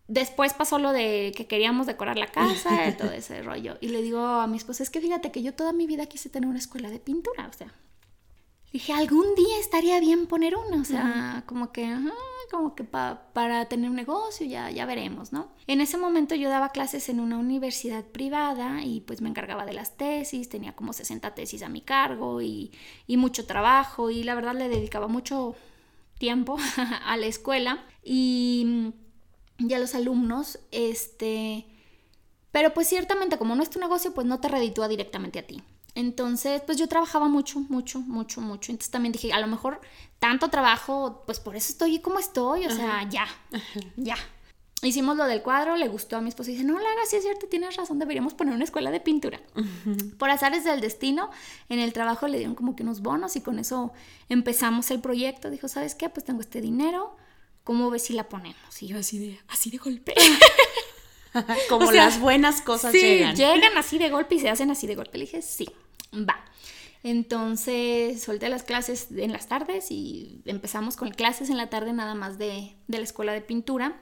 Después 0.09 0.55
pasó 0.55 0.79
lo 0.79 0.93
de 0.93 1.35
que 1.37 1.47
queríamos 1.47 1.87
decorar 1.87 2.17
la 2.17 2.29
casa, 2.29 2.97
todo 2.97 3.13
ese 3.13 3.43
rollo. 3.43 3.77
Y 3.83 3.89
le 3.89 4.01
digo 4.01 4.25
a 4.25 4.47
mi 4.47 4.57
esposa, 4.57 4.83
es 4.83 4.89
que 4.89 5.03
fíjate 5.03 5.31
que 5.31 5.43
yo 5.43 5.53
toda 5.53 5.75
mi 5.75 5.87
vida 5.87 6.07
quise 6.07 6.31
tener 6.31 6.49
una 6.49 6.59
escuela 6.59 6.89
de 6.89 7.01
pintura, 7.01 7.49
o 7.49 7.53
sea, 7.53 7.71
dije, 8.75 8.93
algún 8.93 9.37
día 9.37 9.57
estaría 9.61 10.01
bien 10.01 10.27
poner 10.27 10.57
una, 10.57 10.83
o 10.83 10.85
sea, 10.85 11.45
como 11.47 11.71
que, 11.71 11.97
como 12.51 12.75
que 12.75 12.83
para 12.83 13.69
tener 13.69 13.89
un 13.89 13.95
negocio, 13.95 14.45
ya, 14.45 14.69
ya 14.69 14.85
veremos, 14.85 15.33
¿no? 15.33 15.53
En 15.69 15.81
ese 15.81 15.97
momento 15.97 16.35
yo 16.35 16.49
daba 16.49 16.71
clases 16.71 17.09
en 17.09 17.21
una 17.21 17.39
universidad 17.39 18.05
privada 18.05 18.83
y 18.83 19.03
pues 19.03 19.21
me 19.21 19.29
encargaba 19.29 19.65
de 19.65 19.75
las 19.75 19.97
tesis, 19.97 20.49
tenía 20.49 20.75
como 20.75 20.93
60 20.93 21.37
tesis 21.37 21.63
a 21.63 21.69
mi 21.69 21.83
cargo 21.83 22.43
y, 22.43 22.73
y 23.07 23.17
mucho 23.17 23.47
trabajo 23.47 24.11
y 24.11 24.25
la 24.25 24.35
verdad 24.35 24.57
le 24.57 24.69
dedicaba 24.69 25.07
mucho 25.07 25.55
tiempo 26.19 26.59
a 27.07 27.17
la 27.17 27.27
escuela 27.27 27.85
y, 28.03 28.93
y 29.59 29.73
a 29.73 29.79
los 29.79 29.95
alumnos, 29.95 30.59
este... 30.73 31.69
Pero 32.51 32.75
pues 32.75 32.89
ciertamente 32.89 33.39
como 33.39 33.55
no 33.55 33.63
es 33.63 33.71
tu 33.71 33.79
negocio, 33.79 34.13
pues 34.15 34.27
no 34.27 34.41
te 34.41 34.49
reditúa 34.49 34.89
directamente 34.89 35.39
a 35.39 35.47
ti. 35.47 35.63
Entonces, 35.95 36.61
pues 36.67 36.77
yo 36.77 36.89
trabajaba 36.89 37.29
mucho, 37.29 37.61
mucho, 37.61 38.01
mucho, 38.01 38.41
mucho. 38.41 38.73
Entonces 38.73 38.91
también 38.91 39.13
dije, 39.13 39.33
a 39.33 39.41
lo 39.41 39.47
mejor 39.47 39.81
tanto 40.19 40.49
trabajo, 40.49 41.23
pues 41.27 41.39
por 41.39 41.55
eso 41.55 41.71
estoy 41.71 42.01
como 42.01 42.19
estoy, 42.19 42.67
o 42.67 42.71
sea, 42.71 43.09
ya, 43.09 43.27
ya. 43.97 44.17
Hicimos 44.83 45.17
lo 45.17 45.25
del 45.25 45.41
cuadro, 45.41 45.77
le 45.77 45.89
gustó 45.89 46.17
a 46.17 46.21
mi 46.21 46.29
esposa 46.29 46.51
y 46.51 46.55
dice, 46.55 46.67
no, 46.67 46.75
Lara, 46.75 47.07
sí 47.09 47.17
es 47.17 47.23
cierto, 47.23 47.47
tienes 47.47 47.75
razón, 47.77 47.99
deberíamos 47.99 48.35
poner 48.35 48.55
una 48.55 48.65
escuela 48.65 48.91
de 48.91 49.01
pintura. 49.01 49.41
Por 50.19 50.29
azares 50.29 50.65
del 50.65 50.83
destino, 50.83 51.31
en 51.71 51.79
el 51.79 51.95
trabajo 51.95 52.29
le 52.29 52.37
dieron 52.37 52.55
como 52.55 52.77
que 52.77 52.83
unos 52.83 53.01
bonos 53.01 53.35
y 53.37 53.41
con 53.41 53.59
eso 53.59 53.93
empezamos 54.29 54.91
el 54.91 55.01
proyecto. 55.01 55.49
Dijo, 55.49 55.69
¿sabes 55.69 55.95
qué? 55.95 56.11
Pues 56.11 56.27
tengo 56.27 56.43
este 56.43 56.61
dinero, 56.61 57.17
¿cómo 57.63 57.89
ves 57.89 58.03
si 58.03 58.13
la 58.13 58.29
ponemos? 58.29 58.83
Y 58.83 58.89
yo 58.89 58.99
así 58.99 59.19
de, 59.19 59.41
así 59.49 59.71
de 59.71 59.79
golpe. 59.79 60.13
como 61.69 61.91
las 61.93 62.21
buenas 62.21 62.61
cosas 62.61 62.93
sí, 62.93 63.01
llegan. 63.01 63.37
llegan 63.37 63.77
así 63.77 63.99
de 63.99 64.11
golpe 64.11 64.35
y 64.37 64.41
se 64.41 64.51
hacen 64.51 64.71
así 64.71 64.87
de 64.87 64.95
golpe. 64.95 65.19
Le 65.19 65.25
dije, 65.25 65.43
sí, 65.43 65.67
va. 66.15 66.45
Entonces 67.05 68.23
solté 68.23 68.49
las 68.49 68.63
clases 68.63 69.09
en 69.15 69.31
las 69.31 69.47
tardes 69.47 69.91
y 69.91 70.41
empezamos 70.47 70.97
con 70.97 71.11
clases 71.11 71.51
en 71.51 71.59
la 71.59 71.69
tarde 71.69 71.93
nada 71.93 72.15
más 72.15 72.39
de, 72.39 72.75
la 72.89 72.99
escuela 72.99 73.33
de 73.33 73.43
pintura. 73.43 74.01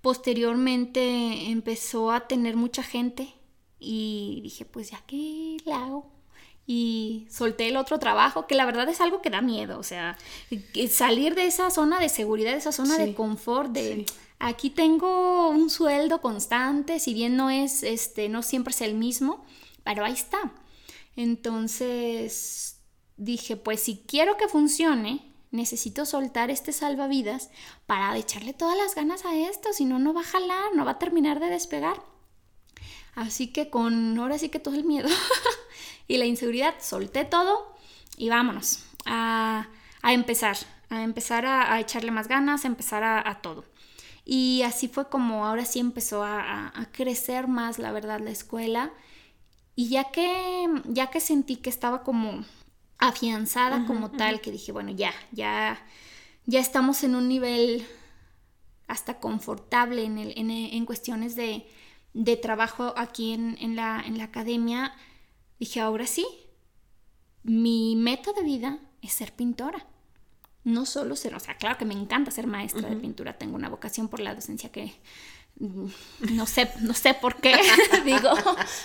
Posteriormente 0.00 1.50
empezó 1.50 2.10
a 2.10 2.26
tener 2.26 2.56
mucha 2.56 2.82
gente 2.82 3.32
y 3.78 4.40
dije, 4.42 4.64
pues 4.64 4.90
ya 4.90 5.00
que 5.06 5.58
la 5.64 5.84
hago. 5.84 6.10
Y 6.66 7.28
solté 7.30 7.68
el 7.68 7.76
otro 7.76 7.98
trabajo, 8.00 8.48
que 8.48 8.56
la 8.56 8.64
verdad 8.64 8.88
es 8.88 9.00
algo 9.00 9.22
que 9.22 9.30
da 9.30 9.42
miedo, 9.42 9.78
o 9.78 9.82
sea, 9.82 10.16
salir 10.90 11.34
de 11.34 11.46
esa 11.46 11.70
zona 11.70 12.00
de 12.00 12.08
seguridad, 12.08 12.52
de 12.52 12.58
esa 12.58 12.72
zona 12.72 12.96
de 12.96 13.14
confort, 13.14 13.70
de 13.70 14.06
aquí 14.38 14.70
tengo 14.70 15.50
un 15.50 15.68
sueldo 15.68 16.22
constante, 16.22 16.98
si 17.00 17.12
bien 17.12 17.36
no 17.36 17.50
es, 17.50 17.82
este, 17.82 18.30
no 18.30 18.42
siempre 18.42 18.72
es 18.72 18.80
el 18.80 18.94
mismo, 18.94 19.44
pero 19.84 20.06
ahí 20.06 20.14
está. 20.14 20.52
Entonces 21.16 22.80
dije, 23.16 23.56
pues 23.56 23.80
si 23.80 23.98
quiero 24.06 24.36
que 24.36 24.48
funcione, 24.48 25.32
necesito 25.50 26.04
soltar 26.04 26.50
este 26.50 26.72
salvavidas 26.72 27.50
para 27.86 28.16
echarle 28.16 28.52
todas 28.52 28.76
las 28.76 28.94
ganas 28.94 29.24
a 29.24 29.36
esto, 29.36 29.72
si 29.72 29.84
no, 29.84 29.98
no 29.98 30.12
va 30.12 30.22
a 30.22 30.24
jalar, 30.24 30.74
no 30.74 30.84
va 30.84 30.92
a 30.92 30.98
terminar 30.98 31.38
de 31.40 31.46
despegar. 31.46 32.02
Así 33.14 33.52
que 33.52 33.70
con 33.70 34.18
ahora 34.18 34.38
sí 34.38 34.48
que 34.48 34.58
todo 34.58 34.74
el 34.74 34.84
miedo 34.84 35.08
y 36.08 36.16
la 36.16 36.26
inseguridad, 36.26 36.74
solté 36.80 37.24
todo 37.24 37.74
y 38.16 38.28
vámonos 38.28 38.84
a, 39.06 39.68
empezar, 40.02 40.56
a 40.90 41.02
empezar 41.02 41.46
a, 41.46 41.78
echarle 41.80 42.10
más 42.10 42.26
ganas, 42.28 42.64
a 42.64 42.68
empezar 42.68 43.04
a, 43.04 43.40
todo. 43.40 43.64
Y 44.24 44.62
así 44.62 44.88
fue 44.88 45.08
como 45.08 45.46
ahora 45.46 45.64
sí 45.64 45.78
empezó 45.78 46.24
a, 46.24 46.72
crecer 46.92 47.46
más, 47.46 47.78
la 47.78 47.92
verdad, 47.92 48.20
la 48.20 48.30
escuela 48.30 48.92
y 49.76 49.88
ya 49.88 50.10
que, 50.10 50.68
ya 50.86 51.08
que 51.10 51.20
sentí 51.20 51.56
que 51.56 51.70
estaba 51.70 52.02
como 52.02 52.44
afianzada 52.98 53.86
como 53.86 54.10
tal, 54.10 54.40
que 54.40 54.50
dije, 54.50 54.72
bueno, 54.72 54.90
ya, 54.90 55.12
ya, 55.32 55.84
ya 56.46 56.60
estamos 56.60 57.02
en 57.04 57.14
un 57.14 57.28
nivel 57.28 57.86
hasta 58.86 59.18
confortable 59.18 60.04
en, 60.04 60.18
el, 60.18 60.32
en, 60.36 60.86
cuestiones 60.86 61.34
de, 61.36 61.66
de, 62.12 62.36
trabajo 62.36 62.94
aquí 62.96 63.32
en, 63.32 63.76
la, 63.76 64.02
en 64.06 64.18
la 64.18 64.24
academia, 64.24 64.94
dije, 65.58 65.80
ahora 65.80 66.06
sí, 66.06 66.26
mi 67.42 67.96
meta 67.96 68.32
de 68.32 68.42
vida 68.42 68.78
es 69.02 69.12
ser 69.12 69.32
pintora. 69.32 69.86
No 70.62 70.86
solo 70.86 71.14
ser, 71.14 71.34
o 71.34 71.40
sea, 71.40 71.58
claro 71.58 71.76
que 71.76 71.84
me 71.84 71.92
encanta 71.92 72.30
ser 72.30 72.46
maestra 72.46 72.88
de 72.88 72.96
pintura, 72.96 73.36
tengo 73.36 73.54
una 73.54 73.68
vocación 73.68 74.08
por 74.08 74.20
la 74.20 74.34
docencia 74.34 74.72
que 74.72 74.94
no 76.32 76.46
sé, 76.46 76.70
no 76.80 76.94
sé 76.94 77.14
por 77.14 77.36
qué, 77.36 77.54
digo, 78.04 78.30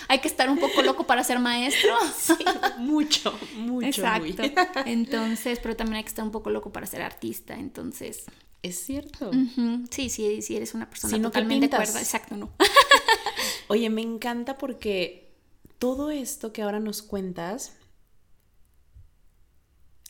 hay 0.08 0.20
que 0.20 0.28
estar 0.28 0.48
un 0.48 0.58
poco 0.58 0.82
loco 0.82 1.06
para 1.06 1.24
ser 1.24 1.38
maestro. 1.38 1.94
mucho, 2.78 3.38
mucho. 3.56 3.86
Exacto. 3.86 4.42
Entonces, 4.86 5.58
pero 5.60 5.76
también 5.76 5.96
hay 5.96 6.02
que 6.04 6.08
estar 6.08 6.24
un 6.24 6.30
poco 6.30 6.50
loco 6.50 6.72
para 6.72 6.86
ser 6.86 7.02
artista, 7.02 7.54
entonces. 7.54 8.24
Es 8.62 8.78
cierto. 8.78 9.30
Sí, 9.90 10.10
sí, 10.10 10.42
sí, 10.42 10.56
eres 10.56 10.74
una 10.74 10.88
persona 10.88 11.16
si 11.16 11.22
totalmente 11.22 11.68
de 11.68 11.74
acuerdo. 11.74 11.98
Exacto, 11.98 12.36
no. 12.36 12.50
Oye, 13.68 13.88
me 13.88 14.02
encanta 14.02 14.58
porque 14.58 15.32
todo 15.78 16.10
esto 16.10 16.52
que 16.52 16.62
ahora 16.62 16.78
nos 16.78 17.00
cuentas 17.00 17.72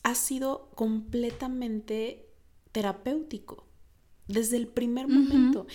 ha 0.02 0.14
sido 0.14 0.70
completamente 0.74 2.26
terapéutico 2.72 3.66
desde 4.26 4.56
el 4.56 4.66
primer 4.66 5.06
momento. 5.06 5.66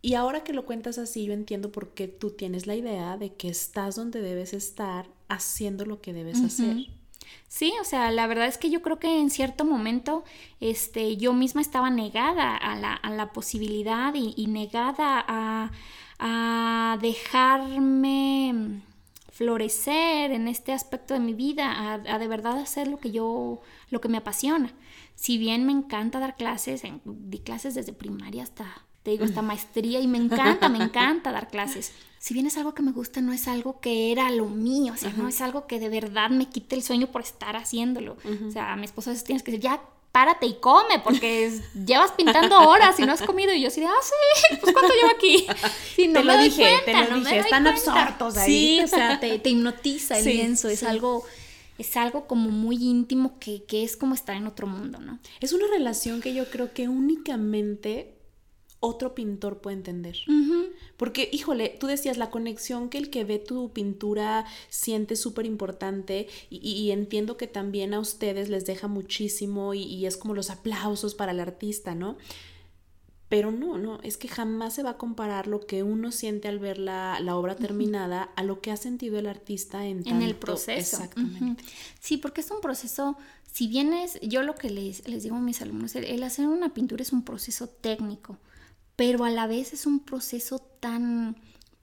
Y 0.00 0.14
ahora 0.14 0.44
que 0.44 0.52
lo 0.52 0.64
cuentas 0.64 0.98
así, 0.98 1.24
yo 1.24 1.32
entiendo 1.32 1.72
por 1.72 1.90
qué 1.90 2.06
tú 2.06 2.30
tienes 2.30 2.66
la 2.66 2.76
idea 2.76 3.16
de 3.16 3.34
que 3.34 3.48
estás 3.48 3.96
donde 3.96 4.20
debes 4.20 4.52
estar 4.52 5.08
haciendo 5.28 5.84
lo 5.84 6.00
que 6.00 6.12
debes 6.12 6.40
hacer. 6.40 6.86
Sí, 7.48 7.72
o 7.80 7.84
sea, 7.84 8.10
la 8.10 8.26
verdad 8.26 8.46
es 8.46 8.58
que 8.58 8.70
yo 8.70 8.82
creo 8.82 8.98
que 8.98 9.20
en 9.20 9.30
cierto 9.30 9.64
momento 9.64 10.24
este, 10.60 11.16
yo 11.16 11.32
misma 11.32 11.60
estaba 11.60 11.90
negada 11.90 12.56
a 12.56 12.76
la, 12.76 12.94
a 12.94 13.10
la 13.10 13.32
posibilidad 13.32 14.14
y, 14.14 14.46
negada 14.46 15.24
a, 15.26 15.72
a, 16.18 16.98
dejarme 17.00 18.82
florecer 19.30 20.30
en 20.32 20.48
este 20.48 20.72
aspecto 20.72 21.14
de 21.14 21.20
mi 21.20 21.34
vida, 21.34 21.72
a, 21.72 21.94
a, 21.94 22.18
de 22.18 22.28
verdad 22.28 22.58
hacer 22.58 22.86
lo 22.88 22.98
que 22.98 23.10
yo, 23.10 23.60
lo 23.90 24.00
que 24.00 24.08
me 24.08 24.18
apasiona. 24.18 24.72
Si 25.14 25.38
bien 25.38 25.66
me 25.66 25.72
encanta 25.72 26.20
dar 26.20 26.36
clases, 26.36 26.82
di 27.04 27.38
clases 27.38 27.74
desde 27.74 27.92
primaria 27.92 28.42
hasta 28.42 28.87
te 29.02 29.12
digo, 29.12 29.24
esta 29.24 29.42
maestría 29.42 30.00
y 30.00 30.06
me 30.06 30.18
encanta, 30.18 30.68
me 30.68 30.82
encanta 30.82 31.32
dar 31.32 31.48
clases. 31.48 31.92
Si 32.18 32.34
bien 32.34 32.46
es 32.46 32.56
algo 32.56 32.74
que 32.74 32.82
me 32.82 32.92
gusta, 32.92 33.20
no 33.20 33.32
es 33.32 33.46
algo 33.46 33.80
que 33.80 34.10
era 34.10 34.30
lo 34.30 34.46
mío, 34.46 34.92
o 34.92 34.96
sea, 34.96 35.12
no 35.16 35.28
es 35.28 35.40
algo 35.40 35.66
que 35.66 35.78
de 35.78 35.88
verdad 35.88 36.30
me 36.30 36.46
quite 36.46 36.74
el 36.74 36.82
sueño 36.82 37.06
por 37.06 37.22
estar 37.22 37.56
haciéndolo. 37.56 38.16
O 38.46 38.50
sea, 38.50 38.72
a 38.72 38.76
mi 38.76 38.84
esposo 38.84 39.10
a 39.10 39.12
veces 39.12 39.24
tienes 39.24 39.42
que 39.42 39.52
decir, 39.52 39.62
ya 39.62 39.80
párate 40.12 40.46
y 40.46 40.54
come, 40.54 40.98
porque 41.04 41.52
llevas 41.86 42.12
pintando 42.12 42.58
horas 42.68 42.98
y 42.98 43.06
no 43.06 43.12
has 43.12 43.22
comido. 43.22 43.52
Y 43.54 43.60
yo 43.60 43.68
así 43.68 43.80
de, 43.80 43.86
ah, 43.86 43.92
sí, 44.02 44.56
pues 44.60 44.72
¿cuánto 44.72 44.92
llevo 44.94 45.10
aquí? 45.14 45.46
Sí, 45.94 46.08
no 46.08 46.20
te 46.20 46.24
lo 46.24 46.38
dije, 46.38 46.78
te 46.84 46.92
lo 46.92 47.18
dije, 47.20 47.38
están 47.38 47.66
absortos 47.66 48.36
ahí. 48.36 48.78
Sí, 48.78 48.80
o 48.82 48.88
sea, 48.88 49.20
te, 49.20 49.36
hipnotiza 49.36 50.18
el 50.18 50.24
lienzo, 50.24 50.68
es 50.68 50.82
algo 50.82 51.24
es 51.78 51.96
algo 51.96 52.26
como 52.26 52.50
muy 52.50 52.76
íntimo 52.76 53.38
que, 53.38 53.62
que, 53.62 53.84
es 53.84 53.96
como 53.96 54.14
estar 54.14 54.34
en 54.34 54.48
otro 54.48 54.66
mundo, 54.66 54.98
¿no? 54.98 55.20
Es 55.40 55.52
una 55.52 55.68
relación 55.68 56.20
que 56.20 56.34
yo 56.34 56.50
creo 56.50 56.72
que 56.72 56.88
únicamente 56.88 58.17
otro 58.80 59.14
pintor 59.14 59.60
puede 59.60 59.76
entender. 59.76 60.16
Porque, 60.96 61.28
híjole, 61.32 61.76
tú 61.80 61.86
decías 61.86 62.16
la 62.16 62.30
conexión 62.30 62.88
que 62.88 62.98
el 62.98 63.10
que 63.10 63.24
ve 63.24 63.38
tu 63.38 63.72
pintura 63.72 64.46
siente 64.68 65.16
súper 65.16 65.46
importante 65.46 66.28
y, 66.50 66.90
entiendo 66.90 67.36
que 67.36 67.46
también 67.46 67.94
a 67.94 68.00
ustedes 68.00 68.48
les 68.48 68.66
deja 68.66 68.88
muchísimo 68.88 69.74
y, 69.74 70.06
es 70.06 70.16
como 70.16 70.34
los 70.34 70.50
aplausos 70.50 71.14
para 71.14 71.32
el 71.32 71.40
artista, 71.40 71.94
¿no? 71.94 72.16
Pero 73.28 73.52
no, 73.52 73.76
no, 73.76 74.00
es 74.02 74.16
que 74.16 74.26
jamás 74.26 74.74
se 74.74 74.82
va 74.82 74.90
a 74.90 74.96
comparar 74.96 75.48
lo 75.48 75.66
que 75.66 75.82
uno 75.82 76.12
siente 76.12 76.48
al 76.48 76.58
ver 76.58 76.78
la, 76.78 77.20
obra 77.36 77.56
terminada 77.56 78.22
a 78.36 78.42
lo 78.42 78.62
que 78.62 78.70
ha 78.70 78.76
sentido 78.76 79.18
el 79.18 79.26
artista 79.26 79.86
en, 79.86 80.06
en 80.08 80.22
el 80.22 80.34
proceso. 80.34 80.96
Exactamente. 80.96 81.62
Sí, 82.00 82.16
porque 82.16 82.40
es 82.40 82.50
un 82.50 82.62
proceso, 82.62 83.18
si 83.52 83.68
bien 83.68 83.92
es, 83.92 84.18
yo 84.22 84.42
lo 84.42 84.54
que 84.54 84.70
les, 84.70 85.06
les 85.06 85.24
digo 85.24 85.36
a 85.36 85.40
mis 85.40 85.60
alumnos, 85.60 85.94
el, 85.94 86.22
hacer 86.22 86.48
una 86.48 86.72
pintura 86.72 87.02
es 87.02 87.12
un 87.12 87.22
proceso 87.22 87.68
técnico, 87.68 88.38
pero 88.98 89.24
a 89.24 89.30
la 89.30 89.46
vez 89.46 89.72
es 89.72 89.86
un 89.86 90.00
proceso 90.00 90.58
tan 90.58 91.36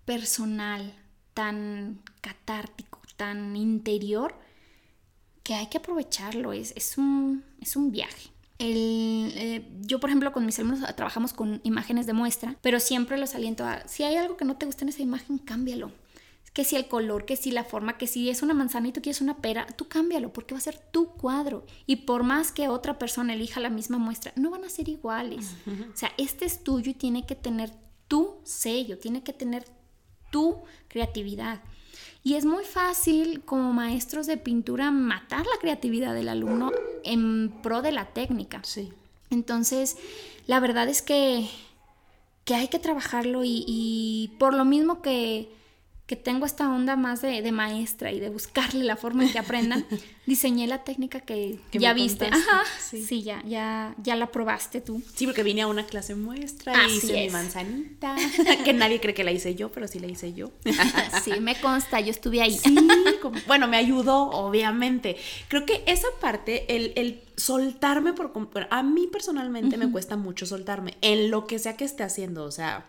personal, 0.04 0.94
tan 1.34 2.02
catártico, 2.20 3.00
tan 3.16 3.56
interior, 3.56 4.36
que 5.42 5.54
hay 5.54 5.68
que 5.68 5.78
aprovecharlo, 5.78 6.52
es, 6.52 6.74
es, 6.76 6.98
un, 6.98 7.46
es 7.62 7.78
un 7.78 7.94
viaje. 7.94 8.32
El, 8.60 9.32
eh, 9.34 9.66
yo, 9.84 10.02
por 10.02 10.10
ejemplo, 10.10 10.34
con 10.34 10.46
mis 10.46 10.60
alumnos 10.60 10.82
trabajamos 10.98 11.32
con 11.32 11.62
imágenes 11.64 12.06
de 12.06 12.12
muestra, 12.12 12.58
pero 12.62 12.82
siempre 12.82 13.18
los 13.18 13.34
aliento 13.34 13.64
a, 13.64 13.88
si 13.88 14.04
hay 14.04 14.18
algo 14.18 14.36
que 14.36 14.44
no 14.44 14.58
te 14.58 14.66
gusta 14.66 14.84
en 14.84 14.90
esa 14.90 15.02
imagen, 15.02 15.38
cámbialo. 15.38 15.94
Que 16.56 16.64
si 16.64 16.78
el 16.78 16.88
color, 16.88 17.26
que 17.26 17.36
si 17.36 17.52
la 17.52 17.66
forma, 17.66 17.98
que 17.98 18.08
si 18.08 18.30
es 18.30 18.42
una 18.42 18.54
manzana 18.54 18.88
y 18.88 18.94
tú 18.94 19.02
quieres 19.02 19.20
una 19.20 19.38
pera, 19.38 19.68
tú 19.76 19.90
cámbialo 19.90 20.32
porque 20.32 20.56
va 20.56 20.60
a 20.60 20.62
ser 20.62 20.80
tu 20.80 21.10
cuadro. 21.10 21.66
Y 21.86 21.98
por 21.98 22.24
más 22.24 22.54
que 22.54 22.70
otra 22.70 22.98
persona 22.98 23.34
elija 23.34 23.60
la 23.60 23.70
misma 23.70 23.98
muestra, 23.98 24.32
no 24.38 24.52
van 24.52 24.64
a 24.64 24.70
ser 24.70 24.88
iguales. 24.88 25.52
O 25.68 25.98
sea, 25.98 26.14
este 26.18 26.46
es 26.46 26.64
tuyo 26.64 26.92
y 26.92 26.94
tiene 26.94 27.26
que 27.26 27.36
tener 27.36 27.72
tu 28.08 28.36
sello, 28.46 28.98
tiene 28.98 29.22
que 29.22 29.34
tener 29.34 29.66
tu 30.32 30.64
creatividad. 30.88 31.62
Y 32.24 32.36
es 32.36 32.46
muy 32.46 32.64
fácil 32.64 33.42
como 33.42 33.74
maestros 33.74 34.26
de 34.26 34.38
pintura 34.38 34.92
matar 34.92 35.46
la 35.46 35.60
creatividad 35.60 36.14
del 36.14 36.30
alumno 36.30 36.72
en 37.04 37.54
pro 37.62 37.82
de 37.82 37.92
la 37.92 38.06
técnica. 38.14 38.62
Sí. 38.64 38.94
Entonces, 39.30 39.98
la 40.48 40.62
verdad 40.62 40.88
es 40.88 41.02
que, 41.02 41.50
que 42.46 42.56
hay 42.56 42.70
que 42.70 42.80
trabajarlo 42.80 43.42
y 43.44 44.32
por 44.40 44.54
lo 44.54 44.64
mismo 44.66 45.02
que 45.02 45.50
que 46.08 46.16
tengo 46.16 46.46
esta 46.46 46.70
onda 46.70 46.96
más 46.96 47.24
de, 47.24 47.52
maestra 47.52 48.12
y 48.12 48.20
de 48.20 48.30
buscarle 48.30 48.84
la 48.84 48.96
forma 48.96 49.24
en 49.24 49.32
que 49.32 49.40
aprendan, 49.40 49.86
diseñé 50.28 50.68
la 50.68 50.84
técnica 50.84 51.20
que, 51.20 51.60
ya 51.72 51.94
viste. 51.94 52.28
Ajá, 52.28 52.64
sí. 52.80 53.24
ya, 53.24 53.42
ya, 53.44 53.96
ya 53.98 54.16
la 54.16 54.28
probaste 54.28 54.82
tú. 54.82 55.02
Sí, 55.16 55.26
porque 55.26 55.42
vine 55.42 55.64
a 55.64 55.68
una 55.68 55.88
clase 55.88 56.14
muestra 56.14 56.88
y 56.88 56.98
hice 56.98 57.26
mi 57.26 57.30
manzanita, 57.32 58.16
que 58.64 58.74
nadie 58.74 59.00
cree 59.00 59.16
que 59.16 59.24
la 59.24 59.32
hice 59.32 59.56
yo, 59.56 59.72
pero 59.72 59.88
sí 59.88 59.98
la 59.98 60.06
hice 60.06 60.34
yo. 60.34 60.52
sí, 61.24 61.32
me 61.40 61.60
consta, 61.60 62.00
yo 62.00 62.12
estuve 62.12 62.42
ahí. 62.42 62.56
Sí, 62.56 62.78
bueno, 63.48 63.68
me 63.68 63.78
ayudó, 63.78 64.30
obviamente. 64.30 65.18
Creo 65.48 65.66
que 65.66 65.84
esa 65.88 66.08
parte, 66.22 66.76
el, 66.76 66.94
el 66.98 67.24
soltarme 67.36 68.14
por... 68.14 68.32
a 68.70 68.84
mí 68.84 69.08
personalmente 69.12 69.78
me 69.78 69.90
cuesta 69.90 70.18
mucho 70.18 70.46
soltarme 70.46 70.98
en 71.02 71.32
lo 71.32 71.48
que 71.48 71.58
sea 71.58 71.76
que 71.76 71.86
esté 71.86 72.04
haciendo, 72.04 72.44
o 72.44 72.52
sea 72.52 72.86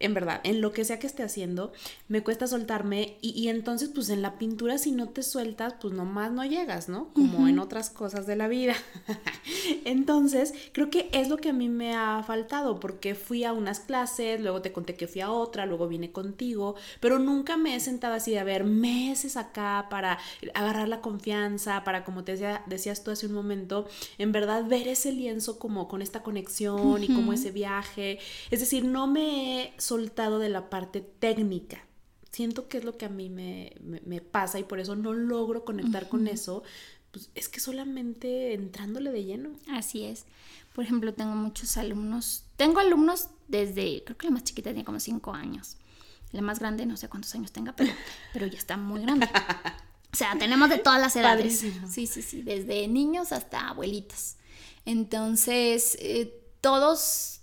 en 0.00 0.14
verdad, 0.14 0.40
en 0.44 0.60
lo 0.60 0.72
que 0.72 0.84
sea 0.84 0.98
que 0.98 1.06
esté 1.06 1.22
haciendo, 1.22 1.72
me 2.08 2.22
cuesta 2.22 2.46
soltarme 2.46 3.16
y, 3.20 3.48
entonces 3.48 3.90
pues 3.92 4.10
en 4.10 4.22
la 4.22 4.38
pintura 4.38 4.78
si 4.78 4.92
no 4.92 5.08
te 5.08 5.22
sueltas 5.22 5.74
pues 5.80 5.92
nomás 5.94 6.30
no 6.32 6.44
llegas, 6.44 6.88
¿no? 6.88 7.12
Como 7.14 7.48
en 7.48 7.58
otras 7.58 7.90
cosas 7.90 8.26
de 8.26 8.36
la 8.36 8.48
vida. 8.48 8.74
entonces 9.84 10.54
creo 10.72 10.90
que 10.90 11.08
es 11.12 11.28
lo 11.28 11.38
que 11.38 11.50
a 11.50 11.52
mí 11.52 11.68
me 11.68 11.96
ha 11.96 12.22
faltado 12.24 12.78
porque 12.78 13.14
fui 13.14 13.44
a 13.44 13.52
unas 13.52 13.80
clases, 13.80 14.40
luego 14.40 14.62
te 14.62 14.72
conté 14.72 14.94
que 14.94 15.08
fui 15.08 15.20
a 15.20 15.30
otra, 15.32 15.66
luego 15.66 15.88
vine 15.88 16.12
contigo, 16.12 16.76
pero 17.00 17.18
nunca 17.18 17.56
me 17.56 17.74
he 17.74 17.80
sentado 17.80 18.14
así 18.14 18.32
de 18.32 18.44
ver 18.44 18.64
meses 18.64 19.36
acá 19.36 19.86
para 19.90 20.18
agarrar 20.54 20.88
la 20.88 21.00
confianza, 21.00 21.82
para 21.84 22.04
como 22.04 22.24
te 22.24 22.32
decía, 22.32 22.62
decías 22.66 23.02
tú 23.02 23.10
hace 23.10 23.26
un 23.26 23.32
momento, 23.32 23.88
en 24.18 24.32
verdad 24.32 24.64
ver 24.66 24.86
ese 24.86 25.12
lienzo 25.12 25.58
como 25.58 25.88
con 25.88 26.02
esta 26.02 26.22
conexión 26.22 27.02
y 27.02 27.08
como 27.08 27.32
ese 27.32 27.50
viaje. 27.50 28.18
Es 28.50 28.60
decir, 28.60 28.84
no 28.84 29.06
me 29.06 29.62
he 29.62 29.72
soltado 29.88 30.38
de 30.38 30.50
la 30.50 30.68
parte 30.68 31.00
técnica. 31.00 31.84
Siento 32.30 32.68
que 32.68 32.78
es 32.78 32.84
lo 32.84 32.98
que 32.98 33.06
a 33.06 33.08
mí 33.08 33.30
me, 33.30 34.20
pasa 34.20 34.58
y 34.58 34.64
por 34.64 34.80
eso 34.80 34.94
no 34.94 35.14
logro 35.14 35.64
conectar 35.64 36.08
con 36.08 36.28
eso. 36.28 36.62
Pues 37.10 37.30
es 37.34 37.48
que 37.48 37.58
solamente 37.58 38.52
entrándole 38.52 39.10
de 39.10 39.24
lleno. 39.24 39.50
Así 39.70 40.04
es. 40.04 40.26
Por 40.74 40.84
ejemplo, 40.84 41.14
tengo 41.14 41.34
muchos 41.34 41.78
alumnos. 41.78 42.44
Tengo 42.56 42.80
alumnos 42.80 43.28
desde, 43.48 44.04
creo 44.04 44.18
que 44.18 44.26
la 44.26 44.32
más 44.32 44.44
chiquita 44.44 44.70
tiene 44.70 44.84
como 44.84 45.00
cinco 45.00 45.32
años. 45.32 45.78
La 46.32 46.42
más 46.42 46.58
grande, 46.58 46.84
no 46.84 46.98
sé 46.98 47.08
cuántos 47.08 47.34
años 47.34 47.50
tenga, 47.50 47.72
pero, 47.74 47.90
pero 48.34 48.46
ya 48.46 48.58
está 48.58 48.76
muy 48.76 49.00
grande. 49.00 49.26
O 50.12 50.16
sea, 50.16 50.38
tenemos 50.38 50.68
de 50.68 50.78
todas 50.78 51.00
las 51.00 51.16
edades. 51.16 51.58
Sí, 51.88 52.06
sí, 52.06 52.22
sí, 52.22 52.42
desde 52.42 52.86
niños 52.88 53.32
hasta 53.32 53.68
abuelitas. 53.68 54.36
Entonces, 54.84 55.96
eh, 56.00 56.34
todos 56.60 57.37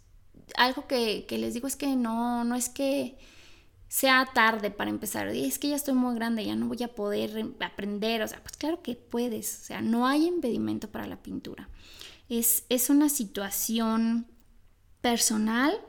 algo 0.58 0.88
que, 0.88 1.26
les 1.30 1.54
digo 1.54 1.68
es 1.68 1.76
que 1.76 1.96
no, 1.96 2.44
no 2.44 2.56
es 2.56 2.70
que 2.70 3.18
sea 3.88 4.28
tarde 4.34 4.72
para 4.72 4.90
empezar. 4.90 5.28
Es 5.28 5.60
que 5.60 5.70
ya 5.70 5.76
estoy 5.76 5.94
muy 5.94 6.16
grande, 6.16 6.46
ya 6.46 6.56
no 6.56 6.68
voy 6.68 6.84
a 6.84 6.94
poder 6.94 7.54
aprender. 7.62 8.22
O 8.22 8.28
sea, 8.28 8.42
pues 8.42 8.58
claro 8.58 8.82
que 8.82 8.96
puedes. 8.96 9.62
O 9.62 9.66
sea, 9.66 9.82
no 9.82 10.08
hay 10.08 10.26
impedimento 10.26 10.90
para 10.90 11.08
la 11.08 11.22
pintura. 11.22 11.70
Es, 12.30 12.66
es 12.70 12.90
una 12.90 13.10
situación 13.10 14.28
personal 15.02 15.80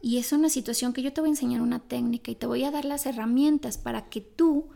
y 0.00 0.18
es 0.18 0.32
una 0.32 0.48
situación 0.48 0.92
que 0.92 1.02
yo 1.02 1.12
te 1.12 1.20
voy 1.20 1.28
a 1.28 1.32
enseñar 1.32 1.60
una 1.60 1.80
técnica 1.80 2.30
y 2.30 2.34
te 2.34 2.46
voy 2.46 2.64
a 2.64 2.70
dar 2.70 2.84
las 2.84 3.06
herramientas 3.06 3.78
para 3.78 4.08
que 4.08 4.20
tú, 4.20 4.68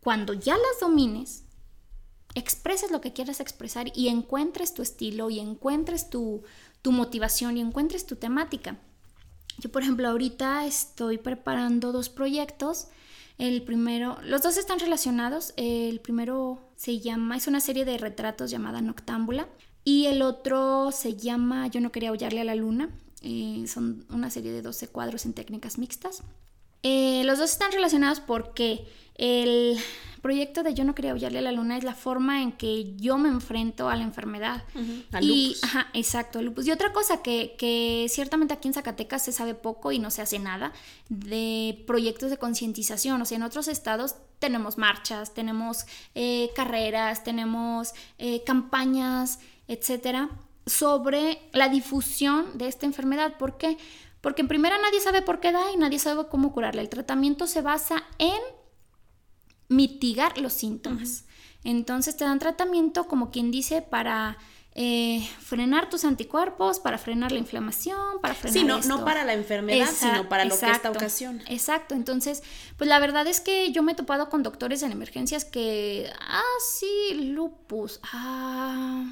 cuando 0.00 0.34
ya 0.34 0.54
las 0.54 0.80
domines, 0.80 1.44
expreses 2.34 2.90
lo 2.90 3.00
que 3.00 3.12
quieras 3.12 3.40
expresar 3.40 3.90
y 3.94 4.08
encuentres 4.08 4.74
tu 4.74 4.82
estilo 4.82 5.30
y 5.30 5.40
encuentres 5.40 6.10
tu, 6.10 6.42
tu 6.82 6.92
motivación 6.92 7.56
y 7.56 7.60
encuentres 7.60 8.06
tu 8.06 8.16
temática. 8.16 8.78
Yo, 9.58 9.70
por 9.70 9.82
ejemplo, 9.82 10.08
ahorita 10.08 10.66
estoy 10.66 11.18
preparando 11.18 11.92
dos 11.92 12.08
proyectos. 12.08 12.88
El 13.38 13.62
primero, 13.62 14.18
los 14.24 14.42
dos 14.42 14.56
están 14.56 14.78
relacionados. 14.78 15.52
El 15.56 16.00
primero 16.00 16.60
se 16.76 17.00
llama, 17.00 17.36
es 17.36 17.46
una 17.46 17.60
serie 17.60 17.84
de 17.84 17.98
retratos 17.98 18.50
llamada 18.50 18.80
Noctámbula. 18.80 19.48
Y 19.84 20.06
el 20.06 20.22
otro 20.22 20.90
se 20.92 21.16
llama 21.16 21.66
Yo 21.68 21.80
no 21.80 21.90
quería 21.90 22.10
aullarle 22.10 22.40
a 22.40 22.44
la 22.44 22.54
luna. 22.54 22.90
Eh, 23.22 23.64
son 23.66 24.06
una 24.10 24.30
serie 24.30 24.52
de 24.52 24.62
12 24.62 24.88
cuadros 24.88 25.26
en 25.26 25.32
técnicas 25.32 25.78
mixtas. 25.78 26.22
Eh, 26.82 27.22
los 27.24 27.38
dos 27.38 27.50
están 27.50 27.72
relacionados 27.72 28.20
porque 28.20 28.86
el 29.16 29.78
proyecto 30.20 30.62
de 30.62 30.74
Yo 30.74 30.84
no 30.84 30.94
quería 30.94 31.12
aullarle 31.12 31.38
a 31.38 31.42
la 31.42 31.52
luna 31.52 31.76
es 31.76 31.84
la 31.84 31.94
forma 31.94 32.42
en 32.42 32.52
que 32.52 32.96
yo 32.96 33.18
me 33.18 33.28
enfrento 33.28 33.88
a 33.88 33.96
la 33.96 34.02
enfermedad. 34.02 34.64
y, 35.20 35.56
Ajá, 35.62 35.88
exacto, 35.92 36.42
lupus. 36.42 36.66
Y 36.66 36.70
otra 36.70 36.92
cosa 36.92 37.22
que, 37.22 37.54
que, 37.58 38.06
ciertamente 38.08 38.54
aquí 38.54 38.68
en 38.68 38.74
Zacatecas 38.74 39.24
se 39.24 39.32
sabe 39.32 39.54
poco 39.54 39.92
y 39.92 39.98
no 39.98 40.10
se 40.10 40.22
hace 40.22 40.38
nada 40.38 40.72
de 41.08 41.82
proyectos 41.86 42.30
de 42.30 42.36
concientización. 42.36 43.20
O 43.22 43.24
sea, 43.24 43.36
en 43.36 43.42
otros 43.42 43.68
estados 43.68 44.16
tenemos 44.38 44.78
marchas, 44.78 45.34
tenemos 45.34 45.86
eh, 46.14 46.50
carreras, 46.54 47.24
tenemos 47.24 47.92
eh, 48.18 48.42
campañas, 48.44 49.40
etcétera, 49.66 50.30
sobre 50.66 51.40
la 51.52 51.68
difusión 51.68 52.58
de 52.58 52.68
esta 52.68 52.86
enfermedad. 52.86 53.36
¿Por 53.38 53.56
qué? 53.56 53.68
Porque 53.68 53.84
en 54.22 54.48
primera 54.48 54.78
nadie 54.78 55.00
sabe 55.00 55.22
por 55.22 55.40
qué 55.40 55.52
da 55.52 55.72
y 55.72 55.76
nadie 55.76 55.98
sabe 55.98 56.28
cómo 56.28 56.52
curarla. 56.52 56.82
El 56.82 56.88
tratamiento 56.88 57.46
se 57.46 57.62
basa 57.62 58.04
en 58.18 58.40
mitigar 59.68 60.38
los 60.38 60.52
síntomas. 60.52 61.24
Entonces 61.64 62.16
te 62.16 62.24
dan 62.24 62.38
tratamiento, 62.38 63.06
como 63.08 63.30
quien 63.30 63.50
dice, 63.50 63.82
para 63.82 64.38
eh, 64.74 65.28
frenar 65.40 65.90
tus 65.90 66.04
anticuerpos, 66.04 66.78
para 66.78 66.98
frenar 66.98 67.32
la 67.32 67.38
inflamación, 67.38 68.20
para 68.22 68.34
frenar. 68.34 68.60
Sí, 68.60 68.64
no, 68.64 68.80
no 68.98 69.04
para 69.04 69.24
la 69.24 69.34
enfermedad, 69.34 69.88
sino 69.92 70.28
para 70.28 70.44
lo 70.44 70.58
que 70.58 70.70
esta 70.70 70.90
ocasión. 70.90 71.42
Exacto. 71.48 71.94
Entonces, 71.94 72.42
pues 72.76 72.88
la 72.88 72.98
verdad 73.00 73.26
es 73.26 73.40
que 73.40 73.72
yo 73.72 73.82
me 73.82 73.92
he 73.92 73.94
topado 73.94 74.30
con 74.30 74.42
doctores 74.42 74.82
en 74.82 74.92
emergencias 74.92 75.44
que, 75.44 76.10
ah, 76.20 76.42
sí, 76.78 77.14
lupus, 77.32 78.00
ah. 78.12 79.04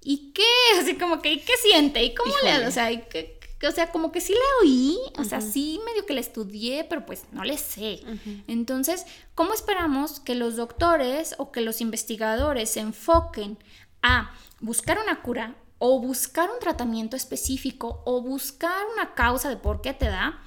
¿Y 0.00 0.32
qué? 0.32 0.44
Así 0.80 0.94
como 0.94 1.20
que, 1.20 1.32
¿y 1.32 1.40
qué 1.40 1.54
siente? 1.60 2.02
¿Y 2.04 2.14
cómo 2.14 2.32
le 2.44 2.66
O 2.66 2.70
sea, 2.70 2.88
¿qué, 3.08 3.37
o 3.66 3.72
sea, 3.72 3.90
como 3.90 4.12
que 4.12 4.20
sí 4.20 4.32
le 4.32 4.38
oí, 4.62 4.98
o 5.18 5.24
sea, 5.24 5.40
sí 5.40 5.80
medio 5.84 6.06
que 6.06 6.14
la 6.14 6.20
estudié, 6.20 6.84
pero 6.84 7.04
pues 7.04 7.24
no 7.32 7.42
le 7.44 7.58
sé. 7.58 8.00
Entonces, 8.46 9.04
¿cómo 9.34 9.54
esperamos 9.54 10.20
que 10.20 10.34
los 10.34 10.56
doctores 10.56 11.34
o 11.38 11.50
que 11.50 11.60
los 11.60 11.80
investigadores 11.80 12.70
se 12.70 12.80
enfoquen 12.80 13.58
a 14.02 14.32
buscar 14.60 14.98
una 15.02 15.22
cura 15.22 15.56
o 15.78 16.00
buscar 16.00 16.50
un 16.50 16.60
tratamiento 16.60 17.16
específico 17.16 18.02
o 18.04 18.22
buscar 18.22 18.86
una 18.94 19.14
causa 19.14 19.48
de 19.48 19.56
por 19.56 19.80
qué 19.80 19.92
te 19.92 20.06
da? 20.06 20.40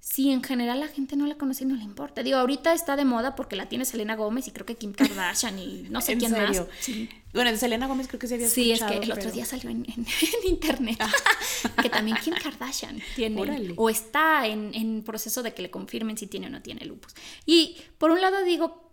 si 0.00 0.32
en 0.32 0.42
general 0.42 0.80
la 0.80 0.88
gente 0.88 1.14
no 1.14 1.26
la 1.26 1.36
conoce 1.36 1.62
y 1.62 1.66
no 1.68 1.76
le 1.76 1.84
importa. 1.84 2.24
Digo, 2.24 2.38
ahorita 2.38 2.72
está 2.72 2.96
de 2.96 3.04
moda 3.04 3.36
porque 3.36 3.54
la 3.54 3.68
tiene 3.68 3.84
Selena 3.84 4.16
Gómez 4.16 4.48
y 4.48 4.50
creo 4.50 4.66
que 4.66 4.74
Kim 4.74 4.92
Kardashian 4.92 5.56
y 5.58 5.86
no 5.88 6.00
sé 6.00 6.16
quién 6.18 6.32
más. 6.32 6.64
Sí. 6.80 7.08
Bueno, 7.32 7.56
Selena 7.56 7.86
Gómez 7.86 8.08
creo 8.08 8.18
que 8.18 8.26
se 8.26 8.34
había 8.34 8.48
Sí, 8.48 8.72
es 8.72 8.82
que 8.82 8.98
el 8.98 9.12
otro 9.12 9.30
día 9.30 9.44
salió 9.44 9.70
en, 9.70 9.86
internet 10.44 10.98
ah. 11.00 11.10
que 11.82 11.88
también 11.88 12.16
Kim 12.16 12.34
Kardashian 12.34 13.00
tiene 13.14 13.74
o 13.76 13.88
está 13.88 14.46
en, 14.46 14.74
en, 14.74 15.02
proceso 15.02 15.42
de 15.42 15.54
que 15.54 15.62
le 15.62 15.70
confirmen 15.70 16.18
si 16.18 16.26
tiene 16.26 16.48
o 16.48 16.50
no 16.50 16.62
tiene 16.62 16.84
lupus. 16.84 17.14
Y 17.46 17.76
por 17.98 18.10
un 18.10 18.20
lado 18.20 18.42
digo, 18.42 18.90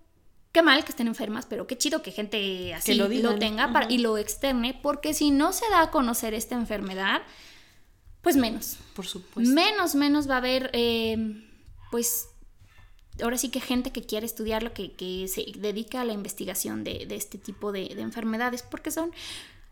qué 0.51 0.61
mal 0.63 0.83
que 0.83 0.89
estén 0.89 1.07
enfermas, 1.07 1.45
pero 1.45 1.67
qué 1.67 1.77
chido 1.77 2.01
que 2.01 2.11
gente 2.11 2.73
así 2.73 2.95
lo, 2.95 3.07
tenga 3.37 3.85
y 3.89 3.99
lo 3.99 4.17
externe, 4.17 4.79
porque 4.81 5.13
si 5.13 5.31
no 5.31 5.53
se 5.53 5.69
da 5.69 5.83
a 5.83 5.91
conocer 5.91 6.33
esta 6.33 6.55
enfermedad, 6.55 7.21
pues 8.21 8.35
menos. 8.35 8.77
Por 8.95 9.05
supuesto. 9.05 9.53
Menos, 9.53 9.95
menos 9.95 10.29
va 10.29 10.35
a 10.35 10.37
haber, 10.37 10.71
eh, 10.73 11.43
pues, 11.91 12.29
ahora 13.21 13.37
sí 13.37 13.49
que 13.49 13.59
gente 13.59 13.91
que 13.91 14.03
quiere 14.03 14.25
estudiarlo, 14.25 14.73
que, 14.73 14.91
que 14.93 15.27
se 15.27 15.45
dedica 15.57 16.01
a 16.01 16.05
la 16.05 16.13
investigación 16.13 16.83
de, 16.83 17.05
de 17.07 17.15
este 17.15 17.37
tipo 17.37 17.71
de, 17.71 17.93
de 17.95 18.01
enfermedades, 18.01 18.63
porque 18.63 18.91
son 18.91 19.11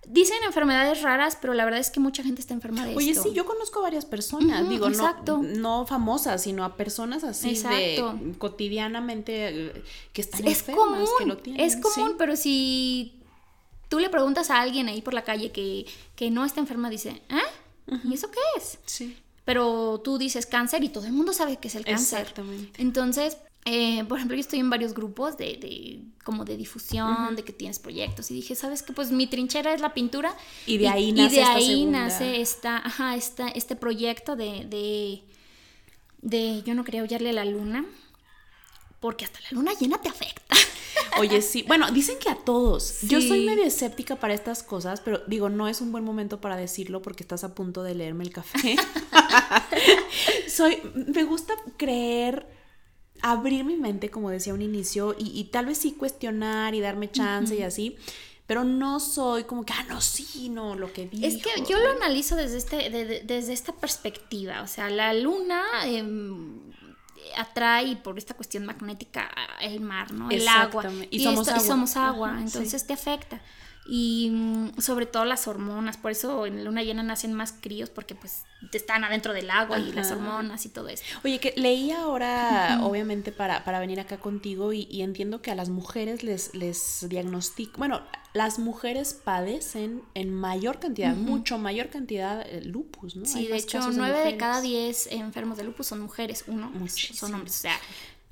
Dicen 0.07 0.37
enfermedades 0.45 1.01
raras, 1.01 1.35
pero 1.41 1.55
la 1.55 1.65
verdad 1.65 1.79
es 1.79 1.89
que 1.89 1.99
mucha 1.99 2.21
gente 2.21 2.39
está 2.39 2.53
enferma 2.53 2.85
de 2.85 2.95
Oye, 2.95 3.11
esto. 3.11 3.23
sí, 3.23 3.33
yo 3.33 3.45
conozco 3.45 3.81
varias 3.81 4.05
personas, 4.05 4.69
digo, 4.69 4.87
no, 4.89 5.41
no 5.41 5.87
famosas, 5.87 6.43
sino 6.43 6.63
a 6.63 6.77
personas 6.77 7.23
así 7.23 7.55
de 7.55 8.35
cotidianamente 8.37 9.67
eh, 9.67 9.83
que 10.13 10.21
están 10.21 10.45
es 10.47 10.59
enfermas, 10.59 10.85
común, 10.85 11.09
que 11.17 11.25
lo 11.25 11.37
tienen. 11.37 11.65
Es 11.65 11.77
común, 11.77 12.15
pero 12.19 12.35
si 12.35 13.19
tú 13.89 13.97
le 13.97 14.09
preguntas 14.09 14.51
a 14.51 14.61
alguien 14.61 14.89
ahí 14.89 15.01
por 15.01 15.15
la 15.15 15.23
calle 15.23 15.51
que, 15.51 15.87
que 16.15 16.29
no 16.29 16.45
está 16.45 16.59
enferma, 16.59 16.91
dice, 16.91 17.23
¿eh? 17.29 17.97
¿Y 18.03 18.13
eso 18.13 18.29
qué 18.29 18.39
es? 18.57 18.77
Sí. 18.85 19.17
Pero 19.45 20.01
tú 20.03 20.17
dices 20.17 20.45
cáncer 20.45 20.83
y 20.83 20.89
todo 20.89 21.05
el 21.05 21.13
mundo 21.13 21.31
sabe 21.33 21.57
que 21.57 21.67
es 21.67 21.75
el 21.75 21.85
cáncer. 21.85 22.21
Exactamente. 22.21 22.81
Entonces, 22.81 23.37
eh, 23.65 24.03
por 24.05 24.17
ejemplo, 24.17 24.35
yo 24.35 24.41
estoy 24.41 24.59
en 24.59 24.69
varios 24.69 24.93
grupos 24.93 25.37
de, 25.37 25.57
de 25.57 26.01
como 26.23 26.45
de 26.45 26.57
difusión, 26.57 27.35
de 27.35 27.43
que 27.43 27.53
tienes 27.53 27.79
proyectos. 27.79 28.29
Y 28.31 28.35
dije, 28.35 28.55
¿sabes 28.55 28.83
qué? 28.83 28.93
Pues 28.93 29.11
mi 29.11 29.27
trinchera 29.27 29.73
es 29.73 29.81
la 29.81 29.93
pintura. 29.93 30.35
Y 30.65 30.77
de 30.77 30.87
ahí 30.87 31.11
nace 31.13 31.33
y 31.33 31.35
de 31.37 31.41
esta 31.41 31.53
ahí 31.53 31.67
segunda. 31.67 31.99
nace 31.99 32.41
esta, 32.41 32.77
ajá, 32.77 33.15
esta, 33.15 33.47
este 33.49 33.75
proyecto 33.75 34.35
de, 34.35 34.65
de, 34.65 35.23
de 36.21 36.63
yo 36.63 36.73
no 36.75 36.83
quería 36.83 37.03
huyarle 37.03 37.29
a 37.29 37.33
la 37.33 37.45
luna, 37.45 37.85
porque 39.06 39.26
hasta 39.26 39.39
la 39.41 39.47
luna 39.51 39.72
llena 39.80 39.99
te 40.01 40.10
afecta. 40.10 40.56
Oye, 41.20 41.41
sí. 41.43 41.64
Bueno, 41.68 41.91
dicen 41.91 42.18
que 42.20 42.30
a 42.30 42.36
todos. 42.36 43.01
Yo 43.03 43.22
soy 43.22 43.45
medio 43.45 43.64
escéptica 43.64 44.16
para 44.16 44.34
estas 44.34 44.64
cosas, 44.64 44.99
pero 45.01 45.22
digo, 45.28 45.47
no 45.49 45.68
es 45.68 45.80
un 45.80 45.91
buen 45.91 46.03
momento 46.03 46.41
para 46.41 46.56
decirlo 46.58 47.01
porque 47.01 47.22
estás 47.24 47.43
a 47.43 47.53
punto 47.53 47.84
de 47.84 47.93
leerme 47.93 48.24
el 48.24 48.32
café. 48.32 48.76
soy, 50.47 50.80
me 50.93 51.24
gusta 51.24 51.53
creer, 51.78 52.47
abrir 53.22 53.64
mi 53.64 53.76
mente, 53.76 54.10
como 54.10 54.30
decía 54.30 54.53
un 54.53 54.62
inicio, 54.62 55.16
y, 55.18 55.39
y 55.39 55.45
tal 55.45 55.68
vez 55.68 55.78
sí 55.78 55.91
cuestionar 55.93 56.74
y 56.76 56.82
darme 56.82 57.12
chance 57.12 57.56
y 57.56 57.62
así. 57.62 57.95
Pero 58.47 58.64
no 58.64 58.99
soy 58.99 59.45
como 59.45 59.66
que, 59.66 59.74
ah, 59.74 59.86
no, 59.89 60.01
sí, 60.01 60.49
no, 60.49 60.76
lo 60.76 60.93
que 60.93 61.08
dijo. 61.08 61.26
Es 61.26 61.38
que 61.41 61.49
yo 61.68 61.80
lo 61.80 61.91
analizo 61.91 62.36
desde, 62.36 62.58
este, 62.58 62.89
de- 62.91 63.06
de- 63.06 63.22
desde 63.22 63.53
esta 63.53 63.74
perspectiva. 63.74 64.62
O 64.62 64.68
sea, 64.68 64.89
la 64.89 65.14
luna 65.16 65.64
em, 65.86 66.60
atrae 67.38 67.95
por 67.97 68.17
esta 68.17 68.34
cuestión 68.34 68.65
magnética 68.65 69.30
el 69.61 69.80
mar, 69.82 70.11
¿no? 70.11 70.30
El 70.30 70.47
agua. 70.47 70.84
Exactamente. 70.84 71.07
Y 71.15 71.23
somos 71.23 71.47
esto- 71.47 71.51
agua. 71.59 71.67
somos 71.67 71.95
agua, 71.97 72.30
Ajá, 72.30 72.38
sí. 72.39 72.43
entonces 72.45 72.86
te 72.88 72.93
afecta. 72.93 73.41
Y 73.88 74.29
mm, 74.31 74.79
sobre 74.81 75.05
todo 75.05 75.25
las 75.25 75.47
hormonas, 75.47 75.97
por 75.97 76.11
eso 76.11 76.45
en 76.45 76.57
la 76.57 76.63
luna 76.63 76.83
llena 76.83 77.03
nacen 77.03 77.33
más 77.33 77.53
críos, 77.53 77.89
porque 77.89 78.15
pues 78.15 78.43
están 78.73 79.03
adentro 79.03 79.33
del 79.33 79.49
agua 79.51 79.77
y 79.79 79.91
las 79.91 80.11
hormonas 80.11 80.65
y 80.65 80.69
todo 80.69 80.89
esto. 80.89 81.05
Oye, 81.23 81.39
que 81.39 81.53
leí 81.55 81.91
ahora, 81.91 82.79
obviamente, 82.83 83.31
para, 83.31 83.63
para 83.63 83.79
venir 83.79 83.99
acá 83.99 84.17
contigo 84.17 84.73
y, 84.73 84.88
y 84.89 85.03
entiendo 85.03 85.41
que 85.41 85.51
a 85.51 85.55
las 85.55 85.69
mujeres 85.69 86.23
les, 86.23 86.55
les 86.55 87.07
diagnostican, 87.07 87.75
bueno, 87.77 88.01
las 88.33 88.59
mujeres 88.59 89.13
padecen 89.13 90.01
en 90.13 90.33
mayor 90.33 90.79
cantidad, 90.79 91.15
mucho 91.15 91.57
mayor 91.57 91.89
cantidad 91.89 92.41
eh, 92.41 92.61
lupus, 92.65 93.15
¿no? 93.15 93.25
Sí, 93.25 93.39
Hay 93.39 93.47
de 93.47 93.57
hecho, 93.57 93.79
nueve 93.91 94.25
de 94.25 94.36
cada 94.36 94.61
diez 94.61 95.07
enfermos 95.11 95.57
de 95.57 95.63
lupus 95.63 95.88
son 95.88 96.01
mujeres, 96.01 96.43
uno 96.47 96.69
Muchísimo. 96.71 97.17
son 97.19 97.33
hombres. 97.36 97.55
O 97.55 97.61
sea, 97.61 97.79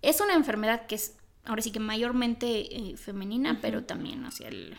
es 0.01 0.20
una 0.20 0.34
enfermedad 0.34 0.88
que 0.88 0.95
es 0.95 1.14
ahora 1.45 1.62
sí 1.62 1.72
que 1.72 1.80
mayormente 1.80 2.76
eh, 2.76 2.97
femenina, 2.97 3.60
pero 3.62 3.84
también 3.86 4.26
hacia 4.26 4.49
el, 4.49 4.76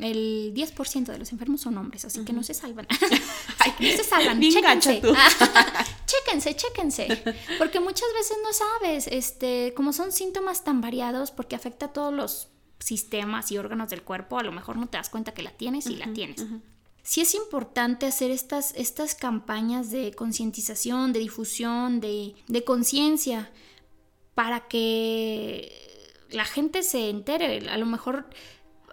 el 0.00 0.52
10% 0.54 1.06
de 1.06 1.18
los 1.18 1.32
enfermos 1.32 1.60
son 1.60 1.76
hombres, 1.78 2.04
así 2.04 2.24
que 2.24 2.32
no 2.32 2.42
se 2.42 2.54
salvan. 2.54 2.86
Ay, 3.58 3.72
no 3.80 3.96
se 3.96 4.04
salvan, 4.04 4.38
bien 4.38 4.52
chéquense. 4.52 5.00
tú. 5.00 5.14
chéquense, 6.06 6.56
chéquense. 6.56 7.22
Porque 7.58 7.80
muchas 7.80 8.08
veces 8.14 8.36
no 8.42 8.52
sabes, 8.52 9.06
este, 9.08 9.72
como 9.76 9.92
son 9.92 10.12
síntomas 10.12 10.64
tan 10.64 10.80
variados, 10.80 11.30
porque 11.30 11.56
afecta 11.56 11.86
a 11.86 11.92
todos 11.92 12.12
los 12.12 12.48
sistemas 12.78 13.50
y 13.52 13.58
órganos 13.58 13.90
del 13.90 14.02
cuerpo, 14.02 14.38
a 14.38 14.42
lo 14.42 14.52
mejor 14.52 14.76
no 14.76 14.86
te 14.86 14.98
das 14.98 15.10
cuenta 15.10 15.32
que 15.32 15.42
la 15.42 15.50
tienes 15.50 15.86
y 15.86 15.96
la 15.96 16.12
tienes. 16.12 16.44
Sí 17.02 17.20
es 17.20 17.34
importante 17.34 18.06
hacer 18.06 18.30
estas, 18.30 18.74
estas 18.74 19.14
campañas 19.14 19.90
de 19.90 20.12
concientización, 20.12 21.12
de 21.12 21.20
difusión, 21.20 22.00
de, 22.00 22.34
de 22.48 22.64
conciencia, 22.64 23.50
para 24.34 24.66
que 24.68 25.86
la 26.30 26.44
gente 26.44 26.82
se 26.82 27.08
entere. 27.08 27.68
A 27.68 27.78
lo 27.78 27.86
mejor 27.86 28.26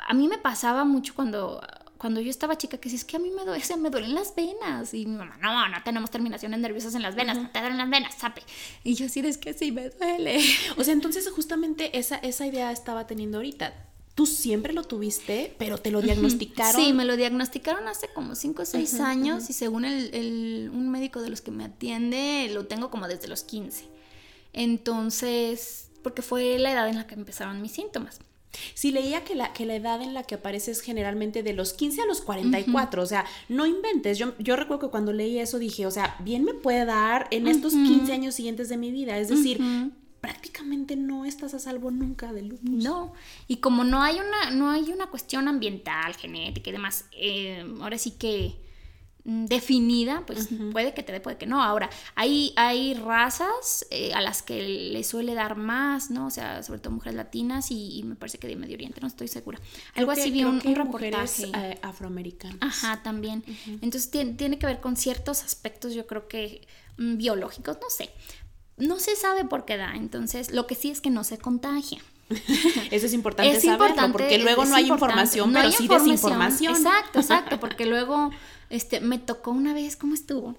a 0.07 0.13
mí 0.13 0.27
me 0.27 0.37
pasaba 0.37 0.83
mucho 0.85 1.13
cuando, 1.15 1.61
cuando 1.97 2.19
yo 2.21 2.29
estaba 2.29 2.57
chica 2.57 2.77
que 2.77 2.89
si 2.89 2.95
es 2.97 3.05
que 3.05 3.15
a 3.15 3.19
mí 3.19 3.29
me, 3.31 3.45
duele, 3.45 3.63
me 3.77 3.89
duelen 3.89 4.13
las 4.15 4.35
venas. 4.35 4.93
Y 4.93 5.05
mi 5.05 5.15
mamá, 5.17 5.37
no, 5.41 5.67
no 5.69 5.77
tenemos 5.83 6.09
terminaciones 6.11 6.59
nerviosas 6.59 6.93
en 6.95 7.01
las 7.01 7.15
venas, 7.15 7.37
no 7.37 7.49
te 7.51 7.59
duelen 7.59 7.77
las 7.77 7.89
venas, 7.89 8.13
sape. 8.15 8.43
Y 8.83 8.95
yo 8.95 9.07
sí, 9.09 9.21
es 9.21 9.37
que 9.37 9.53
sí 9.53 9.71
me 9.71 9.89
duele. 9.89 10.39
O 10.77 10.83
sea, 10.83 10.93
entonces 10.93 11.29
justamente 11.29 11.97
esa, 11.97 12.17
esa 12.17 12.45
idea 12.45 12.71
estaba 12.71 13.07
teniendo 13.07 13.37
ahorita. 13.37 13.73
Tú 14.15 14.27
siempre 14.27 14.73
lo 14.73 14.83
tuviste, 14.83 15.55
pero 15.57 15.79
te 15.79 15.89
lo 15.89 15.99
diagnosticaron. 16.03 16.79
Sí, 16.79 16.93
me 16.93 17.03
lo 17.03 17.17
diagnosticaron 17.17 17.87
hace 17.87 18.09
como 18.13 18.35
5 18.35 18.61
o 18.61 18.65
6 18.65 18.99
años 18.99 19.49
y 19.49 19.53
según 19.53 19.85
el, 19.85 20.13
el- 20.13 20.69
un 20.71 20.89
médico 20.91 21.19
de 21.21 21.31
los 21.31 21.41
que 21.41 21.49
me 21.49 21.63
atiende, 21.63 22.47
lo 22.53 22.67
tengo 22.67 22.91
como 22.91 23.07
desde 23.07 23.27
los 23.27 23.41
15. 23.43 23.85
Entonces, 24.53 25.89
porque 26.03 26.21
fue 26.21 26.59
la 26.59 26.71
edad 26.71 26.87
en 26.89 26.97
la 26.97 27.07
que 27.07 27.15
empezaron 27.15 27.61
mis 27.61 27.71
síntomas. 27.71 28.19
Sí, 28.73 28.91
leía 28.91 29.23
que 29.23 29.35
la, 29.35 29.53
que 29.53 29.65
la 29.65 29.75
edad 29.75 30.01
en 30.01 30.13
la 30.13 30.23
que 30.23 30.35
aparece 30.35 30.71
es 30.71 30.81
generalmente 30.81 31.43
de 31.43 31.53
los 31.53 31.73
15 31.73 32.01
a 32.01 32.05
los 32.05 32.21
44, 32.21 33.01
o 33.01 33.05
sea, 33.05 33.25
no 33.49 33.65
inventes. 33.65 34.17
Yo, 34.17 34.33
yo 34.39 34.55
recuerdo 34.55 34.87
que 34.87 34.91
cuando 34.91 35.13
leí 35.13 35.39
eso 35.39 35.59
dije, 35.59 35.85
o 35.85 35.91
sea, 35.91 36.15
bien 36.19 36.43
me 36.43 36.53
puede 36.53 36.85
dar 36.85 37.27
en 37.31 37.47
estos 37.47 37.73
15 37.73 38.11
años 38.13 38.35
siguientes 38.35 38.69
de 38.69 38.77
mi 38.77 38.91
vida, 38.91 39.17
es 39.17 39.29
decir, 39.29 39.61
prácticamente 40.21 40.95
no 40.95 41.25
estás 41.25 41.53
a 41.53 41.59
salvo 41.59 41.91
nunca 41.91 42.31
de 42.31 42.43
lupus. 42.43 42.69
No, 42.69 43.13
y 43.47 43.57
como 43.57 43.83
no 43.83 44.01
hay 44.01 44.15
una, 44.15 44.51
no 44.51 44.69
hay 44.69 44.91
una 44.91 45.07
cuestión 45.07 45.47
ambiental, 45.47 46.15
genética 46.15 46.69
y 46.69 46.73
demás, 46.73 47.05
eh, 47.11 47.65
ahora 47.81 47.97
sí 47.97 48.11
que 48.11 48.55
definida, 49.25 50.23
pues 50.25 50.49
puede 50.71 50.93
que 50.93 51.01
te 51.03 51.11
dé, 51.13 51.21
puede 51.21 51.37
que 51.37 51.45
no. 51.45 51.63
Ahora, 51.63 51.89
hay, 52.15 52.53
hay 52.57 52.93
razas 52.93 53.85
eh, 53.89 54.13
a 54.13 54.21
las 54.21 54.41
que 54.41 54.61
le 54.61 55.03
suele 55.03 55.33
dar 55.33 55.55
más, 55.55 56.09
¿no? 56.11 56.27
O 56.27 56.29
sea, 56.29 56.61
sobre 56.63 56.79
todo 56.79 56.93
mujeres 56.93 57.15
latinas 57.15 57.71
y, 57.71 57.99
y 57.99 58.03
me 58.03 58.15
parece 58.15 58.37
que 58.37 58.47
de 58.47 58.55
Medio 58.55 58.75
Oriente, 58.75 58.99
no 59.01 59.07
estoy 59.07 59.27
segura. 59.29 59.59
Algo 59.95 60.11
Creo 60.11 60.23
así 60.23 60.31
vi 60.31 60.43
un, 60.43 60.49
un 60.49 60.55
mujeres, 60.55 60.77
reportaje. 60.77 61.51
eh, 61.55 61.79
afroamericanas. 61.81 62.57
Ajá, 62.61 63.01
también. 63.03 63.43
Entonces 63.81 64.11
tiene, 64.11 64.33
tiene 64.33 64.59
que 64.59 64.65
ver 64.65 64.81
con 64.81 64.97
ciertos 64.97 65.43
aspectos, 65.43 65.93
yo 65.93 66.05
creo 66.05 66.27
que 66.27 66.67
mm, 66.97 67.17
biológicos, 67.17 67.77
no 67.81 67.89
sé. 67.89 68.09
No 68.75 68.99
se 68.99 69.15
sabe 69.15 69.45
por 69.45 69.65
qué 69.65 69.77
da, 69.77 69.93
entonces 69.95 70.51
lo 70.51 70.65
que 70.67 70.75
sí 70.75 70.89
es 70.89 70.99
que 70.99 71.11
no 71.11 71.23
se 71.23 71.37
contagia. 71.37 72.01
Eso 72.91 73.05
es 73.05 73.13
importante 73.13 73.55
Es 73.55 73.63
saberlo, 73.63 73.85
importante, 73.87 74.11
porque 74.17 74.39
luego 74.39 74.65
no 74.65 74.75
hay 74.75 74.83
importante. 74.83 74.93
información, 75.11 75.51
No 75.51 75.59
pero 75.59 75.67
hay 75.67 75.73
sí 75.73 75.83
información. 75.83 76.15
desinformación. 76.15 76.75
Exacto, 76.75 77.19
exacto, 77.19 77.59
porque 77.61 77.85
luego 77.85 78.31
este, 78.69 78.99
me 79.01 79.19
tocó 79.19 79.51
una 79.51 79.73
vez, 79.73 79.95
¿cómo 79.95 80.13
estuvo? 80.13 80.55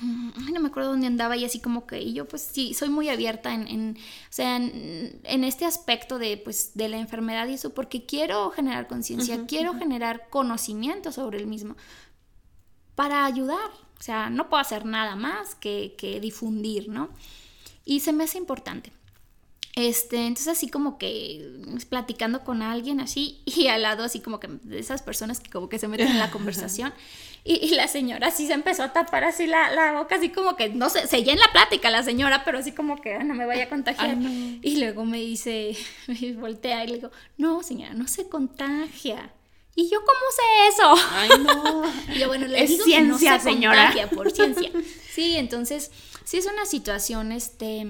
Mm, 0.00 0.30
Ay, 0.46 0.52
no 0.52 0.60
me 0.60 0.68
acuerdo 0.68 0.90
dónde 0.90 1.08
andaba 1.08 1.36
y 1.36 1.44
así 1.44 1.58
como 1.60 1.86
que, 1.86 2.00
y 2.00 2.12
yo 2.12 2.28
pues 2.28 2.42
sí, 2.42 2.72
soy 2.72 2.88
muy 2.88 3.08
abierta 3.08 3.52
en, 3.52 3.66
en 3.66 3.96
o 3.98 4.32
sea, 4.32 4.56
en, 4.56 5.20
en 5.24 5.44
este 5.44 5.64
aspecto 5.64 6.18
de, 6.20 6.36
pues, 6.36 6.72
de 6.74 6.88
la 6.88 6.98
enfermedad 6.98 7.48
y 7.48 7.54
eso, 7.54 7.74
porque 7.74 8.06
quiero 8.06 8.50
generar 8.50 8.86
conciencia, 8.86 9.44
quiero 9.46 9.74
generar 9.74 10.28
conocimiento 10.30 11.10
sobre 11.10 11.38
el 11.38 11.46
mismo 11.48 11.76
para 12.94 13.24
ayudar. 13.24 13.70
O 13.98 14.02
sea, 14.02 14.30
no 14.30 14.48
puedo 14.48 14.60
hacer 14.60 14.84
nada 14.84 15.16
más 15.16 15.56
que, 15.56 15.94
que 15.98 16.20
difundir, 16.20 16.88
¿no? 16.88 17.08
Y 17.84 18.00
se 18.00 18.12
me 18.12 18.24
hace 18.24 18.38
importante. 18.38 18.92
Este, 19.80 20.16
entonces 20.26 20.48
así 20.48 20.68
como 20.68 20.98
que 20.98 21.40
platicando 21.88 22.42
con 22.42 22.62
alguien 22.62 22.98
así 22.98 23.40
y 23.44 23.68
al 23.68 23.82
lado 23.82 24.02
así 24.02 24.18
como 24.18 24.40
que 24.40 24.48
de 24.48 24.78
esas 24.80 25.02
personas 25.02 25.38
que 25.38 25.50
como 25.50 25.68
que 25.68 25.78
se 25.78 25.86
meten 25.86 26.08
en 26.08 26.18
la 26.18 26.30
conversación 26.32 26.92
y, 27.44 27.54
y 27.64 27.68
la 27.76 27.86
señora 27.86 28.26
así 28.26 28.48
se 28.48 28.54
empezó 28.54 28.82
a 28.82 28.92
tapar 28.92 29.22
así 29.22 29.46
la, 29.46 29.70
la 29.70 29.92
boca 29.92 30.16
así 30.16 30.30
como 30.30 30.56
que 30.56 30.68
no 30.70 30.90
sé, 30.90 31.06
seguía 31.06 31.32
en 31.32 31.38
la 31.38 31.52
plática 31.52 31.90
la 31.90 32.02
señora 32.02 32.44
pero 32.44 32.58
así 32.58 32.72
como 32.72 33.00
que 33.00 33.14
"Ah, 33.14 33.22
no 33.22 33.34
me 33.34 33.46
vaya 33.46 33.64
a 33.64 33.68
contagiar 33.68 34.10
Ay, 34.10 34.16
no. 34.16 34.58
y 34.62 34.76
luego 34.80 35.04
me 35.04 35.18
dice, 35.18 35.76
me 36.08 36.32
voltea 36.32 36.82
y 36.84 36.88
le 36.88 36.94
digo, 36.94 37.10
no 37.36 37.62
señora, 37.62 37.94
no 37.94 38.08
se 38.08 38.28
contagia. 38.28 39.32
Y 39.76 39.88
yo, 39.88 39.98
¿cómo 40.00 40.18
sé 40.34 40.68
eso? 40.74 41.08
Ay, 41.12 41.28
no. 41.44 41.82
Y 42.16 42.18
yo, 42.18 42.26
bueno, 42.26 42.48
le 42.48 42.64
Es 42.64 42.70
digo 42.70 42.84
que 42.84 43.00
no 43.02 43.16
ciencia, 43.16 43.38
se 43.38 43.50
señora. 43.50 43.94
por 44.12 44.32
ciencia. 44.32 44.72
Sí, 45.14 45.36
entonces, 45.36 45.92
sí 46.24 46.36
es 46.38 46.46
una 46.46 46.66
situación, 46.66 47.30
este, 47.30 47.86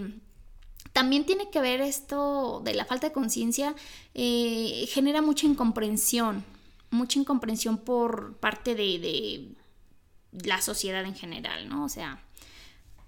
también 0.99 1.25
tiene 1.25 1.49
que 1.49 1.61
ver 1.61 1.81
esto 1.81 2.61
de 2.65 2.75
la 2.75 2.85
falta 2.85 3.07
de 3.07 3.13
conciencia, 3.13 3.77
eh, 4.15 4.85
genera 4.89 5.23
mucha 5.23 5.47
incomprensión, 5.47 6.45
mucha 6.91 7.21
incomprensión 7.21 7.79
por 7.79 8.35
parte 8.39 8.75
de, 8.75 8.99
de 8.99 9.49
la 10.49 10.61
sociedad 10.61 11.05
en 11.05 11.15
general, 11.15 11.69
¿no? 11.69 11.85
O 11.85 11.89
sea, 11.89 12.21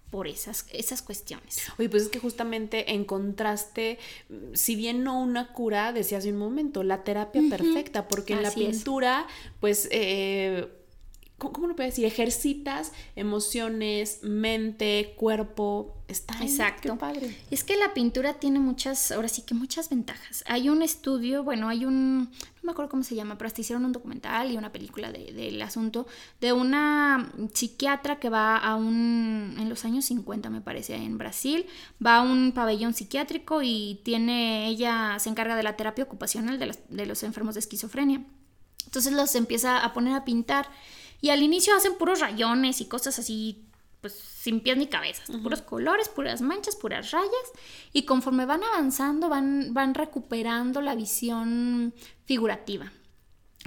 por 0.08 0.28
esas, 0.28 0.66
esas 0.72 1.02
cuestiones. 1.02 1.58
Oye, 1.80 1.88
pues 1.88 2.04
es 2.04 2.08
que 2.10 2.20
justamente 2.20 2.94
encontraste, 2.94 3.98
mm, 4.28 4.54
si 4.54 4.76
bien 4.76 5.02
no 5.02 5.20
una 5.20 5.52
cura, 5.52 5.92
decía 5.92 6.18
hace 6.18 6.30
un 6.30 6.38
momento, 6.38 6.84
la 6.84 7.02
terapia 7.02 7.42
perfecta, 7.50 8.06
porque 8.06 8.34
en 8.34 8.42
la 8.42 8.50
es. 8.50 8.54
pintura, 8.54 9.26
pues, 9.58 9.88
eh, 9.90 10.68
¿cómo 11.40 11.66
lo 11.66 11.74
puedo 11.74 11.88
decir? 11.88 12.04
Ejercitas 12.04 12.92
emociones, 13.16 14.20
mente, 14.22 15.14
cuerpo. 15.16 15.96
Está 16.08 16.34
Exacto. 16.42 16.98
padre. 16.98 17.36
Es 17.50 17.62
que 17.62 17.76
la 17.76 17.94
pintura 17.94 18.34
tiene 18.34 18.58
muchas, 18.58 19.12
ahora 19.12 19.28
sí 19.28 19.42
que 19.42 19.54
muchas 19.54 19.88
ventajas. 19.88 20.42
Hay 20.46 20.68
un 20.68 20.82
estudio, 20.82 21.44
bueno, 21.44 21.68
hay 21.68 21.84
un, 21.84 22.24
no 22.24 22.62
me 22.62 22.72
acuerdo 22.72 22.90
cómo 22.90 23.04
se 23.04 23.14
llama, 23.14 23.38
pero 23.38 23.46
hasta 23.46 23.60
hicieron 23.60 23.84
un 23.84 23.92
documental 23.92 24.50
y 24.50 24.56
una 24.56 24.72
película 24.72 25.12
del 25.12 25.62
asunto 25.62 26.06
de 26.40 26.52
una 26.52 27.32
psiquiatra 27.54 28.18
que 28.18 28.28
va 28.28 28.56
a 28.56 28.74
un, 28.74 29.54
en 29.58 29.68
los 29.68 29.84
años 29.84 30.04
50 30.06 30.50
me 30.50 30.60
parece, 30.60 30.96
en 30.96 31.16
Brasil, 31.16 31.66
va 32.04 32.16
a 32.16 32.22
un 32.22 32.52
pabellón 32.52 32.92
psiquiátrico 32.92 33.62
y 33.62 34.00
tiene, 34.04 34.68
ella 34.68 35.16
se 35.20 35.28
encarga 35.28 35.54
de 35.54 35.62
la 35.62 35.76
terapia 35.76 36.04
ocupacional 36.04 36.58
de 36.58 36.76
de 36.88 37.06
los 37.06 37.22
enfermos 37.22 37.54
de 37.54 37.60
esquizofrenia. 37.60 38.24
Entonces 38.86 39.12
los 39.12 39.34
empieza 39.36 39.78
a 39.78 39.92
poner 39.92 40.14
a 40.14 40.24
pintar 40.24 40.68
y 41.20 41.30
al 41.30 41.42
inicio 41.42 41.74
hacen 41.74 41.96
puros 41.96 42.20
rayones 42.20 42.80
y 42.80 42.86
cosas 42.86 43.18
así, 43.18 43.64
pues 44.00 44.14
sin 44.14 44.60
pies 44.60 44.76
ni 44.76 44.86
cabezas, 44.86 45.30
puros 45.42 45.62
colores, 45.62 46.08
puras 46.08 46.40
manchas, 46.40 46.76
puras 46.76 47.10
rayas. 47.10 47.30
Y 47.92 48.04
conforme 48.04 48.46
van 48.46 48.62
avanzando, 48.64 49.28
van, 49.28 49.74
van 49.74 49.94
recuperando 49.94 50.80
la 50.80 50.94
visión 50.94 51.94
figurativa 52.24 52.90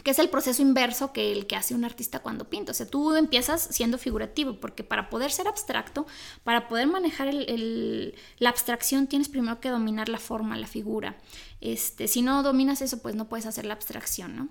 que 0.01 0.11
es 0.11 0.19
el 0.19 0.29
proceso 0.29 0.61
inverso 0.61 1.13
que 1.13 1.31
el 1.31 1.45
que 1.45 1.55
hace 1.55 1.75
un 1.75 1.85
artista 1.85 2.19
cuando 2.19 2.49
pinta. 2.49 2.71
O 2.71 2.73
sea, 2.73 2.87
tú 2.87 3.15
empiezas 3.15 3.61
siendo 3.61 3.97
figurativo, 3.97 4.59
porque 4.59 4.83
para 4.83 5.09
poder 5.09 5.31
ser 5.31 5.47
abstracto, 5.47 6.07
para 6.43 6.67
poder 6.67 6.87
manejar 6.87 7.31
la 7.33 8.49
abstracción, 8.49 9.07
tienes 9.07 9.29
primero 9.29 9.59
que 9.59 9.69
dominar 9.69 10.09
la 10.09 10.17
forma, 10.17 10.57
la 10.57 10.67
figura. 10.67 11.17
Este, 11.61 12.07
si 12.07 12.21
no 12.21 12.41
dominas 12.41 12.81
eso, 12.81 13.01
pues 13.01 13.15
no 13.15 13.29
puedes 13.29 13.45
hacer 13.45 13.65
la 13.65 13.75
abstracción, 13.75 14.35
¿no? 14.35 14.49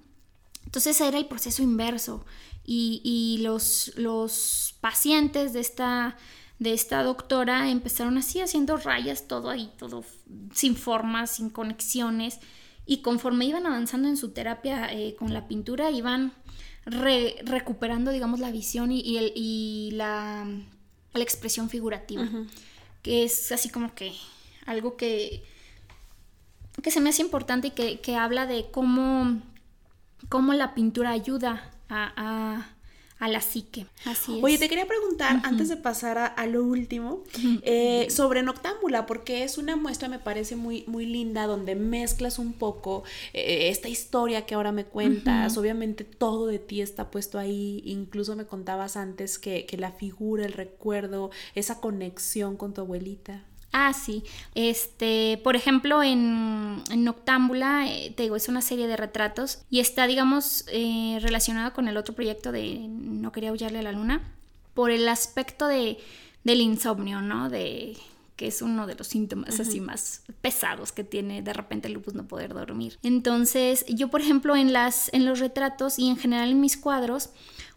Entonces 0.65 1.01
era 1.01 1.19
el 1.19 1.27
proceso 1.27 1.63
inverso. 1.63 2.25
Y, 2.65 3.39
los, 3.43 3.93
los, 3.97 4.75
pacientes 4.81 5.53
de 5.53 5.61
esta, 5.61 6.17
de 6.59 6.73
esta 6.73 7.03
doctora 7.03 7.71
empezaron 7.71 8.19
así 8.19 8.41
haciendo 8.41 8.77
rayas, 8.77 9.29
todo 9.29 9.51
ahí, 9.51 9.73
todo 9.79 10.05
sin 10.53 10.77
formas, 10.77 11.33
sin 11.33 11.51
conexiones. 11.51 12.39
Y 12.87 12.99
conforme 13.03 13.45
iban 13.45 13.67
avanzando 13.67 14.09
en 14.09 14.17
su 14.17 14.31
terapia 14.31 14.93
eh, 14.93 15.15
con 15.17 15.33
la 15.33 15.47
pintura 15.47 15.91
iban 15.91 16.33
recuperando, 16.85 18.11
digamos, 18.11 18.41
la 18.41 18.51
visión 18.51 18.91
y, 18.91 19.17
el, 19.17 19.33
y 19.37 19.91
la, 19.93 20.45
la, 21.13 21.23
expresión 21.23 21.71
figurativa, 21.71 22.29
que 23.03 23.23
es 23.23 23.53
así 23.53 23.69
como 23.69 23.95
que 23.95 24.13
algo 24.67 24.97
que, 24.97 25.45
que 26.83 26.91
se 26.91 27.01
me 27.01 27.11
hace 27.11 27.23
importante 27.23 27.69
y 27.69 27.71
que, 27.71 28.01
que 28.01 28.17
habla 28.17 28.47
de 28.47 28.67
cómo 28.73 29.41
cómo 30.29 30.53
la 30.55 30.75
pintura 30.75 31.11
ayuda 31.11 31.70
a, 31.89 32.68
la 33.20 33.41
psique. 33.41 33.87
Así 34.05 34.41
Oye, 34.43 34.59
te 34.59 34.68
quería 34.68 34.87
preguntar, 34.87 35.43
antes 35.45 35.68
de 35.68 35.77
pasar 35.77 36.18
a, 36.18 36.47
lo 36.47 36.64
último, 36.64 37.23
eh, 37.62 38.09
sobre 38.11 38.43
Noctámbula, 38.43 39.07
porque 39.07 39.45
es 39.45 39.59
una 39.59 39.77
muestra, 39.77 40.09
me 40.09 40.18
parece 40.18 40.57
muy, 40.57 40.83
muy 40.89 41.07
linda, 41.07 41.47
donde 41.47 41.77
mezclas 41.77 42.41
un 42.41 42.53
poco 42.53 43.05
eh, 43.33 43.68
esta 43.68 43.89
historia 43.89 44.45
que 44.45 44.57
ahora 44.57 44.73
me 44.73 44.85
cuentas. 44.85 45.57
Obviamente 45.57 46.03
todo 46.03 46.49
de 46.49 46.59
ti 46.59 46.81
está 46.81 47.12
puesto 47.12 47.39
ahí. 47.39 47.83
Incluso 47.85 48.35
me 48.35 48.45
contabas 48.45 48.97
antes 48.97 49.39
que, 49.39 49.66
que 49.66 49.77
la 49.77 49.93
figura, 49.93 50.45
el 50.45 50.53
recuerdo, 50.53 51.31
esa 51.55 51.81
conexión 51.81 52.57
con 52.57 52.75
tu 52.75 52.81
abuelita. 52.81 53.45
Ah, 53.73 53.95
sí. 53.95 54.23
Este, 54.55 55.41
por 55.43 55.57
ejemplo, 55.57 56.03
en, 56.03 56.83
en 56.91 57.05
Noctámbula, 57.05 57.87
eh, 57.91 58.12
te 58.14 58.25
digo, 58.25 58.37
es 58.37 58.49
una 58.49 58.61
serie 58.61 58.87
de 58.87 58.97
retratos 58.97 59.62
y 59.70 59.81
está, 59.81 60.07
digamos, 60.07 60.64
eh, 60.68 61.18
relacionado 61.23 61.73
con 61.73 61.89
el 61.89 61.97
otro 61.97 62.14
proyecto 62.14 62.53
de 62.53 62.87
No 62.89 63.33
quería 63.33 63.51
huyarle 63.51 63.79
a 63.79 63.83
la 63.83 63.93
luna, 63.93 64.20
por 64.75 64.91
el 64.91 65.09
aspecto 65.09 65.66
de, 65.66 65.99
del 66.45 66.61
insomnio, 66.61 67.23
¿no? 67.23 67.49
De 67.49 67.97
que 68.37 68.47
es 68.49 68.62
uno 68.62 68.87
de 68.87 68.95
los 68.95 69.07
síntomas 69.07 69.61
así 69.61 69.81
más 69.81 70.23
pesados 70.41 70.91
que 70.91 71.05
tiene 71.05 71.43
de 71.43 71.53
repente 71.53 71.89
el 71.89 71.95
lupus 71.95 72.14
no 72.14 72.27
poder 72.27 72.55
dormir. 72.55 72.99
Entonces, 73.03 73.85
yo 73.87 74.09
por 74.09 74.20
ejemplo 74.20 74.57
en 74.57 74.73
las 74.73 75.12
en 75.12 75.27
los 75.27 75.39
retratos 75.39 75.99
y 75.99 76.09
en 76.09 76.16
general 76.16 76.51
en 76.51 76.61
mis 76.61 76.77
cuadros 76.77 77.31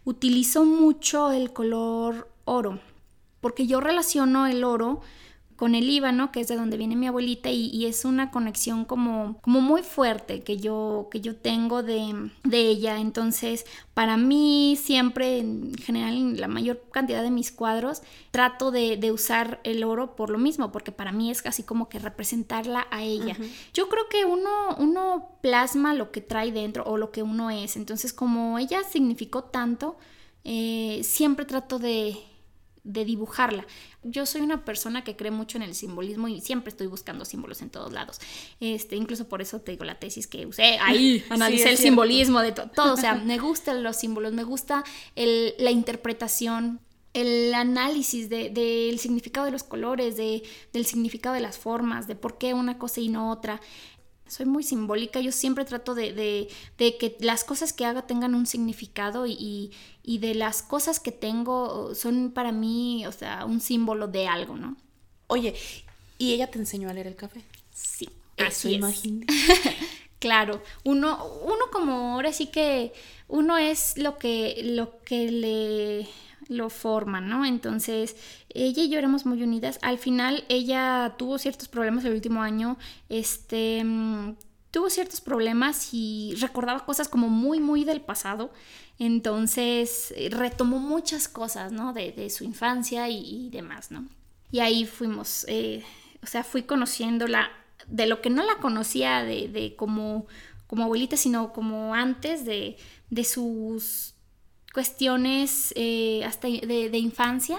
utilizo 0.04 0.64
mucho 0.64 1.30
el 1.30 1.52
color 1.52 2.28
oro, 2.46 2.80
porque 3.40 3.66
yo 3.66 3.80
relaciono 3.80 4.46
el 4.46 4.64
oro 4.64 5.02
con 5.56 5.74
el 5.74 5.86
Líbano, 5.86 6.32
que 6.32 6.40
es 6.40 6.48
de 6.48 6.56
donde 6.56 6.76
viene 6.76 6.96
mi 6.96 7.06
abuelita, 7.06 7.50
y, 7.50 7.86
es 7.86 8.04
una 8.04 8.30
conexión 8.30 8.84
como, 8.84 9.38
como 9.40 9.60
muy 9.60 9.82
fuerte 9.82 10.42
que 10.42 10.58
yo, 10.58 11.08
que 11.10 11.20
yo 11.20 11.36
tengo 11.36 11.82
de, 11.82 12.30
ella. 12.50 13.00
Entonces, 13.00 13.64
para 13.94 14.16
mí 14.16 14.78
siempre, 14.80 15.38
en 15.38 15.74
general, 15.74 16.14
en 16.14 16.40
la 16.40 16.48
mayor 16.48 16.82
cantidad 16.92 17.22
de 17.22 17.30
mis 17.30 17.52
cuadros, 17.52 18.02
trato 18.30 18.70
de, 18.70 19.10
usar 19.10 19.60
el 19.64 19.82
oro 19.84 20.14
por 20.14 20.30
lo 20.30 20.38
mismo, 20.38 20.72
porque 20.72 20.92
para 20.92 21.12
mí 21.12 21.30
es 21.30 21.40
casi 21.40 21.62
como 21.62 21.88
que 21.88 21.98
representarla 21.98 22.86
a 22.90 23.02
ella. 23.02 23.36
Yo 23.72 23.88
creo 23.88 24.08
que 24.10 24.24
uno, 24.24 24.76
uno 24.78 25.30
plasma 25.40 25.94
lo 25.94 26.10
que 26.10 26.20
trae 26.20 26.52
dentro 26.52 26.84
o 26.84 26.98
lo 26.98 27.10
que 27.12 27.22
uno 27.22 27.50
es. 27.50 27.76
Entonces, 27.76 28.12
como 28.12 28.58
ella 28.58 28.82
significó 28.84 29.44
tanto, 29.44 29.96
eh, 30.44 31.00
siempre 31.02 31.44
trato 31.44 31.78
de 31.78 32.16
de 32.86 33.04
dibujarla. 33.04 33.66
Yo 34.02 34.24
soy 34.24 34.40
una 34.40 34.64
persona 34.64 35.04
que 35.04 35.16
cree 35.16 35.32
mucho 35.32 35.58
en 35.58 35.62
el 35.62 35.74
simbolismo 35.74 36.28
y 36.28 36.40
siempre 36.40 36.70
estoy 36.70 36.86
buscando 36.86 37.24
símbolos 37.24 37.60
en 37.60 37.70
todos 37.70 37.92
lados. 37.92 38.20
Este, 38.60 38.96
incluso 38.96 39.28
por 39.28 39.42
eso 39.42 39.60
te 39.60 39.72
digo 39.72 39.84
la 39.84 39.98
tesis 39.98 40.26
que 40.26 40.46
usé 40.46 40.78
ahí, 40.78 41.24
analicé 41.30 41.70
el 41.70 41.78
simbolismo 41.78 42.40
de 42.40 42.52
todo. 42.74 42.94
O 42.94 42.96
sea, 42.96 43.16
me 43.16 43.38
gustan 43.38 43.82
los 43.82 43.96
símbolos, 43.96 44.32
me 44.32 44.44
gusta 44.44 44.84
la 45.14 45.70
interpretación 45.70 46.80
el 47.12 47.54
análisis 47.54 48.28
del 48.28 48.98
significado 48.98 49.46
de 49.46 49.52
los 49.52 49.62
colores, 49.62 50.18
de, 50.18 50.42
del 50.74 50.84
significado 50.84 51.34
de 51.34 51.40
las 51.40 51.56
formas, 51.56 52.06
de 52.06 52.14
por 52.14 52.36
qué 52.36 52.52
una 52.52 52.76
cosa 52.76 53.00
y 53.00 53.08
no 53.08 53.30
otra 53.30 53.62
soy 54.28 54.46
muy 54.46 54.62
simbólica, 54.62 55.20
yo 55.20 55.32
siempre 55.32 55.64
trato 55.64 55.94
de, 55.94 56.48
que 56.78 57.16
las 57.20 57.44
cosas 57.44 57.72
que 57.72 57.84
haga 57.84 58.02
tengan 58.02 58.34
un 58.34 58.46
significado 58.46 59.26
y, 59.26 59.72
de 60.04 60.34
las 60.34 60.62
cosas 60.62 61.00
que 61.00 61.12
tengo 61.12 61.94
son 61.94 62.30
para 62.32 62.52
mí, 62.52 63.06
o 63.06 63.12
sea, 63.12 63.44
un 63.44 63.60
símbolo 63.60 64.08
de 64.08 64.28
algo, 64.28 64.56
¿no? 64.56 64.76
Oye, 65.28 65.54
¿y 66.18 66.32
ella 66.32 66.50
te 66.50 66.58
enseñó 66.58 66.88
a 66.88 66.92
leer 66.92 67.08
el 67.08 67.16
café? 67.16 67.42
Sí, 67.72 68.08
eso 68.36 68.68
imagino. 68.68 69.26
claro, 70.18 70.62
uno, 70.84 71.24
uno 71.42 71.64
como 71.72 72.14
ahora 72.14 72.32
sí 72.32 72.46
que 72.46 72.92
uno 73.28 73.58
es 73.58 73.98
lo 73.98 74.18
que, 74.18 74.60
lo 74.62 75.00
que 75.02 75.30
le 75.30 76.08
lo 76.48 76.70
forman, 76.70 77.28
¿no? 77.28 77.44
Entonces, 77.44 78.16
ella 78.50 78.82
y 78.82 78.88
yo 78.88 78.98
éramos 78.98 79.26
muy 79.26 79.42
unidas. 79.42 79.78
Al 79.82 79.98
final, 79.98 80.44
ella 80.48 81.14
tuvo 81.18 81.38
ciertos 81.38 81.68
problemas 81.68 82.04
el 82.04 82.12
último 82.12 82.42
año, 82.42 82.78
este, 83.08 83.82
mm, 83.84 84.36
tuvo 84.70 84.90
ciertos 84.90 85.20
problemas 85.20 85.92
y 85.92 86.34
recordaba 86.40 86.84
cosas 86.84 87.08
como 87.08 87.28
muy, 87.28 87.60
muy 87.60 87.84
del 87.84 88.00
pasado. 88.00 88.50
Entonces, 88.98 90.12
eh, 90.16 90.28
retomó 90.30 90.78
muchas 90.78 91.28
cosas, 91.28 91.72
¿no? 91.72 91.92
De, 91.92 92.30
su 92.30 92.44
infancia 92.44 93.08
y, 93.08 93.50
demás, 93.50 93.90
¿no? 93.90 94.06
Y 94.50 94.60
ahí 94.60 94.86
fuimos, 94.86 95.44
eh, 95.48 95.84
o 96.22 96.26
sea, 96.26 96.44
fui 96.44 96.62
conociéndola 96.62 97.50
de 97.86 98.06
lo 98.06 98.20
que 98.20 98.30
no 98.30 98.44
la 98.44 98.56
conocía 98.56 99.22
de, 99.22 99.74
como, 99.76 100.26
como 100.66 100.84
abuelita, 100.84 101.16
sino 101.16 101.52
como 101.52 101.94
antes 101.94 102.44
de, 102.44 102.76
de 103.10 103.24
sus 103.24 104.15
cuestiones 104.76 105.72
eh, 105.74 106.22
hasta 106.26 106.48
de, 106.48 106.98
infancia. 106.98 107.56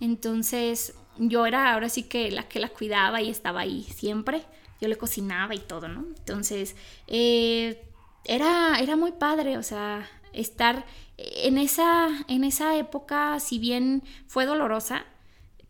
Entonces 0.00 0.92
yo 1.16 1.46
era 1.46 1.72
ahora 1.72 1.88
sí 1.88 2.02
que 2.02 2.32
la 2.32 2.48
que 2.48 2.58
la 2.58 2.68
cuidaba 2.68 3.22
y 3.22 3.30
estaba 3.30 3.60
ahí 3.60 3.84
siempre. 3.84 4.42
Yo 4.80 4.88
le 4.88 4.96
cocinaba 4.96 5.54
y 5.54 5.60
todo, 5.60 5.86
¿no? 5.86 6.04
Entonces 6.18 6.74
eh, 7.06 7.80
era, 8.24 8.80
era 8.80 8.96
muy 8.96 9.12
padre, 9.12 9.56
o 9.56 9.62
sea, 9.62 10.10
estar 10.32 10.84
en 11.16 11.58
esa, 11.58 12.08
en 12.26 12.42
esa 12.42 12.76
época, 12.76 13.38
si 13.38 13.60
bien 13.60 14.02
fue 14.26 14.44
dolorosa, 14.44 15.06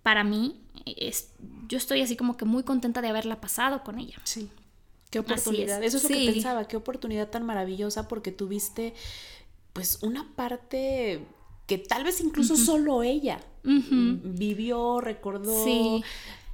para 0.03 0.24
mí, 0.24 0.59
es, 0.86 1.32
yo 1.68 1.76
estoy 1.76 2.01
así 2.01 2.16
como 2.16 2.39
que 2.39 2.47
muy 2.47 2.62
contenta 2.62 3.03
de 3.03 3.09
haberla 3.09 3.43
pasado 3.43 3.84
con 3.84 3.99
ella. 3.99 4.16
Sí. 4.24 4.49
Qué 5.11 5.18
oportunidad. 5.18 5.82
Eso 5.82 5.99
es 5.99 6.03
lo 6.05 6.09
que 6.09 6.32
pensaba, 6.32 6.66
qué 6.66 6.78
oportunidad 6.78 7.28
tan 7.28 7.45
maravillosa 7.45 8.09
porque 8.09 8.32
tuviste 8.32 8.95
pues 9.78 10.00
una 10.02 10.26
parte 10.34 11.20
que 11.68 11.78
tal 11.78 12.02
vez 12.02 12.20
incluso 12.20 12.56
solo 12.56 13.04
ella 13.04 13.38
vivió, 13.62 15.00
recordó. 15.00 15.64
Sí. 15.64 16.02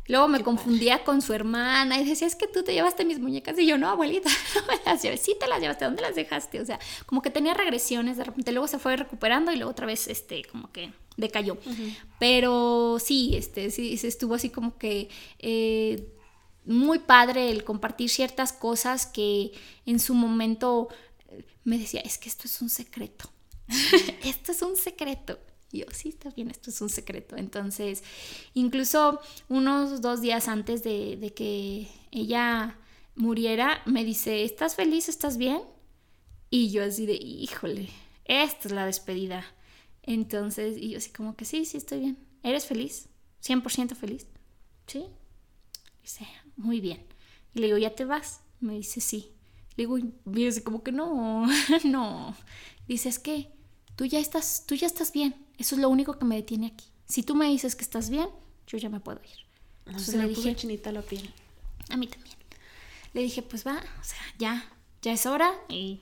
Luego 0.08 0.28
me 0.28 0.42
confundía 0.42 1.04
con 1.04 1.22
su 1.22 1.32
hermana 1.32 1.98
y 1.98 2.04
decía, 2.04 2.26
es 2.26 2.36
que 2.36 2.48
tú 2.48 2.62
te 2.62 2.74
llevaste 2.74 3.06
mis 3.06 3.18
muñecas. 3.18 3.58
Y 3.58 3.64
yo, 3.64 3.78
no, 3.78 3.88
abuelita, 3.88 4.28
no 4.56 4.66
me 4.66 4.78
las 4.84 5.00
llevé. 5.00 5.16
Sí 5.16 5.34
te 5.40 5.46
las 5.46 5.58
llevaste, 5.58 5.86
¿dónde 5.86 6.02
las 6.02 6.14
dejaste? 6.14 6.60
O 6.60 6.66
sea, 6.66 6.78
como 7.06 7.22
que 7.22 7.30
tenía 7.30 7.54
regresiones, 7.54 8.18
de 8.18 8.24
repente 8.24 8.52
luego 8.52 8.68
se 8.68 8.78
fue 8.78 8.94
recuperando 8.94 9.52
y 9.52 9.56
luego 9.56 9.70
otra 9.70 9.86
vez, 9.86 10.06
este, 10.06 10.44
como 10.44 10.70
que 10.70 10.92
decayó. 11.16 11.56
Pero 12.18 12.98
sí, 13.00 13.36
este, 13.36 13.70
sí, 13.70 13.96
se 13.96 14.08
estuvo 14.08 14.34
así 14.34 14.50
como 14.50 14.76
que 14.76 15.08
eh, 15.38 16.12
muy 16.66 16.98
padre 16.98 17.50
el 17.50 17.64
compartir 17.64 18.10
ciertas 18.10 18.52
cosas 18.52 19.06
que 19.06 19.52
en 19.86 19.98
su 19.98 20.12
momento 20.12 20.90
me 21.64 21.78
decía, 21.78 22.00
es 22.00 22.18
que 22.18 22.28
esto 22.28 22.46
es 22.46 22.60
un 22.62 22.68
secreto. 22.68 23.30
esto 24.24 24.52
es 24.52 24.62
un 24.62 24.76
secreto. 24.76 25.38
Y 25.72 25.80
yo, 25.80 25.86
sí, 25.92 26.10
está 26.10 26.30
bien, 26.30 26.50
esto 26.50 26.70
es 26.70 26.80
un 26.80 26.88
secreto. 26.88 27.36
Entonces, 27.36 28.04
incluso 28.54 29.20
unos 29.48 30.00
dos 30.00 30.20
días 30.20 30.48
antes 30.48 30.84
de, 30.84 31.16
de 31.16 31.32
que 31.32 31.88
ella 32.10 32.78
muriera, 33.16 33.82
me 33.86 34.04
dice, 34.04 34.44
¿estás 34.44 34.74
feliz? 34.74 35.08
¿Estás 35.08 35.36
bien? 35.36 35.62
Y 36.50 36.70
yo 36.70 36.84
así 36.84 37.06
de, 37.06 37.14
híjole, 37.14 37.88
esta 38.24 38.68
es 38.68 38.74
la 38.74 38.86
despedida. 38.86 39.44
Entonces, 40.02 40.76
y 40.76 40.90
yo 40.90 40.98
así 40.98 41.10
como 41.10 41.36
que 41.36 41.44
sí, 41.44 41.64
sí, 41.64 41.78
estoy 41.78 42.00
bien. 42.00 42.18
¿Eres 42.42 42.66
feliz? 42.66 43.08
¿100% 43.42 43.94
feliz? 43.94 44.26
Sí. 44.86 45.06
Dice, 46.02 46.26
muy 46.56 46.80
bien. 46.80 47.04
Y 47.54 47.60
le 47.60 47.66
digo, 47.66 47.78
¿ya 47.78 47.94
te 47.94 48.04
vas? 48.04 48.40
Me 48.60 48.74
dice, 48.74 49.00
sí. 49.00 49.33
Le 49.76 49.82
digo, 49.82 49.98
y 49.98 50.46
así 50.46 50.60
como 50.62 50.82
que 50.82 50.92
no, 50.92 51.46
no. 51.84 52.36
Dice, 52.86 53.08
es 53.08 53.18
que 53.18 53.48
tú 53.96 54.04
ya 54.04 54.18
estás, 54.18 54.64
tú 54.66 54.74
ya 54.74 54.86
estás 54.86 55.12
bien. 55.12 55.34
Eso 55.58 55.74
es 55.74 55.80
lo 55.80 55.88
único 55.88 56.18
que 56.18 56.24
me 56.24 56.36
detiene 56.36 56.68
aquí. 56.68 56.86
Si 57.06 57.22
tú 57.22 57.34
me 57.34 57.46
dices 57.46 57.76
que 57.76 57.82
estás 57.82 58.10
bien, 58.10 58.28
yo 58.66 58.78
ya 58.78 58.88
me 58.88 59.00
puedo 59.00 59.20
ir. 59.22 59.44
Entonces 59.86 60.14
le 60.14 60.28
dije, 60.28 60.56
chinita 60.56 60.92
la 60.92 61.02
piel. 61.02 61.32
A 61.90 61.96
mí 61.96 62.06
también. 62.06 62.36
Le 63.12 63.22
dije, 63.22 63.42
pues 63.42 63.66
va, 63.66 63.76
o 63.76 64.04
sea, 64.04 64.18
ya, 64.38 64.64
ya 65.02 65.12
es 65.12 65.26
hora 65.26 65.52
y 65.68 66.00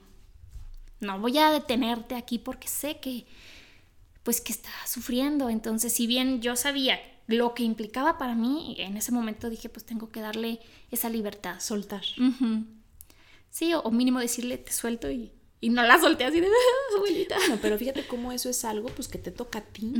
no 0.99 1.19
voy 1.19 1.37
a 1.37 1.51
detenerte 1.51 2.15
aquí 2.15 2.39
porque 2.39 2.67
sé 2.67 2.99
que, 2.99 3.25
pues 4.23 4.41
que 4.41 4.53
está 4.53 4.71
sufriendo. 4.87 5.49
Entonces, 5.49 5.93
si 5.93 6.07
bien 6.07 6.41
yo 6.41 6.55
sabía 6.55 6.99
lo 7.27 7.53
que 7.53 7.63
implicaba 7.63 8.17
para 8.17 8.35
mí, 8.35 8.75
en 8.79 8.97
ese 8.97 9.11
momento 9.11 9.49
dije, 9.49 9.69
pues 9.69 9.85
tengo 9.85 10.09
que 10.09 10.21
darle 10.21 10.59
esa 10.91 11.09
libertad. 11.09 11.59
Soltar. 11.59 12.03
Sí, 13.53 13.71
o, 13.75 13.91
mínimo 13.91 14.19
decirle, 14.19 14.57
te 14.57 14.73
suelto 14.73 15.11
y, 15.11 15.31
y 15.61 15.69
no 15.69 15.83
la 15.83 15.99
solté 15.99 16.25
así 16.25 16.39
de 16.41 16.49
abuelita. 16.97 17.37
Bueno, 17.37 17.59
pero 17.61 17.77
fíjate 17.77 18.07
cómo 18.07 18.31
eso 18.31 18.49
es 18.49 18.65
algo 18.65 18.89
pues 18.89 19.07
que 19.07 19.19
te 19.19 19.29
toca 19.29 19.59
a 19.59 19.61
ti. 19.61 19.93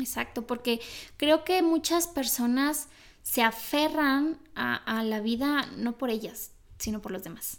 exacto, 0.00 0.44
porque 0.44 0.80
creo 1.16 1.44
que 1.44 1.62
muchas 1.62 2.08
personas 2.08 2.88
se 3.22 3.42
aferran 3.42 4.40
a, 4.56 5.04
la 5.04 5.20
vida 5.20 5.70
no 5.76 5.98
por 5.98 6.10
ellas, 6.10 6.50
sino 6.78 7.00
por 7.00 7.12
los 7.12 7.22
demás. 7.22 7.58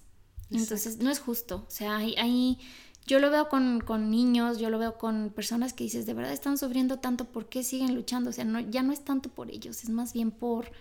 Entonces, 0.50 0.98
no 0.98 1.10
es 1.10 1.20
justo. 1.20 1.64
O 1.66 1.72
sea, 1.72 1.96
hay, 1.96 2.60
yo 3.08 3.20
lo 3.20 3.32
veo 3.32 3.48
con, 3.48 3.80
niños, 4.12 4.58
yo 4.58 4.70
lo 4.70 4.80
veo 4.80 4.98
con 4.98 5.30
personas 5.30 5.72
que 5.72 5.86
dices, 5.86 6.06
de 6.06 6.14
verdad 6.14 6.34
están 6.34 6.58
sufriendo 6.58 7.00
tanto, 7.00 7.24
¿por 7.24 7.48
qué 7.48 7.64
siguen 7.64 7.96
luchando? 7.96 8.32
O 8.32 8.34
sea, 8.34 8.44
no, 8.44 8.60
ya 8.60 8.84
no 8.84 8.92
es 8.92 9.06
tanto 9.06 9.30
por 9.30 9.50
ellos, 9.50 9.82
es 9.86 9.90
más 9.90 10.12
bien 10.12 10.32
por, 10.32 10.74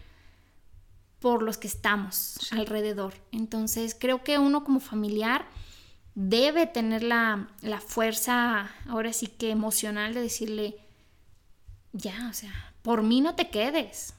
por 1.20 1.42
los 1.42 1.58
que 1.58 1.68
estamos 1.68 2.38
alrededor. 2.50 3.14
Entonces, 3.30 3.96
creo 3.98 4.24
que 4.24 4.38
uno 4.38 4.64
como 4.64 4.80
familiar 4.80 5.46
debe 6.14 6.66
tener 6.66 7.02
la, 7.02 7.48
la 7.60 7.80
fuerza, 7.80 8.70
ahora 8.88 9.12
sí 9.12 9.26
que 9.26 9.50
emocional, 9.50 10.14
de 10.14 10.22
decirle, 10.22 10.76
ya, 11.92 12.28
o 12.30 12.32
sea, 12.32 12.72
por 12.82 13.02
mí 13.02 13.20
no 13.20 13.34
te 13.34 13.50
quedes 13.50 14.14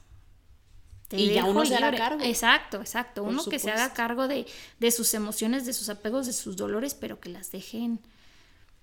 y 1.16 1.34
ya 1.34 1.44
uno 1.44 1.64
se 1.66 1.76
haga 1.76 1.96
cargo. 1.96 2.24
Exacto, 2.24 2.78
exacto. 2.78 3.22
uno 3.22 3.44
que 3.44 3.58
se 3.58 3.70
haga 3.70 3.92
cargo 3.92 4.28
de, 4.28 4.46
de, 4.78 4.90
sus 4.90 5.12
emociones, 5.14 5.66
de 5.66 5.72
sus 5.72 5.88
apegos, 5.88 6.26
de 6.26 6.32
sus 6.32 6.56
dolores, 6.56 6.94
pero 6.94 7.20
que 7.20 7.28
las 7.28 7.50
dejen. 7.50 8.00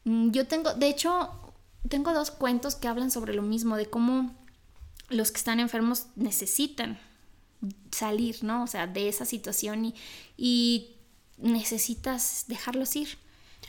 Mm, 0.04 0.32
yo 0.32 0.46
tengo, 0.48 0.74
de 0.74 0.90
hecho, 0.90 1.32
tengo 1.88 2.14
dos 2.14 2.32
cuentos 2.32 2.76
que 2.76 2.88
hablan 2.88 3.12
sobre 3.12 3.34
lo 3.34 3.42
mismo, 3.42 3.78
de 3.78 3.88
cómo 3.88 4.36
los 5.10 5.32
que 5.32 5.38
están 5.38 5.60
enfermos 5.60 6.08
necesitan 6.16 7.00
salir, 7.92 8.44
¿no? 8.44 8.64
O 8.64 8.68
sea, 8.68 8.88
de 8.88 9.10
esa 9.10 9.26
situación 9.26 9.86
y, 9.86 9.96
y 10.38 10.96
necesitas 11.38 12.46
dejarlos 12.48 12.96
ir. 12.96 13.18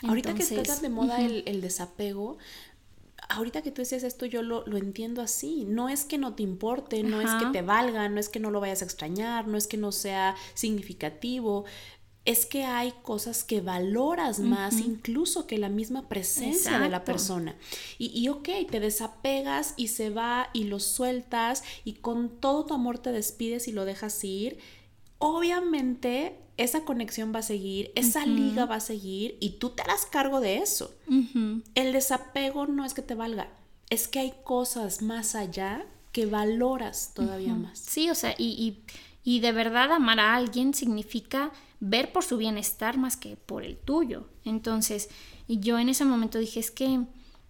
Ahorita 0.03 0.34
que 0.34 0.43
está 0.43 0.62
tan 0.62 0.80
de 0.80 0.88
moda 0.88 1.20
el, 1.20 1.43
el, 1.47 1.61
desapego, 1.61 2.38
ahorita 3.28 3.62
que 3.62 3.70
tú 3.70 3.82
decías 3.82 4.03
esto, 4.03 4.26
yo 4.26 4.43
lo, 4.43 4.64
entiendo 4.76 5.22
así. 5.22 5.64
No 5.66 5.88
es 5.88 6.05
que 6.05 6.18
no 6.18 6.34
te 6.34 6.43
importe, 6.43 7.03
no 7.03 7.20
es 7.20 7.30
que 7.43 7.47
te 7.53 7.62
valga, 7.62 8.09
no 8.09 8.20
es 8.20 8.28
que 8.28 8.41
no 8.41 8.51
lo 8.51 8.61
vayas 8.61 8.82
a 8.82 8.84
extrañar, 8.84 9.47
no 9.47 9.57
es 9.57 9.66
que 9.66 9.76
no 9.76 9.93
sea 9.93 10.36
significativo. 10.55 11.64
Es 12.25 12.45
que 12.47 12.64
hay 12.64 12.93
cosas 13.03 13.45
que 13.45 13.61
valoras 13.61 14.41
más 14.41 14.81
incluso 14.81 15.47
que 15.47 15.57
la 15.59 15.71
misma 15.71 16.09
presencia 16.09 16.79
de 16.79 16.89
la 16.91 17.05
persona. 17.05 17.57
Y, 17.99 18.09
y 18.18 18.29
ok, 18.29 18.49
te 18.71 18.79
desapegas 18.79 19.75
y 19.77 19.89
se 19.89 20.11
va 20.11 20.51
y 20.53 20.64
lo 20.64 20.81
sueltas 20.81 21.64
y 21.85 21.95
con 21.95 22.29
todo 22.29 22.66
tu 22.66 22.75
amor 22.75 22.99
te 22.99 23.11
despides 23.11 23.68
y 23.68 23.73
lo 23.73 23.85
dejas 23.85 24.23
ir. 24.23 24.59
Obviamente 25.18 26.37
esa 26.62 26.85
conexión 26.85 27.33
va 27.35 27.39
a 27.39 27.43
seguir, 27.43 27.91
esa 27.95 28.27
liga 28.27 28.66
va 28.66 28.77
a 28.77 28.81
seguir 28.81 29.39
y 29.41 29.53
tú 29.53 29.71
te 29.71 29.83
harás 29.83 30.05
cargo 30.05 30.41
de 30.41 30.59
eso. 30.59 30.95
El 31.75 31.93
desapego 31.93 32.66
no 32.66 32.85
es 32.85 32.93
que 32.93 33.01
te 33.01 33.14
valga, 33.14 33.49
es 33.89 34.09
que 34.09 34.18
hay 34.18 34.35
cosas 34.45 35.01
más 35.01 35.35
allá 35.35 35.87
que 36.12 36.27
valoras 36.27 37.12
todavía 37.14 37.55
más. 37.55 37.79
Sí, 37.79 38.11
o 38.11 38.14
sea, 38.14 38.35
y, 38.37 38.77
y, 39.25 39.41
de 39.41 39.53
verdad 39.53 39.91
amar 39.93 40.21
a 40.21 40.35
alguien 40.35 40.75
significa 40.75 41.51
ver 41.81 42.12
por 42.12 42.24
su 42.24 42.37
bienestar 42.37 42.99
más 42.99 43.16
que 43.16 43.37
por 43.37 43.64
el 43.64 43.76
tuyo. 43.76 44.28
Entonces, 44.45 45.09
y 45.49 45.61
yo 45.61 45.78
en 45.78 45.89
ese 45.89 46.05
momento 46.05 46.39
dije, 46.39 46.61
es 46.61 46.70
que 46.70 47.01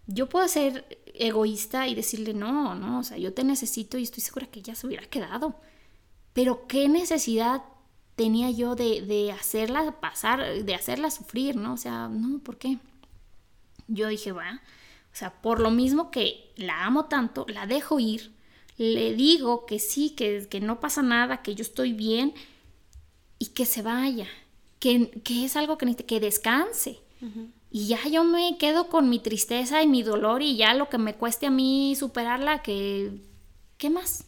yo 0.07 0.28
puedo 0.28 0.47
ser 0.49 0.99
egoísta 1.14 1.89
y 1.89 1.95
decirle, 1.95 2.33
no, 2.33 2.74
no, 2.74 3.01
o 3.01 3.03
sea, 3.03 3.18
yo 3.18 3.35
te 3.35 3.45
necesito 3.45 3.99
y 3.99 4.05
estoy 4.05 4.22
segura 4.22 4.47
que 4.47 4.61
ella 4.61 4.74
se 4.74 4.87
hubiera 4.87 5.07
quedado. 5.07 5.61
Pero 6.33 6.66
qué 6.68 6.89
necesidad 6.89 7.62
tenía 8.14 8.51
yo 8.51 8.76
de, 8.76 9.35
hacerla 9.39 10.01
pasar, 10.01 10.64
de 10.64 10.74
hacerla 10.74 11.11
sufrir, 11.11 11.57
¿no? 11.57 11.74
O 11.74 11.76
sea, 11.76 12.09
no, 12.09 12.39
¿por 12.39 12.57
qué? 12.57 12.78
Yo 13.89 14.09
dije, 14.09 14.31
va, 14.31 14.61
o 15.12 15.16
sea, 15.16 15.43
por 15.43 15.59
lo 15.59 15.70
mismo 15.70 16.11
que 16.11 16.53
la 16.57 16.85
amo 16.85 17.07
tanto, 17.07 17.45
la 17.49 17.66
dejo 17.66 17.99
ir, 17.99 18.33
le 18.76 19.14
digo 19.14 19.66
que 19.66 19.78
sí, 19.78 20.11
que, 20.11 20.47
que 20.49 20.61
no 20.61 20.81
pasa 20.81 21.03
nada, 21.03 21.43
que 21.43 21.55
yo 21.55 21.62
estoy 21.62 21.93
bien 21.93 22.35
y 23.41 23.47
que 23.47 23.64
se 23.66 23.82
vaya, 23.82 24.28
que, 24.78 25.11
que 25.24 25.47
es 25.47 25.57
algo 25.57 25.78
que, 25.78 25.97
que 25.97 26.20
descanse. 26.20 27.01
Y 27.70 27.88
ya 27.88 28.07
yo 28.07 28.22
me 28.22 28.57
quedo 28.59 28.88
con 28.88 29.09
mi 29.09 29.18
tristeza 29.18 29.82
y 29.82 29.88
mi 29.88 30.03
dolor 30.03 30.43
y 30.43 30.57
ya 30.57 30.74
lo 30.74 30.88
que 30.88 30.99
me 30.99 31.14
cueste 31.14 31.47
a 31.47 31.51
mí 31.51 31.97
superarla, 31.97 32.62
que... 32.62 33.11
¿Qué 33.78 33.88
más? 33.88 34.24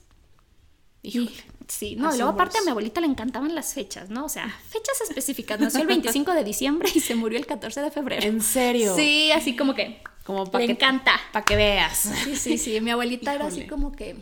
Sí, 1.69 1.97
no, 1.97 2.15
y 2.15 2.17
luego 2.17 2.33
aparte 2.33 2.59
a 2.59 2.63
mi 2.63 2.71
abuelita 2.71 3.01
le 3.01 3.07
encantaban 3.07 3.55
las 3.55 3.75
fechas, 3.75 4.09
¿no? 4.09 4.25
O 4.25 4.29
sea, 4.29 4.49
fechas 4.69 5.01
específicas. 5.03 5.61
Nació 5.61 5.83
el 5.83 5.89
25 5.89 6.33
de 6.33 6.45
diciembre 6.45 6.89
y 6.95 7.01
se 7.01 7.15
murió 7.15 7.39
el 7.39 7.47
14 7.47 7.83
de 7.83 7.91
febrero. 7.91 8.27
¿En 8.27 8.41
serio? 8.41 8.95
Sí, 8.97 9.31
así 9.33 9.57
como 9.57 9.75
que 9.75 10.03
como 10.25 10.45
le 10.45 10.65
encanta. 10.65 11.21
Para 11.33 11.45
que 11.45 11.57
veas. 11.57 12.09
Sí, 12.25 12.37
sí, 12.37 12.57
sí. 12.57 12.81
Mi 12.81 12.93
abuelita 12.93 13.35
era 13.35 13.47
así 13.47 13.67
como 13.67 13.93
que 13.93 14.17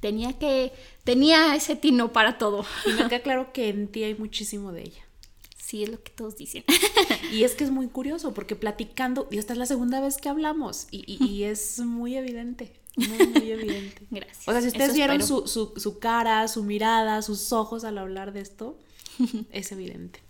tenía 0.00 0.38
que, 0.38 0.72
tenía 1.04 1.54
ese 1.54 1.76
tino 1.76 2.12
para 2.12 2.38
todo. 2.38 2.64
Y 2.86 2.90
me 2.92 3.08
queda 3.08 3.20
claro 3.22 3.52
que 3.52 3.68
en 3.68 3.88
ti 3.88 4.04
hay 4.04 4.14
muchísimo 4.14 4.72
de 4.72 4.82
ella. 4.82 5.02
Sí, 5.56 5.82
es 5.82 5.90
lo 5.90 6.02
que 6.02 6.10
todos 6.10 6.36
dicen. 6.36 6.64
Y 7.32 7.44
es 7.44 7.54
que 7.54 7.64
es 7.64 7.70
muy 7.70 7.88
curioso 7.88 8.32
porque 8.32 8.56
platicando, 8.56 9.28
y 9.30 9.38
esta 9.38 9.52
es 9.52 9.58
la 9.58 9.66
segunda 9.66 10.00
vez 10.00 10.16
que 10.16 10.30
hablamos 10.30 10.86
y, 10.90 11.22
y 11.22 11.44
es 11.44 11.78
muy 11.80 12.16
evidente. 12.16 12.72
Muy, 12.96 13.50
evidente. 13.52 14.06
Gracias. 14.10 14.48
O 14.48 14.52
sea, 14.52 14.60
si 14.60 14.68
ustedes 14.68 14.94
vieron 14.94 15.22
su, 15.22 15.46
su, 15.46 15.72
su, 15.76 15.98
cara, 15.98 16.48
su 16.48 16.64
mirada, 16.64 17.22
sus 17.22 17.52
ojos 17.52 17.84
al 17.84 17.98
hablar 17.98 18.32
de 18.32 18.40
esto, 18.40 18.76
es 19.52 19.70
evidente. 19.70 20.20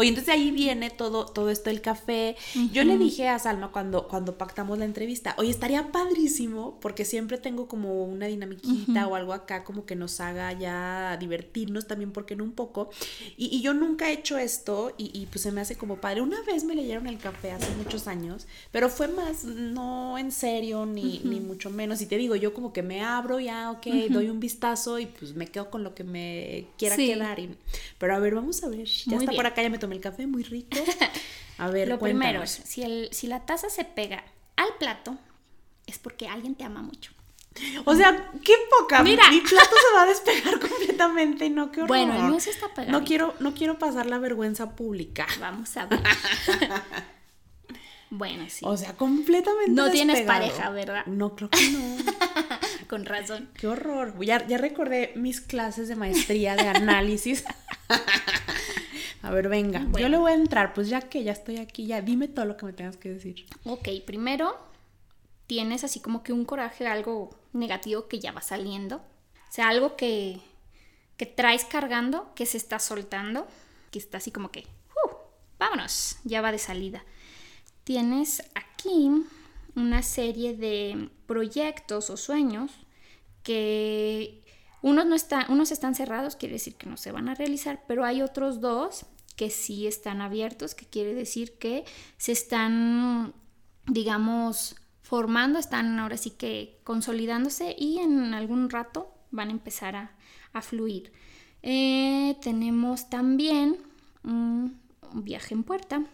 Oye, 0.00 0.08
entonces 0.08 0.32
ahí 0.32 0.50
viene 0.50 0.88
todo, 0.88 1.26
todo 1.26 1.50
esto 1.50 1.68
del 1.68 1.82
café. 1.82 2.34
Yo 2.72 2.84
le 2.84 2.96
dije 2.96 3.28
a 3.28 3.38
Salma 3.38 3.70
cuando, 3.70 4.08
cuando 4.08 4.38
pactamos 4.38 4.78
la 4.78 4.86
entrevista, 4.86 5.34
oye, 5.36 5.50
estaría 5.50 5.92
padrísimo, 5.92 6.78
porque 6.80 7.04
siempre 7.04 7.36
tengo 7.36 7.68
como 7.68 8.04
una 8.04 8.24
dinamiquita 8.24 9.06
o 9.06 9.14
algo 9.14 9.34
acá 9.34 9.62
como 9.62 9.84
que 9.84 9.96
nos 9.96 10.18
haga 10.20 10.54
ya 10.54 11.18
divertirnos 11.20 11.86
también, 11.86 12.12
porque 12.12 12.34
no 12.34 12.44
un 12.44 12.52
poco. 12.52 12.88
Y, 13.36 13.60
yo 13.60 13.74
nunca 13.74 14.08
he 14.08 14.14
hecho 14.14 14.38
esto 14.38 14.94
y, 14.96 15.26
pues 15.26 15.42
se 15.42 15.52
me 15.52 15.60
hace 15.60 15.76
como 15.76 15.96
padre. 15.96 16.22
Una 16.22 16.40
vez 16.44 16.64
me 16.64 16.74
leyeron 16.74 17.06
el 17.06 17.18
café 17.18 17.52
hace 17.52 17.70
muchos 17.76 18.06
años, 18.06 18.46
pero 18.72 18.88
fue 18.88 19.06
más, 19.08 19.44
no 19.44 20.16
en 20.16 20.32
serio, 20.32 20.86
ni, 20.86 21.20
ni 21.24 21.40
mucho 21.40 21.68
menos. 21.68 22.00
Y 22.00 22.06
te 22.06 22.16
digo, 22.16 22.36
yo 22.36 22.54
como 22.54 22.72
que 22.72 22.82
me 22.82 23.02
abro 23.02 23.38
ya, 23.38 23.70
ok, 23.70 23.86
doy 24.08 24.30
un 24.30 24.40
vistazo 24.40 24.98
y 24.98 25.04
pues 25.04 25.34
me 25.34 25.46
quedo 25.46 25.68
con 25.68 25.84
lo 25.84 25.94
que 25.94 26.04
me 26.04 26.68
quiera 26.78 26.96
quedar. 26.96 27.38
Y, 27.38 27.54
pero 27.98 28.14
a 28.14 28.18
ver, 28.18 28.34
vamos 28.34 28.64
a 28.64 28.70
ver. 28.70 28.86
Ya 28.86 29.18
está 29.18 29.32
por 29.32 29.44
acá, 29.44 29.62
ya 29.62 29.68
me 29.68 29.76
tomé 29.76 29.89
el 29.94 30.00
café, 30.00 30.26
muy 30.26 30.42
rico. 30.42 30.78
A 31.58 31.68
ver, 31.68 31.88
Lo 31.88 31.98
primero, 31.98 32.46
si, 32.46 32.82
el, 32.82 33.08
si 33.12 33.26
la 33.26 33.44
taza 33.44 33.68
se 33.68 33.84
pega 33.84 34.24
al 34.56 34.68
plato, 34.78 35.18
es 35.86 35.98
porque 35.98 36.26
alguien 36.26 36.54
te 36.54 36.64
ama 36.64 36.80
mucho. 36.80 37.12
O 37.84 37.94
sea, 37.94 38.30
qué 38.44 38.54
poca. 38.78 39.02
Mira. 39.02 39.28
Mi 39.30 39.40
plato 39.40 39.70
se 39.70 39.94
va 39.94 40.02
a 40.02 40.06
despegar 40.06 40.58
completamente 40.68 41.50
no, 41.50 41.72
qué 41.72 41.82
horror. 41.82 41.88
Bueno, 41.88 42.28
no 42.28 42.40
se 42.40 42.50
está 42.50 42.68
pegando. 42.68 42.98
No 42.98 43.04
quiero, 43.04 43.34
no 43.40 43.54
quiero 43.54 43.78
pasar 43.78 44.06
la 44.06 44.18
vergüenza 44.18 44.76
pública. 44.76 45.26
Vamos 45.40 45.76
a 45.76 45.86
ver. 45.86 46.00
bueno, 48.10 48.46
sí. 48.48 48.64
O 48.66 48.76
sea, 48.76 48.96
completamente 48.96 49.72
No 49.72 49.90
tienes 49.90 50.22
pareja, 50.22 50.70
¿verdad? 50.70 51.04
No, 51.06 51.34
creo 51.34 51.50
que 51.50 51.70
no. 51.70 51.96
Con 52.88 53.04
razón. 53.04 53.50
Qué 53.54 53.66
horror. 53.66 54.14
Ya, 54.24 54.46
ya 54.46 54.58
recordé 54.58 55.12
mis 55.16 55.40
clases 55.40 55.88
de 55.88 55.96
maestría 55.96 56.56
de 56.56 56.68
análisis. 56.68 57.44
A 59.22 59.30
ver, 59.30 59.48
venga, 59.48 59.86
yo 59.98 60.08
le 60.08 60.16
voy 60.16 60.32
a 60.32 60.34
entrar, 60.34 60.72
pues 60.72 60.88
ya 60.88 61.00
que 61.02 61.22
ya 61.22 61.32
estoy 61.32 61.58
aquí, 61.58 61.86
ya 61.86 62.00
dime 62.00 62.26
todo 62.26 62.46
lo 62.46 62.56
que 62.56 62.66
me 62.66 62.72
tengas 62.72 62.96
que 62.96 63.10
decir. 63.10 63.46
Ok, 63.64 63.88
primero 64.06 64.56
tienes 65.46 65.84
así 65.84 66.00
como 66.00 66.22
que 66.22 66.32
un 66.32 66.44
coraje, 66.44 66.86
algo 66.86 67.30
negativo 67.52 68.08
que 68.08 68.18
ya 68.18 68.32
va 68.32 68.40
saliendo. 68.40 68.96
O 68.96 69.52
sea, 69.52 69.68
algo 69.68 69.96
que, 69.96 70.40
que 71.16 71.26
traes 71.26 71.64
cargando, 71.64 72.32
que 72.34 72.46
se 72.46 72.56
está 72.56 72.78
soltando, 72.78 73.46
que 73.90 73.98
está 73.98 74.18
así 74.18 74.30
como 74.30 74.50
que, 74.50 74.60
uh, 74.60 75.16
vámonos, 75.58 76.16
ya 76.24 76.40
va 76.40 76.52
de 76.52 76.58
salida. 76.58 77.04
Tienes 77.84 78.42
aquí 78.54 79.10
una 79.74 80.02
serie 80.02 80.54
de 80.56 81.10
proyectos 81.26 82.10
o 82.10 82.16
sueños 82.16 82.70
que 83.42 84.42
unos, 84.82 85.06
no 85.06 85.14
están, 85.14 85.50
unos 85.50 85.72
están 85.72 85.94
cerrados, 85.94 86.36
quiere 86.36 86.54
decir 86.54 86.76
que 86.76 86.86
no 86.86 86.96
se 86.96 87.12
van 87.12 87.28
a 87.28 87.34
realizar, 87.34 87.82
pero 87.86 88.04
hay 88.04 88.22
otros 88.22 88.60
dos 88.60 89.06
que 89.36 89.50
sí 89.50 89.86
están 89.86 90.20
abiertos, 90.20 90.74
que 90.74 90.86
quiere 90.86 91.14
decir 91.14 91.58
que 91.58 91.84
se 92.18 92.32
están, 92.32 93.32
digamos, 93.86 94.76
formando, 95.02 95.58
están 95.58 95.98
ahora 95.98 96.16
sí 96.16 96.30
que 96.30 96.78
consolidándose 96.84 97.74
y 97.78 97.98
en 97.98 98.34
algún 98.34 98.70
rato 98.70 99.12
van 99.30 99.48
a 99.48 99.52
empezar 99.52 99.96
a, 99.96 100.10
fluir. 100.62 101.12
Eh, 101.62 102.36
tenemos 102.42 103.08
también 103.08 103.78
un 104.24 104.78
viaje 105.14 105.54
en 105.54 105.62
puerta, 105.62 106.04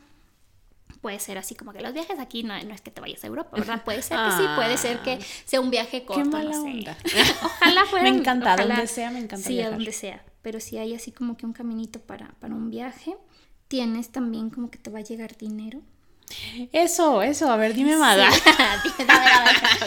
puede 1.00 1.18
ser 1.18 1.38
así 1.38 1.54
como 1.54 1.72
que 1.72 1.80
los 1.80 1.92
viajes 1.92 2.18
aquí 2.18 2.42
no, 2.42 2.54
es 2.54 2.80
que 2.80 2.90
te 2.90 3.00
vayas 3.00 3.22
a 3.24 3.26
Europa, 3.26 3.56
¿verdad? 3.56 3.84
Puede 3.84 4.02
ser 4.02 4.18
que 4.18 4.32
sí, 4.32 4.42
puede 4.56 4.76
ser 4.76 5.00
que 5.02 5.12
ah. 5.12 5.26
sea 5.44 5.60
un 5.60 5.70
viaje 5.70 6.04
corto. 6.04 6.22
Qué 6.22 6.28
mala 6.28 6.60
onda. 6.60 6.96
ojalá 7.42 7.84
fuera. 7.86 8.02
Me 8.10 8.18
encanta, 8.18 8.56
donde 8.56 8.86
sea, 8.86 9.10
me 9.10 9.18
encanta. 9.18 9.46
Sí, 9.46 9.60
a 9.60 9.70
donde 9.70 9.92
sea. 9.92 10.24
Pero 10.42 10.60
si 10.60 10.78
hay 10.78 10.94
así 10.94 11.12
como 11.12 11.36
que 11.36 11.46
un 11.46 11.52
caminito 11.52 12.00
para, 12.00 12.28
para 12.40 12.54
un 12.54 12.70
viaje, 12.70 13.16
tienes 13.68 14.10
también 14.10 14.50
como 14.50 14.70
que 14.70 14.78
te 14.78 14.90
va 14.90 15.00
a 15.00 15.02
llegar 15.02 15.36
dinero. 15.36 15.82
Eso, 16.72 17.22
eso, 17.22 17.50
a 17.50 17.56
ver, 17.56 17.74
dime 17.74 17.96
más. 17.96 18.16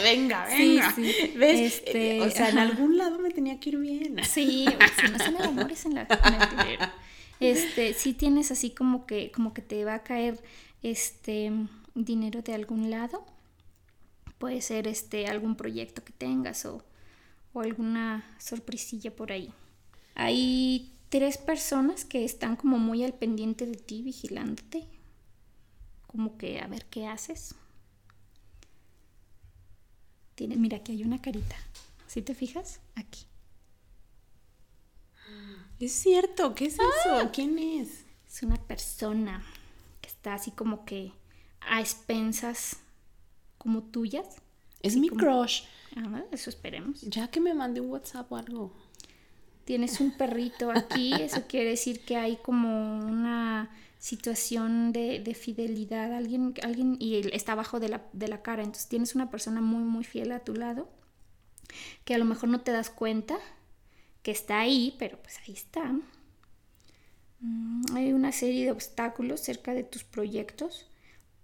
venga, 0.02 0.46
venga. 0.46 0.94
¿Ves? 1.36 1.60
Este, 1.60 2.22
o 2.22 2.30
sea, 2.30 2.48
en 2.48 2.58
algún 2.58 2.96
lado 2.96 3.18
me 3.18 3.30
tenía 3.30 3.60
que 3.60 3.70
ir 3.70 3.78
bien. 3.78 4.16
Sí, 4.24 4.66
si 5.00 5.12
no 5.12 5.18
son 5.18 5.36
el 5.36 5.42
amor 5.42 5.70
es 5.70 5.84
en, 5.84 5.94
la, 5.96 6.02
en 6.02 6.60
el. 6.60 6.90
Este, 7.40 7.94
sí 7.94 8.12
tienes 8.14 8.50
así 8.50 8.70
como 8.70 9.06
que, 9.06 9.30
como 9.32 9.54
que 9.54 9.62
te 9.62 9.84
va 9.84 9.94
a 9.94 10.02
caer 10.02 10.42
este 10.82 11.52
dinero 11.94 12.42
de 12.42 12.54
algún 12.54 12.90
lado. 12.90 13.24
Puede 14.38 14.60
ser 14.62 14.86
este 14.86 15.26
algún 15.26 15.56
proyecto 15.56 16.02
que 16.04 16.12
tengas 16.12 16.64
o, 16.64 16.82
o 17.52 17.60
alguna 17.60 18.24
sorpresilla 18.38 19.14
por 19.14 19.32
ahí. 19.32 19.52
Hay 20.14 20.92
tres 21.08 21.38
personas 21.38 22.04
que 22.04 22.24
están 22.24 22.56
como 22.56 22.78
muy 22.78 23.04
al 23.04 23.14
pendiente 23.14 23.66
de 23.66 23.76
ti, 23.76 24.02
vigilándote. 24.02 24.86
Como 26.06 26.36
que 26.38 26.60
a 26.60 26.66
ver 26.66 26.86
qué 26.86 27.06
haces. 27.06 27.54
Tienes, 30.34 30.58
mira, 30.58 30.78
aquí 30.78 30.92
hay 30.92 31.04
una 31.04 31.20
carita. 31.20 31.56
Si 32.06 32.22
te 32.22 32.34
fijas, 32.34 32.80
aquí. 32.94 33.26
Es 35.78 35.92
cierto, 35.92 36.54
¿qué 36.54 36.66
es 36.66 36.74
eso? 36.74 36.84
Ah. 37.06 37.30
¿Quién 37.32 37.58
es? 37.58 38.04
Es 38.26 38.42
una 38.42 38.56
persona 38.56 39.44
está 40.20 40.34
así 40.34 40.50
como 40.50 40.84
que 40.84 41.12
a 41.62 41.80
expensas 41.80 42.76
como 43.56 43.84
tuyas. 43.84 44.26
Es 44.82 44.96
mi 44.96 45.08
crush. 45.08 45.62
Ah, 45.96 46.24
eso 46.30 46.50
esperemos. 46.50 47.00
Ya 47.00 47.28
que 47.28 47.40
me 47.40 47.54
mande 47.54 47.80
un 47.80 47.90
WhatsApp 47.90 48.30
o 48.30 48.36
algo. 48.36 48.70
Tienes 49.64 49.98
un 49.98 50.10
perrito 50.10 50.70
aquí, 50.70 51.14
eso 51.20 51.46
quiere 51.48 51.70
decir 51.70 52.04
que 52.04 52.16
hay 52.16 52.36
como 52.36 52.98
una 52.98 53.70
situación 53.98 54.92
de, 54.92 55.34
fidelidad, 55.34 56.12
alguien, 56.12 56.54
alguien, 56.62 56.96
y 56.98 57.26
está 57.34 57.52
abajo 57.52 57.80
de 57.80 57.88
la, 57.88 58.02
de 58.12 58.28
la 58.28 58.42
cara, 58.42 58.62
entonces 58.62 58.88
tienes 58.88 59.14
una 59.14 59.30
persona 59.30 59.60
muy, 59.60 59.84
muy 59.84 60.04
fiel 60.04 60.32
a 60.32 60.40
tu 60.40 60.54
lado, 60.54 60.88
que 62.04 62.14
a 62.14 62.18
lo 62.18 62.24
mejor 62.24 62.48
no 62.48 62.60
te 62.62 62.72
das 62.72 62.90
cuenta 62.90 63.38
que 64.22 64.30
está 64.30 64.60
ahí, 64.60 64.96
pero 64.98 65.18
pues 65.20 65.38
ahí 65.46 65.54
está. 65.54 65.94
Mm, 67.40 67.96
hay 67.96 68.12
una 68.12 68.32
serie 68.32 68.66
de 68.66 68.72
obstáculos 68.72 69.40
cerca 69.40 69.74
de 69.74 69.82
tus 69.82 70.04
proyectos, 70.04 70.86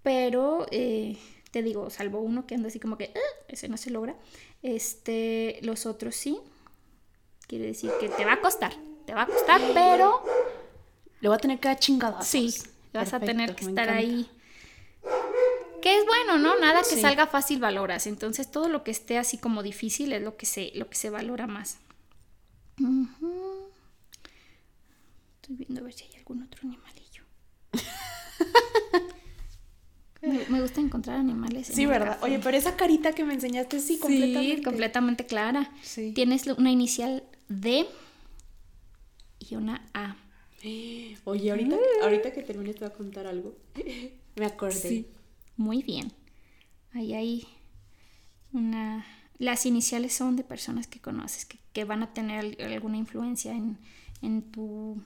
pero 0.03 0.67
eh, 0.71 1.17
te 1.51 1.63
digo, 1.63 1.91
salvo 1.91 2.21
uno 2.21 2.47
que 2.47 2.55
anda 2.55 2.69
así 2.69 2.79
como 2.79 2.99
que 2.99 3.13
ah", 3.15 3.45
ese 3.49 3.69
no 3.69 3.77
se 3.77 3.91
logra, 3.91 4.15
este, 4.63 5.59
los 5.63 5.87
otros 5.87 6.15
sí. 6.17 6.39
Quiere 7.47 7.67
decir 7.67 7.91
que 8.01 8.09
te 8.09 8.25
va 8.25 8.35
a 8.35 8.41
costar, 8.41 8.75
te 9.07 9.15
va 9.15 9.23
a 9.23 9.27
costar, 9.27 9.61
pero 9.73 10.23
le 11.21 11.29
va 11.29 11.37
a 11.37 11.39
tener 11.39 11.59
que 11.59 11.69
dar 11.69 11.79
chingadas. 11.79 12.27
Sí, 12.27 12.55
vas 12.93 13.13
a 13.13 13.21
tener 13.21 13.55
que 13.55 13.65
estar 13.65 13.89
ahí. 13.89 14.29
Que 15.81 15.99
es 15.99 16.07
bueno, 16.07 16.39
¿no? 16.39 16.59
Nada 16.59 16.81
que 16.81 17.01
salga 17.01 17.27
fácil 17.27 17.61
valoras. 17.61 18.07
Entonces 18.07 18.51
todo 18.51 18.69
lo 18.69 18.83
que 18.83 18.91
esté 18.91 19.19
así 19.19 19.39
como 19.39 19.63
difícil 19.63 20.13
es 20.13 20.23
lo 20.23 20.37
que 20.37 20.47
se, 20.47 20.73
lo 20.75 20.89
que 20.89 20.97
se 20.97 21.11
valora 21.11 21.47
más. 21.47 21.79
Estoy 25.47 25.65
viendo 25.65 25.81
a 25.81 25.85
ver 25.85 25.93
si 25.93 26.03
hay 26.03 26.17
algún 26.17 26.43
otro 26.43 26.61
animalillo. 26.65 27.23
me, 30.51 30.61
gusta 30.61 30.81
encontrar 30.81 31.19
animales. 31.19 31.69
Sí, 31.69 31.87
¿verdad? 31.87 32.19
Oye, 32.23 32.41
pero 32.43 32.57
esa 32.57 32.77
carita 32.77 33.13
que 33.13 33.23
me 33.23 33.35
enseñaste, 33.35 33.79
sí, 33.79 34.01
completamente. 34.01 34.57
Sí, 34.57 34.63
completamente 34.63 35.25
clara. 35.25 35.71
Sí. 35.83 36.11
Tienes 36.11 36.49
una 36.49 36.73
inicial 36.73 37.23
D 37.49 37.87
y 39.39 39.55
una 39.55 39.89
A. 39.95 40.17
Oye, 41.25 41.51
ahorita, 41.53 41.77
ahorita 42.03 42.33
que 42.33 42.43
termine 42.43 42.75
te 42.75 42.81
voy 42.81 42.89
a 42.89 42.93
contar 42.93 43.29
algo. 43.29 43.55
me 44.35 44.47
acordé. 44.47 44.75
Sí. 44.75 45.07
Muy 45.57 45.85
bien. 45.85 46.11
Ahí 46.93 47.15
hay 47.15 47.47
una... 48.53 49.07
Las 49.39 49.65
iniciales 49.65 50.13
son 50.13 50.35
de 50.35 50.43
personas 50.43 50.89
que 50.89 50.99
conoces, 50.99 51.47
que, 51.47 51.61
que 51.73 51.85
van 51.85 52.03
a 52.03 52.13
tener 52.13 52.61
alguna 52.65 52.97
influencia 52.97 53.53
en, 53.53 53.79
en 54.23 54.43
tu 54.43 55.01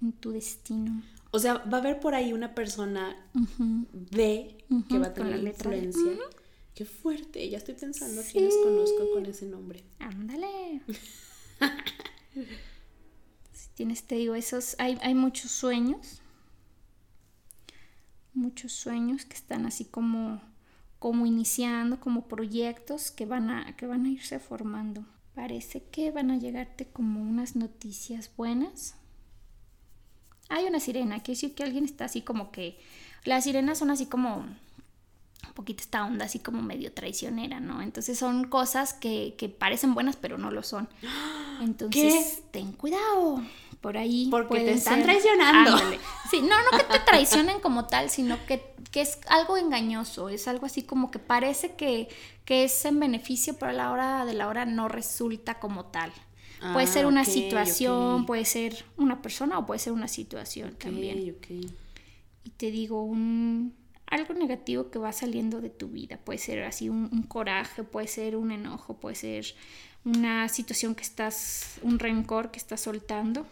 en 0.00 0.12
tu 0.12 0.30
destino. 0.32 1.02
O 1.32 1.38
sea, 1.38 1.58
va 1.58 1.78
a 1.78 1.80
haber 1.80 2.00
por 2.00 2.14
ahí 2.14 2.32
una 2.32 2.54
persona 2.54 3.16
de 3.92 4.64
que 4.88 4.98
va 4.98 5.08
a 5.08 5.14
tener 5.14 5.42
la 5.42 5.50
influencia. 5.50 6.12
Qué 6.74 6.84
fuerte, 6.84 7.48
ya 7.48 7.58
estoy 7.58 7.74
pensando 7.74 8.20
a 8.20 8.24
quiénes 8.24 8.54
conozco 8.56 9.12
con 9.12 9.26
ese 9.26 9.46
nombre. 9.46 9.84
Ándale. 9.98 10.82
si 13.52 13.68
tienes, 13.74 14.04
te 14.04 14.16
digo, 14.16 14.34
esos, 14.34 14.76
hay, 14.78 14.98
hay 15.02 15.14
muchos 15.14 15.50
sueños. 15.50 16.20
Muchos 18.32 18.72
sueños 18.72 19.24
que 19.24 19.34
están 19.34 19.66
así 19.66 19.84
como, 19.84 20.40
como 20.98 21.26
iniciando, 21.26 22.00
como 22.00 22.26
proyectos 22.28 23.10
que 23.10 23.26
van, 23.26 23.50
a, 23.50 23.76
que 23.76 23.86
van 23.86 24.06
a 24.06 24.10
irse 24.10 24.38
formando. 24.38 25.04
Parece 25.34 25.84
que 25.84 26.10
van 26.10 26.30
a 26.30 26.38
llegarte 26.38 26.86
como 26.86 27.20
unas 27.20 27.56
noticias 27.56 28.30
buenas 28.36 28.96
hay 30.50 30.66
una 30.66 30.80
sirena, 30.80 31.22
quiere 31.22 31.36
decir 31.36 31.54
que 31.54 31.62
alguien 31.62 31.84
está 31.84 32.04
así 32.06 32.22
como 32.22 32.50
que... 32.50 32.78
Las 33.24 33.44
sirenas 33.44 33.78
son 33.78 33.90
así 33.90 34.06
como 34.06 34.46
un 35.46 35.54
poquito 35.54 35.82
esta 35.82 36.04
onda 36.04 36.24
así 36.24 36.38
como 36.38 36.62
medio 36.62 36.92
traicionera, 36.92 37.60
¿no? 37.60 37.82
Entonces 37.82 38.18
son 38.18 38.44
cosas 38.44 38.94
que, 38.94 39.54
parecen 39.58 39.94
buenas 39.94 40.16
pero 40.16 40.38
no 40.38 40.50
lo 40.50 40.62
son. 40.62 40.88
Entonces, 41.60 42.42
ten 42.50 42.72
cuidado. 42.72 43.42
Por 43.80 43.96
ahí. 43.96 44.28
Porque 44.30 44.60
te 44.60 44.72
están 44.72 45.02
traicionando. 45.02 45.78
Sí, 46.30 46.42
no, 46.42 46.48
no 46.48 46.76
que 46.76 46.84
te 46.84 47.00
traicionen 47.00 47.60
como 47.60 47.86
tal, 47.86 48.10
sino 48.10 48.38
que, 48.46 48.74
es 48.94 49.18
algo 49.28 49.56
engañoso. 49.56 50.28
Es 50.28 50.48
algo 50.48 50.66
así 50.66 50.82
como 50.82 51.10
que 51.10 51.18
parece 51.18 51.74
que, 51.76 52.08
que 52.44 52.64
es 52.64 52.84
en 52.84 53.00
beneficio, 53.00 53.54
pero 53.58 53.70
a 53.70 53.74
la 53.74 53.90
hora 53.90 54.24
de 54.24 54.34
la 54.34 54.48
hora 54.48 54.66
no 54.66 54.88
resulta 54.88 55.58
como 55.60 55.86
tal 55.86 56.12
puede 56.72 56.86
ser 56.86 57.04
ah, 57.04 57.08
una 57.08 57.24
situación, 57.24 58.26
puede 58.26 58.44
ser 58.44 58.84
una 58.96 59.22
persona 59.22 59.58
o 59.58 59.66
puede 59.66 59.78
ser 59.78 59.92
una 59.92 60.08
situación 60.08 60.74
también. 60.76 61.36
Y 62.44 62.50
te 62.50 62.70
digo, 62.70 63.02
un, 63.02 63.74
algo 64.06 64.34
negativo 64.34 64.90
que 64.90 64.98
va 64.98 65.12
saliendo 65.12 65.60
de 65.60 65.70
tu 65.70 65.88
vida. 65.88 66.18
Puede 66.18 66.38
ser 66.38 66.64
así 66.64 66.88
un, 66.88 67.22
coraje, 67.22 67.84
puede 67.84 68.08
ser 68.08 68.36
un 68.36 68.50
enojo, 68.50 68.98
puede 68.98 69.14
ser 69.16 69.46
una 70.04 70.48
situación 70.48 70.94
que 70.94 71.02
estás, 71.02 71.78
un 71.82 71.98
rencor 71.98 72.50
que 72.50 72.58
estás 72.58 72.80
soltando. 72.80 73.46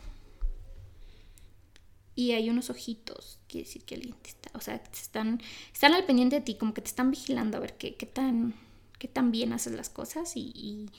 Y 2.14 2.32
hay 2.32 2.50
unos 2.50 2.68
ojitos, 2.68 3.38
quiere 3.46 3.64
decir 3.64 3.84
que 3.84 3.94
alguien 3.94 4.16
te 4.20 4.30
está, 4.30 4.50
o 4.54 4.60
sea, 4.60 4.82
están, 4.92 5.40
están 5.72 5.94
al 5.94 6.04
pendiente 6.04 6.36
de 6.36 6.42
ti, 6.42 6.56
como 6.56 6.74
que 6.74 6.82
te 6.82 6.88
están 6.88 7.12
vigilando 7.12 7.56
a 7.56 7.60
ver 7.60 7.76
qué, 7.76 7.94
qué 7.94 8.06
tan, 8.06 8.54
qué 8.98 9.06
tan 9.06 9.30
bien 9.30 9.52
haces 9.52 9.74
las 9.74 9.88
cosas 9.88 10.32
y 10.36 10.90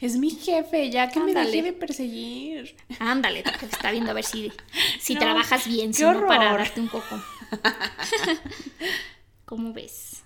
es 0.00 0.16
mi 0.16 0.30
jefe, 0.30 0.90
ya 0.90 1.10
que 1.10 1.20
me 1.20 1.34
deje 1.34 1.62
de 1.62 1.72
perseguir. 1.72 2.76
Ándale, 2.98 3.44
está 3.62 3.90
viendo 3.90 4.10
a 4.10 4.14
ver 4.14 4.24
si, 4.24 4.52
si 5.00 5.14
trabajas 5.18 5.66
bien, 5.66 5.94
si 5.94 6.02
no 6.02 6.26
para 6.26 6.52
darte 6.52 6.80
un 6.80 6.88
poco. 6.88 7.22
¿Cómo 9.44 9.72
ves? 9.72 10.22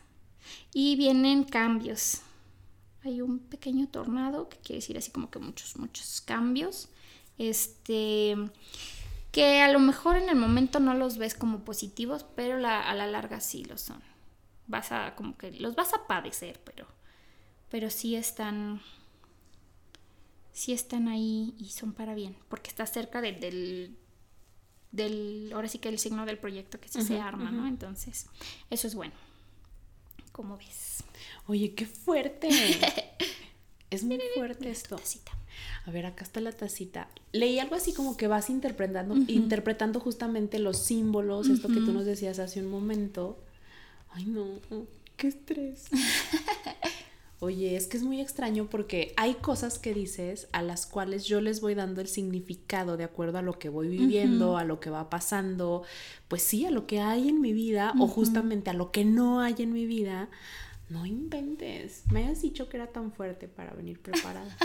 Y 0.73 0.97
vienen 0.97 1.45
cambios. 1.45 2.23
Hay 3.05 3.21
un 3.21 3.39
pequeño 3.39 3.89
tornado, 3.89 4.49
que 4.49 4.59
quiere 4.59 4.81
decir 4.81 4.99
así 4.99 5.11
como 5.11 5.31
que 5.31 5.39
muchos, 5.39 5.77
muchos 5.77 6.21
cambios. 6.21 6.89
Este 7.39 8.37
que 9.37 9.61
a 9.61 9.71
lo 9.71 9.81
mejor 9.81 10.17
en 10.17 10.31
el 10.31 10.37
momento 10.37 10.81
no 10.81 10.95
los 10.95 11.19
ves 11.19 11.35
como 11.35 11.63
positivos, 11.63 12.25
pero 12.35 12.57
a 12.57 12.95
la 12.95 13.07
larga 13.07 13.41
sí 13.41 13.67
lo 13.67 13.77
son. 13.77 14.03
Vas 14.67 14.93
a, 14.93 15.15
como 15.15 15.37
que 15.37 15.51
los 15.53 15.75
vas 15.75 15.93
a 15.93 16.07
padecer, 16.07 16.59
pero, 16.65 16.87
pero 17.69 17.91
sí 17.91 18.17
están, 18.17 18.81
sí 20.57 20.73
están 20.73 21.07
ahí 21.07 21.55
y 21.59 21.67
son 21.67 21.93
para 21.93 22.15
bien, 22.15 22.35
porque 22.49 22.71
está 22.71 22.87
cerca 22.87 23.21
del, 23.21 23.95
del, 24.91 25.51
ahora 25.53 25.69
sí 25.69 25.79
que 25.79 25.91
el 25.91 25.99
signo 25.99 26.25
del 26.25 26.39
proyecto 26.39 26.81
que 26.81 26.89
se 26.89 27.21
arma, 27.21 27.51
¿no? 27.51 27.67
Entonces, 27.67 28.27
eso 28.71 28.87
es 28.87 28.95
bueno. 28.95 29.13
¿Cómo 30.33 30.57
ves? 30.57 31.05
Oye, 31.47 31.75
qué 31.75 31.85
fuerte. 31.85 32.49
es 33.91 34.05
muy 34.05 34.19
fuerte 34.35 34.71
esto. 34.71 34.99
A 35.85 35.91
ver, 35.91 36.07
acá 36.07 36.25
está 36.25 36.41
la 36.41 36.53
tacita. 36.53 37.11
Leí 37.33 37.59
algo 37.59 37.75
así 37.75 37.93
como 37.93 38.17
que 38.17 38.27
vas 38.27 38.49
interpretando, 38.49 39.15
interpretando 39.31 40.01
justamente 40.01 40.59
los 40.59 40.79
símbolos, 40.79 41.51
esto 41.51 41.69
que 41.69 41.81
tú 41.81 41.93
nos 41.93 42.07
decías 42.07 42.39
hace 42.39 42.61
un 42.61 42.71
momento. 42.71 43.39
Ay, 44.09 44.25
no, 44.25 44.59
qué 45.19 45.29
estrés. 45.29 45.85
Oye, 47.39 47.77
es 47.77 47.87
que 47.87 47.99
es 47.99 48.03
muy 48.03 48.21
extraño 48.21 48.69
porque 48.71 49.13
hay 49.19 49.35
cosas 49.35 49.79
que 49.79 49.93
dices 49.93 50.49
a 50.53 50.63
las 50.63 50.87
cuales 50.87 51.27
yo 51.27 51.43
les 51.43 51.61
voy 51.61 51.75
dando 51.75 52.01
el 52.01 52.09
significado 52.09 52.97
de 52.97 53.05
acuerdo 53.05 53.37
a 53.37 53.43
lo 53.43 53.59
que 53.59 53.69
voy 53.69 53.89
viviendo, 53.89 54.57
a 54.57 54.65
lo 54.65 54.81
que 54.81 54.89
va 54.89 55.11
pasando, 55.11 55.83
pues 56.29 56.43
sí, 56.43 56.65
a 56.65 56.71
lo 56.71 56.87
que 56.87 57.01
hay 57.01 57.29
en 57.29 57.43
mi 57.43 57.53
vida 57.53 57.93
o 57.99 58.07
justamente 58.07 58.71
a 58.71 58.73
lo 58.73 58.91
que 58.91 59.05
no 59.05 59.41
hay 59.41 59.57
en 59.59 59.73
mi 59.73 59.85
vida. 59.85 60.31
No 60.89 61.05
inventes, 61.05 62.05
me 62.11 62.27
has 62.27 62.41
dicho 62.41 62.71
que 62.71 62.79
era 62.79 62.87
tan 62.87 63.13
fuerte 63.13 63.49
para 63.49 63.75
venir 63.75 64.01
preparada. 64.01 64.57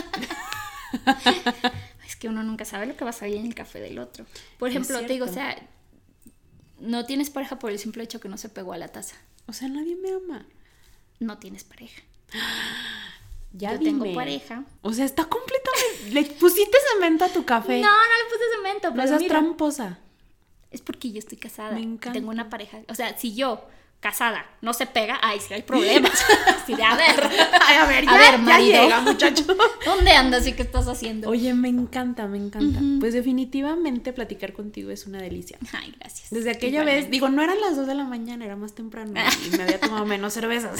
es 2.06 2.16
que 2.16 2.28
uno 2.28 2.42
nunca 2.42 2.64
sabe 2.64 2.86
lo 2.86 2.96
que 2.96 3.04
va 3.04 3.10
a 3.10 3.14
salir 3.14 3.36
en 3.36 3.46
el 3.46 3.54
café 3.54 3.80
del 3.80 3.98
otro. 3.98 4.24
Por 4.58 4.70
ejemplo, 4.70 4.98
te 5.00 5.12
digo, 5.12 5.26
o 5.26 5.32
sea, 5.32 5.56
no 6.80 7.04
tienes 7.04 7.28
pareja 7.28 7.58
por 7.58 7.70
el 7.70 7.78
simple 7.78 8.02
hecho 8.02 8.18
que 8.18 8.30
no 8.30 8.38
se 8.38 8.48
pegó 8.48 8.72
a 8.72 8.78
la 8.78 8.88
taza. 8.88 9.16
O 9.46 9.52
sea, 9.52 9.68
nadie 9.68 9.96
me 9.96 10.12
ama. 10.12 10.46
No 11.20 11.38
tienes 11.38 11.64
pareja. 11.64 12.02
Ya 13.54 13.72
Yo 13.72 13.80
tengo 13.80 14.14
pareja. 14.14 14.64
O 14.80 14.94
sea, 14.94 15.04
está 15.04 15.26
completamente. 15.26 16.10
¿Le 16.10 16.24
pusiste 16.24 16.74
cemento 16.94 17.26
a 17.26 17.28
tu 17.28 17.44
café? 17.44 17.82
No, 17.82 17.90
no 17.90 17.92
le 17.92 18.30
puse 18.30 18.44
cemento. 18.56 18.92
Pero 18.94 19.18
no 19.18 19.26
tramposa. 19.26 19.98
Es 20.70 20.80
porque 20.80 21.12
yo 21.12 21.18
estoy 21.18 21.36
casada. 21.36 21.72
Me 21.72 21.82
encanta. 21.82 22.18
Tengo 22.18 22.30
una 22.30 22.48
pareja. 22.48 22.78
O 22.88 22.94
sea, 22.94 23.16
si 23.18 23.34
yo 23.34 23.62
casada, 24.02 24.44
no 24.60 24.74
se 24.74 24.86
pega, 24.86 25.20
ay, 25.22 25.38
sí 25.38 25.54
hay 25.54 25.62
problemas. 25.62 26.12
sí, 26.66 26.74
de, 26.74 26.82
a 26.82 26.96
ver, 26.96 27.22
ay, 27.60 27.76
a 27.76 27.86
ver, 27.86 28.04
ya, 28.04 28.10
a 28.10 28.18
ver, 28.18 28.38
marido. 28.40 28.72
Ya 28.72 28.82
llega, 28.82 29.00
muchacho. 29.00 29.44
¿Dónde 29.84 30.10
andas 30.10 30.44
y 30.48 30.54
qué 30.54 30.62
estás 30.62 30.88
haciendo? 30.88 31.30
Oye, 31.30 31.54
me 31.54 31.68
encanta, 31.68 32.26
me 32.26 32.36
encanta. 32.36 32.80
Pues 32.98 33.14
definitivamente 33.14 34.12
platicar 34.12 34.52
contigo 34.54 34.90
es 34.90 35.06
una 35.06 35.22
delicia. 35.22 35.56
Ay, 35.72 35.94
gracias. 36.00 36.30
Desde 36.30 36.50
aquella 36.50 36.82
vez, 36.82 37.10
digo, 37.10 37.28
no 37.28 37.42
eran 37.42 37.60
las 37.60 37.76
2 37.76 37.86
de 37.86 37.94
la 37.94 38.02
mañana, 38.02 38.44
era 38.44 38.56
más 38.56 38.74
temprano 38.74 39.12
y 39.46 39.56
me 39.56 39.62
había 39.62 39.78
tomado 39.78 40.04
menos 40.04 40.32
cervezas. 40.32 40.76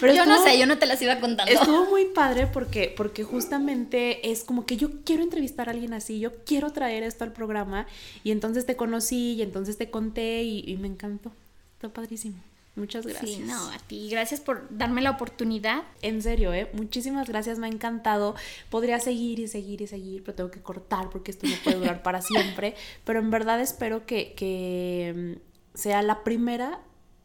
Pero 0.00 0.14
yo 0.14 0.24
no 0.24 0.40
sé, 0.42 0.56
yo 0.56 0.66
no 0.66 0.78
te 0.78 0.86
las 0.86 1.02
iba 1.02 1.18
contando. 1.18 1.52
Estuvo 1.52 1.86
muy 1.86 2.04
padre 2.04 2.46
porque, 2.46 2.94
porque 2.96 3.24
justamente 3.24 4.30
es 4.30 4.44
como 4.44 4.66
que 4.66 4.76
yo 4.76 5.02
quiero 5.04 5.24
entrevistar 5.24 5.68
a 5.68 5.72
alguien 5.72 5.94
así, 5.94 6.20
yo 6.20 6.44
quiero 6.44 6.72
traer 6.72 7.02
esto 7.02 7.24
al 7.24 7.32
programa 7.32 7.88
y 8.22 8.30
entonces 8.30 8.66
te 8.66 8.76
conocí 8.76 9.32
y 9.32 9.42
entonces 9.42 9.76
te 9.78 9.90
conté 9.90 10.44
y 10.44 10.76
me 10.80 10.86
encantó. 10.86 11.32
Está 11.78 11.88
padrísimo. 11.90 12.42
Muchas 12.74 13.06
gracias. 13.06 13.30
Sí, 13.30 13.38
no, 13.38 13.70
a 13.70 13.78
ti. 13.78 14.08
Gracias 14.10 14.40
por 14.40 14.66
darme 14.76 15.00
la 15.00 15.10
oportunidad. 15.10 15.84
En 16.02 16.22
serio, 16.22 16.52
¿eh? 16.52 16.68
Muchísimas 16.72 17.28
gracias, 17.28 17.58
me 17.58 17.66
ha 17.66 17.70
encantado. 17.70 18.34
Podría 18.68 18.98
seguir 18.98 19.38
y 19.38 19.46
seguir 19.46 19.80
y 19.82 19.86
seguir, 19.86 20.24
pero 20.24 20.34
tengo 20.34 20.50
que 20.50 20.60
cortar 20.60 21.10
porque 21.10 21.30
esto 21.30 21.46
no 21.46 21.54
puede 21.62 21.76
durar 21.76 22.02
para 22.02 22.20
siempre. 22.20 22.74
Pero 23.04 23.20
en 23.20 23.30
verdad 23.30 23.60
espero 23.60 24.06
que, 24.06 24.34
que 24.34 25.36
mm, 25.36 25.76
sea 25.78 26.02
la 26.02 26.24
primera 26.24 26.80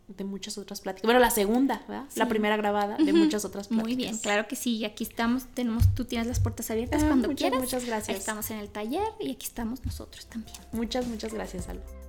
de 0.07 0.23
muchas 0.23 0.57
otras 0.57 0.81
pláticas. 0.81 1.05
Bueno, 1.05 1.19
la 1.19 1.31
segunda, 1.31 1.83
¿verdad? 1.87 2.05
La 2.15 2.27
primera 2.27 2.57
grabada 2.57 2.97
de 2.97 3.13
muchas 3.13 3.45
otras 3.45 3.67
pláticas. 3.67 3.87
Muy 3.87 3.95
bien, 3.95 4.17
claro 4.17 4.47
que 4.47 4.55
sí. 4.55 4.85
Aquí 4.85 5.03
estamos, 5.03 5.45
tenemos, 5.53 5.93
tú 5.95 6.05
tienes 6.05 6.27
las 6.27 6.39
puertas 6.39 6.69
abiertas 6.69 7.03
ah, 7.03 7.07
cuando 7.07 7.27
muchas, 7.29 7.49
quieras. 7.49 7.61
Muchas 7.61 7.85
gracias. 7.85 8.19
estamos 8.19 8.49
en 8.51 8.57
el 8.57 8.69
taller 8.69 9.07
y 9.19 9.31
aquí 9.31 9.45
estamos 9.45 9.85
nosotros 9.85 10.25
también. 10.27 10.55
Muchas, 10.71 11.07
muchas 11.07 11.33
gracias, 11.33 11.69
Alba. 11.69 12.02